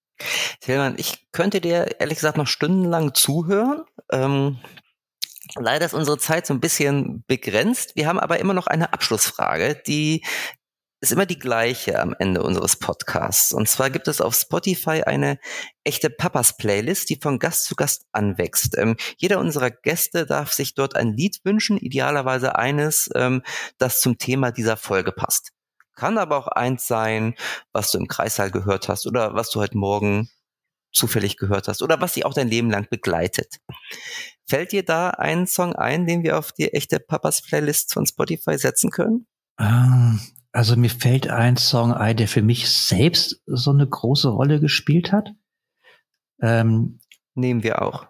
Tillmann, 0.61 0.95
ich 0.97 1.27
könnte 1.31 1.61
dir 1.61 1.99
ehrlich 1.99 2.17
gesagt 2.17 2.37
noch 2.37 2.47
stundenlang 2.47 3.13
zuhören. 3.13 3.83
Ähm, 4.11 4.57
Leider 5.55 5.85
ist 5.85 5.93
unsere 5.93 6.17
Zeit 6.17 6.45
so 6.45 6.53
ein 6.53 6.59
bisschen 6.59 7.23
begrenzt. 7.25 7.95
Wir 7.95 8.07
haben 8.07 8.19
aber 8.19 8.39
immer 8.39 8.53
noch 8.53 8.67
eine 8.67 8.91
Abschlussfrage, 8.91 9.81
die 9.87 10.23
ist 10.99 11.11
immer 11.11 11.25
die 11.25 11.39
gleiche 11.39 11.99
am 11.99 12.15
Ende 12.17 12.41
unseres 12.41 12.77
Podcasts. 12.77 13.53
Und 13.53 13.69
zwar 13.69 13.89
gibt 13.89 14.07
es 14.07 14.19
auf 14.19 14.35
Spotify 14.35 15.03
eine 15.03 15.39
echte 15.83 16.09
Papas-Playlist, 16.09 17.09
die 17.09 17.19
von 17.21 17.39
Gast 17.39 17.65
zu 17.65 17.75
Gast 17.75 18.05
anwächst. 18.11 18.77
Ähm, 18.77 18.95
jeder 19.17 19.39
unserer 19.39 19.69
Gäste 19.69 20.25
darf 20.25 20.51
sich 20.51 20.73
dort 20.73 20.95
ein 20.95 21.13
Lied 21.13 21.39
wünschen, 21.43 21.77
idealerweise 21.77 22.55
eines, 22.55 23.09
ähm, 23.15 23.43
das 23.77 24.01
zum 24.01 24.17
Thema 24.17 24.51
dieser 24.51 24.77
Folge 24.77 25.11
passt. 25.11 25.51
Kann 25.95 26.17
aber 26.17 26.37
auch 26.37 26.47
eins 26.47 26.87
sein, 26.87 27.35
was 27.73 27.91
du 27.91 27.99
im 27.99 28.07
Kreissaal 28.07 28.51
gehört 28.51 28.87
hast 28.87 29.05
oder 29.07 29.33
was 29.35 29.49
du 29.49 29.59
heute 29.59 29.77
Morgen 29.77 30.29
zufällig 30.93 31.37
gehört 31.37 31.67
hast 31.67 31.81
oder 31.81 32.01
was 32.01 32.13
dich 32.13 32.25
auch 32.25 32.33
dein 32.33 32.47
Leben 32.47 32.71
lang 32.71 32.87
begleitet. 32.89 33.57
Fällt 34.47 34.71
dir 34.71 34.83
da 34.83 35.09
ein 35.09 35.45
Song 35.45 35.75
ein, 35.75 36.05
den 36.05 36.23
wir 36.23 36.37
auf 36.37 36.51
die 36.51 36.73
echte 36.73 36.99
Papas 36.99 37.41
Playlist 37.41 37.93
von 37.93 38.05
Spotify 38.05 38.57
setzen 38.57 38.89
können? 38.89 39.27
Ähm, 39.59 40.19
also 40.51 40.75
mir 40.75 40.89
fällt 40.89 41.29
ein 41.29 41.57
Song 41.57 41.93
ein, 41.93 42.17
der 42.17 42.27
für 42.27 42.41
mich 42.41 42.69
selbst 42.69 43.41
so 43.45 43.71
eine 43.71 43.87
große 43.87 44.29
Rolle 44.29 44.59
gespielt 44.59 45.11
hat. 45.11 45.29
Ähm, 46.41 46.99
Nehmen 47.35 47.63
wir 47.63 47.81
auch. 47.81 48.07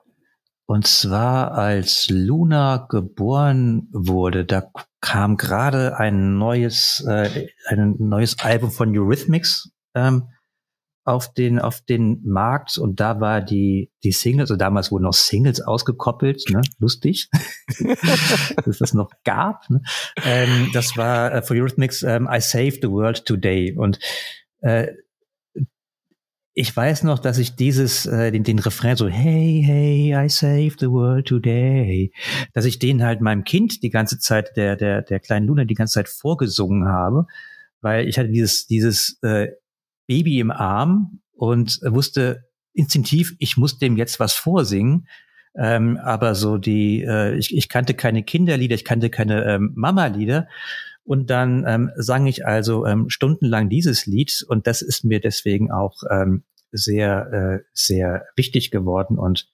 Und 0.66 0.86
zwar 0.86 1.54
als 1.54 2.10
Luna 2.10 2.88
geboren 2.90 3.88
wurde, 3.92 4.46
da 4.46 4.70
kam 5.00 5.38
gerade 5.38 5.98
ein 5.98 6.38
neues, 6.38 7.04
äh, 7.08 7.48
ein 7.68 7.96
neues 8.00 8.40
Album 8.40 8.72
von 8.72 8.98
Eurythmics 8.98 9.72
ähm, 9.96 10.30
auf 11.08 11.34
den, 11.34 11.58
auf 11.58 11.80
den 11.80 12.22
Markt 12.26 12.78
und 12.78 13.00
da 13.00 13.22
war 13.22 13.42
die, 13.42 13.90
die 14.04 14.12
Singles, 14.12 14.52
also 14.52 14.58
damals 14.58 14.92
wurden 14.92 15.06
noch 15.06 15.14
Singles 15.14 15.62
ausgekoppelt, 15.62 16.44
ne? 16.50 16.62
lustig, 16.80 17.30
dass 18.66 18.80
das 18.80 18.94
noch 18.94 19.10
gab. 19.24 19.70
Ne? 19.70 19.82
Ähm, 20.26 20.70
das 20.74 20.98
war 20.98 21.34
äh, 21.34 21.42
für 21.42 21.54
Eurythmics 21.54 22.04
ähm, 22.04 22.28
I 22.30 22.42
Saved 22.42 22.82
the 22.82 22.90
World 22.90 23.26
Today 23.26 23.74
und 23.78 24.00
äh, 24.60 24.88
ich 26.54 26.76
weiß 26.76 27.04
noch, 27.04 27.20
dass 27.20 27.38
ich 27.38 27.56
dieses, 27.56 28.06
äh, 28.06 28.32
den, 28.32 28.44
den 28.44 28.60
Refrain 28.60 28.98
so, 28.98 29.08
hey, 29.08 29.64
hey, 29.66 30.26
I 30.26 30.28
saved 30.28 30.82
the 30.82 30.90
world 30.90 31.28
today, 31.28 32.12
dass 32.54 32.66
ich 32.66 32.80
den 32.80 33.04
halt 33.04 33.22
meinem 33.22 33.46
Kind 33.46 33.82
die 33.82 33.92
ganze 33.92 34.20
Zeit, 34.20 34.58
der, 34.58 34.76
der, 34.76 35.04
der 35.04 35.20
kleinen 35.22 35.48
Luna 35.48 35.64
die 35.64 35.76
ganze 35.76 35.94
Zeit 35.94 36.10
vorgesungen 36.10 36.88
habe, 36.88 37.28
weil 37.80 38.10
ich 38.10 38.18
hatte 38.18 38.30
dieses, 38.30 38.66
dieses 38.68 39.20
äh, 39.22 39.50
Baby 40.08 40.40
im 40.40 40.52
Arm 40.52 41.22
und 41.34 41.80
wusste 41.84 42.46
instinktiv, 42.74 43.36
ich 43.40 43.58
muss 43.58 43.80
dem 43.80 43.98
jetzt 43.98 44.20
was 44.20 44.34
vorsingen. 44.34 45.08
Ähm, 45.56 45.98
aber 45.98 46.36
so 46.36 46.58
die, 46.58 47.04
äh, 47.04 47.36
ich, 47.36 47.56
ich 47.56 47.68
kannte 47.68 47.96
keine 47.96 48.24
Kinderlieder, 48.24 48.76
ich 48.76 48.86
kannte 48.86 49.10
keine 49.10 49.44
ähm, 49.46 49.72
Mama-Lieder. 49.76 50.48
Und 51.04 51.30
dann 51.30 51.64
ähm, 51.66 51.92
sang 51.96 52.28
ich 52.28 52.46
also 52.46 52.86
ähm, 52.86 53.10
stundenlang 53.10 53.70
dieses 53.70 54.06
Lied 54.06 54.46
und 54.48 54.68
das 54.68 54.82
ist 54.82 55.04
mir 55.06 55.20
deswegen 55.20 55.72
auch 55.72 56.04
ähm, 56.12 56.44
sehr, 56.72 57.32
äh, 57.32 57.66
sehr 57.74 58.26
wichtig 58.36 58.72
geworden. 58.72 59.18
Und 59.18 59.50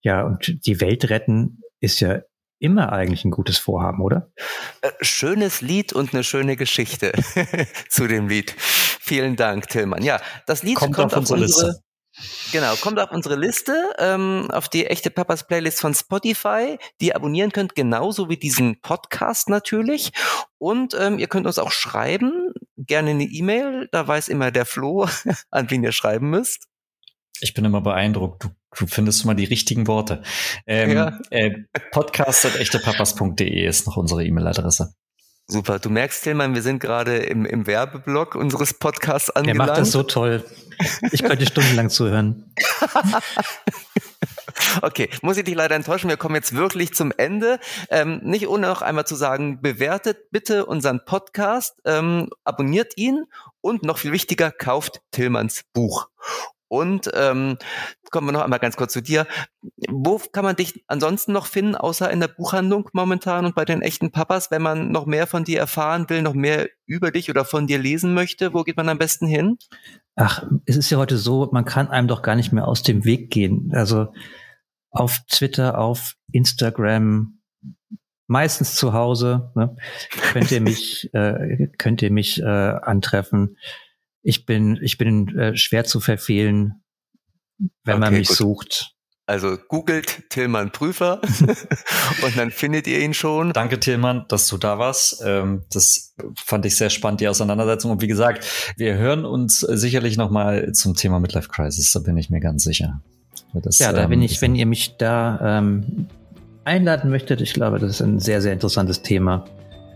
ja, 0.00 0.22
und 0.22 0.66
die 0.66 0.80
Welt 0.80 1.10
retten 1.10 1.60
ist 1.80 2.00
ja 2.00 2.22
immer 2.58 2.92
eigentlich 2.92 3.24
ein 3.24 3.30
gutes 3.30 3.58
Vorhaben, 3.58 4.00
oder? 4.00 4.32
Äh, 4.80 4.90
schönes 5.02 5.60
Lied 5.60 5.92
und 5.92 6.14
eine 6.14 6.24
schöne 6.24 6.56
Geschichte 6.56 7.12
zu 7.88 8.06
dem 8.06 8.28
Lied. 8.28 8.56
Vielen 9.04 9.34
Dank, 9.34 9.66
Tillmann. 9.66 10.04
Ja, 10.04 10.20
das 10.46 10.62
Lied 10.62 10.76
kommt, 10.76 10.94
kommt 10.94 11.12
auf, 11.12 11.18
unsere, 11.18 11.40
unsere 11.40 11.82
Genau, 12.52 12.76
kommt 12.76 13.00
auf 13.00 13.10
unsere 13.10 13.34
Liste, 13.34 13.74
ähm, 13.98 14.48
auf 14.52 14.68
die 14.68 14.86
echte 14.86 15.10
Papas 15.10 15.44
Playlist 15.48 15.80
von 15.80 15.92
Spotify, 15.92 16.78
die 17.00 17.06
ihr 17.08 17.16
abonnieren 17.16 17.50
könnt, 17.50 17.74
genauso 17.74 18.28
wie 18.28 18.36
diesen 18.36 18.80
Podcast 18.80 19.48
natürlich. 19.48 20.12
Und 20.58 20.94
ähm, 20.96 21.18
ihr 21.18 21.26
könnt 21.26 21.48
uns 21.48 21.58
auch 21.58 21.72
schreiben, 21.72 22.52
gerne 22.76 23.10
eine 23.10 23.24
E-Mail, 23.24 23.88
da 23.90 24.06
weiß 24.06 24.28
immer 24.28 24.52
der 24.52 24.66
Flo, 24.66 25.08
an 25.50 25.68
wen 25.72 25.82
ihr 25.82 25.90
schreiben 25.90 26.30
müsst. 26.30 26.68
Ich 27.40 27.54
bin 27.54 27.64
immer 27.64 27.80
beeindruckt. 27.80 28.44
Du, 28.44 28.50
du 28.76 28.86
findest 28.86 29.24
immer 29.24 29.34
die 29.34 29.46
richtigen 29.46 29.88
Worte. 29.88 30.22
Ähm, 30.64 30.92
ja. 30.92 31.18
äh, 31.30 31.50
podcast.echtepapas.de 31.90 33.66
ist 33.66 33.88
noch 33.88 33.96
unsere 33.96 34.24
E-Mail-Adresse. 34.24 34.94
Super. 35.46 35.78
Du 35.78 35.90
merkst, 35.90 36.22
Tillmann, 36.22 36.54
wir 36.54 36.62
sind 36.62 36.80
gerade 36.80 37.18
im, 37.18 37.44
im 37.44 37.66
Werbeblock 37.66 38.34
unseres 38.34 38.74
Podcasts 38.74 39.30
angelangt. 39.30 39.60
Er 39.60 39.66
macht 39.66 39.80
das 39.80 39.92
so 39.92 40.02
toll. 40.02 40.44
Ich 41.10 41.22
könnte 41.22 41.46
stundenlang 41.46 41.90
zuhören. 41.90 42.52
Okay, 44.80 45.10
muss 45.22 45.36
ich 45.36 45.44
dich 45.44 45.54
leider 45.54 45.74
enttäuschen. 45.74 46.08
Wir 46.08 46.16
kommen 46.16 46.34
jetzt 46.34 46.54
wirklich 46.54 46.94
zum 46.94 47.12
Ende. 47.16 47.58
Ähm, 47.90 48.20
nicht 48.22 48.48
ohne 48.48 48.68
noch 48.68 48.82
einmal 48.82 49.06
zu 49.06 49.14
sagen, 49.14 49.60
bewertet 49.60 50.30
bitte 50.30 50.66
unseren 50.66 51.04
Podcast, 51.04 51.80
ähm, 51.84 52.30
abonniert 52.44 52.96
ihn 52.96 53.24
und 53.60 53.82
noch 53.82 53.98
viel 53.98 54.12
wichtiger, 54.12 54.50
kauft 54.50 55.02
Tillmanns 55.10 55.64
Buch. 55.72 56.08
Und 56.72 57.10
ähm, 57.12 57.58
kommen 58.10 58.28
wir 58.28 58.32
noch 58.32 58.40
einmal 58.40 58.58
ganz 58.58 58.78
kurz 58.78 58.94
zu 58.94 59.02
dir. 59.02 59.26
Wo 59.90 60.16
kann 60.16 60.42
man 60.42 60.56
dich 60.56 60.82
ansonsten 60.86 61.32
noch 61.32 61.44
finden, 61.44 61.74
außer 61.74 62.10
in 62.10 62.18
der 62.18 62.28
Buchhandlung 62.28 62.88
momentan 62.94 63.44
und 63.44 63.54
bei 63.54 63.66
den 63.66 63.82
echten 63.82 64.10
Papas, 64.10 64.50
wenn 64.50 64.62
man 64.62 64.90
noch 64.90 65.04
mehr 65.04 65.26
von 65.26 65.44
dir 65.44 65.58
erfahren 65.58 66.08
will, 66.08 66.22
noch 66.22 66.32
mehr 66.32 66.70
über 66.86 67.10
dich 67.10 67.28
oder 67.28 67.44
von 67.44 67.66
dir 67.66 67.78
lesen 67.78 68.14
möchte? 68.14 68.54
Wo 68.54 68.62
geht 68.62 68.78
man 68.78 68.88
am 68.88 68.96
besten 68.96 69.26
hin? 69.26 69.58
Ach, 70.16 70.44
es 70.64 70.78
ist 70.78 70.88
ja 70.88 70.96
heute 70.96 71.18
so, 71.18 71.50
man 71.52 71.66
kann 71.66 71.88
einem 71.88 72.08
doch 72.08 72.22
gar 72.22 72.36
nicht 72.36 72.54
mehr 72.54 72.66
aus 72.66 72.82
dem 72.82 73.04
Weg 73.04 73.30
gehen. 73.30 73.70
Also 73.74 74.14
auf 74.88 75.18
Twitter, 75.30 75.76
auf 75.76 76.14
Instagram, 76.32 77.38
meistens 78.28 78.76
zu 78.76 78.94
Hause, 78.94 79.52
ne, 79.56 79.76
könnt 80.32 80.50
ihr 80.50 80.62
mich, 80.62 81.12
äh, 81.12 81.68
könnt 81.76 82.00
ihr 82.00 82.10
mich 82.10 82.40
äh, 82.40 82.46
antreffen. 82.46 83.58
Ich 84.22 84.46
bin, 84.46 84.78
ich 84.82 84.98
bin 84.98 85.36
äh, 85.36 85.56
schwer 85.56 85.84
zu 85.84 86.00
verfehlen, 86.00 86.82
wenn 87.84 87.94
okay, 87.94 88.00
man 88.00 88.14
mich 88.14 88.28
gut. 88.28 88.36
sucht. 88.36 88.94
Also 89.24 89.56
googelt 89.68 90.28
Tillmann 90.30 90.72
Prüfer 90.72 91.20
und 92.24 92.36
dann 92.36 92.50
findet 92.50 92.88
ihr 92.88 93.00
ihn 93.00 93.14
schon. 93.14 93.52
Danke 93.52 93.78
Tillmann, 93.78 94.26
dass 94.28 94.48
du 94.48 94.58
da 94.58 94.78
warst. 94.78 95.22
Ähm, 95.24 95.62
das 95.72 96.14
fand 96.44 96.66
ich 96.66 96.76
sehr 96.76 96.90
spannend, 96.90 97.20
die 97.20 97.28
Auseinandersetzung. 97.28 97.92
Und 97.92 98.02
wie 98.02 98.08
gesagt, 98.08 98.44
wir 98.76 98.96
hören 98.96 99.24
uns 99.24 99.60
sicherlich 99.60 100.16
noch 100.16 100.30
mal 100.30 100.72
zum 100.72 100.96
Thema 100.96 101.20
Midlife 101.20 101.48
Crisis, 101.48 101.92
da 101.92 102.00
bin 102.00 102.16
ich 102.16 102.30
mir 102.30 102.40
ganz 102.40 102.64
sicher. 102.64 103.00
Das, 103.54 103.78
ja, 103.78 103.92
da 103.92 104.04
ähm, 104.04 104.10
bin 104.10 104.22
ich, 104.22 104.42
wenn 104.42 104.56
ihr 104.56 104.66
mich 104.66 104.96
da 104.96 105.58
ähm, 105.58 106.08
einladen 106.64 107.10
möchtet, 107.10 107.40
ich 107.40 107.54
glaube, 107.54 107.78
das 107.78 107.90
ist 107.90 108.02
ein 108.02 108.18
sehr, 108.18 108.42
sehr 108.42 108.52
interessantes 108.52 109.02
Thema. 109.02 109.44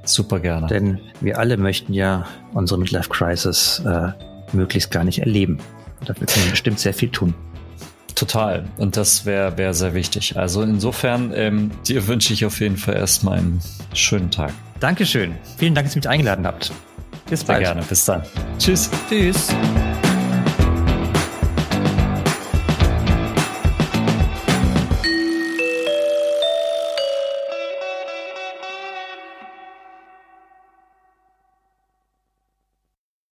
Super 0.07 0.41
gerne. 0.41 0.67
Denn 0.67 1.01
wir 1.21 1.39
alle 1.39 1.57
möchten 1.57 1.93
ja 1.93 2.27
unsere 2.55 2.79
Midlife 2.81 3.09
Crisis 3.09 3.83
äh, 3.85 4.13
möglichst 4.53 4.91
gar 4.91 5.05
nicht 5.05 5.19
erleben. 5.19 5.59
Dafür 6.05 6.27
können 6.27 6.45
wir 6.45 6.51
bestimmt 6.53 6.79
sehr 6.79 6.95
viel 6.95 7.11
tun. 7.11 7.35
Total. 8.15 8.65
Und 8.79 8.97
das 8.97 9.27
wäre 9.27 9.59
wär 9.59 9.75
sehr 9.75 9.93
wichtig. 9.93 10.37
Also 10.37 10.63
insofern, 10.63 11.33
ähm, 11.35 11.71
dir 11.87 12.07
wünsche 12.07 12.33
ich 12.33 12.47
auf 12.47 12.61
jeden 12.61 12.79
Fall 12.79 12.95
erstmal 12.95 13.39
einen 13.39 13.61
schönen 13.93 14.31
Tag. 14.31 14.53
Dankeschön. 14.81 15.35
Vielen 15.59 15.75
Dank, 15.75 15.87
dass 15.87 15.97
ihr 15.97 16.01
mich 16.01 16.09
eingeladen 16.09 16.47
habt. 16.47 16.73
Bis 17.29 17.45
bald. 17.45 17.59
Sehr 17.59 17.75
gerne. 17.75 17.87
Bis 17.87 18.05
dann. 18.05 18.23
Tschüss. 18.59 18.91
Tschüss. 19.11 19.49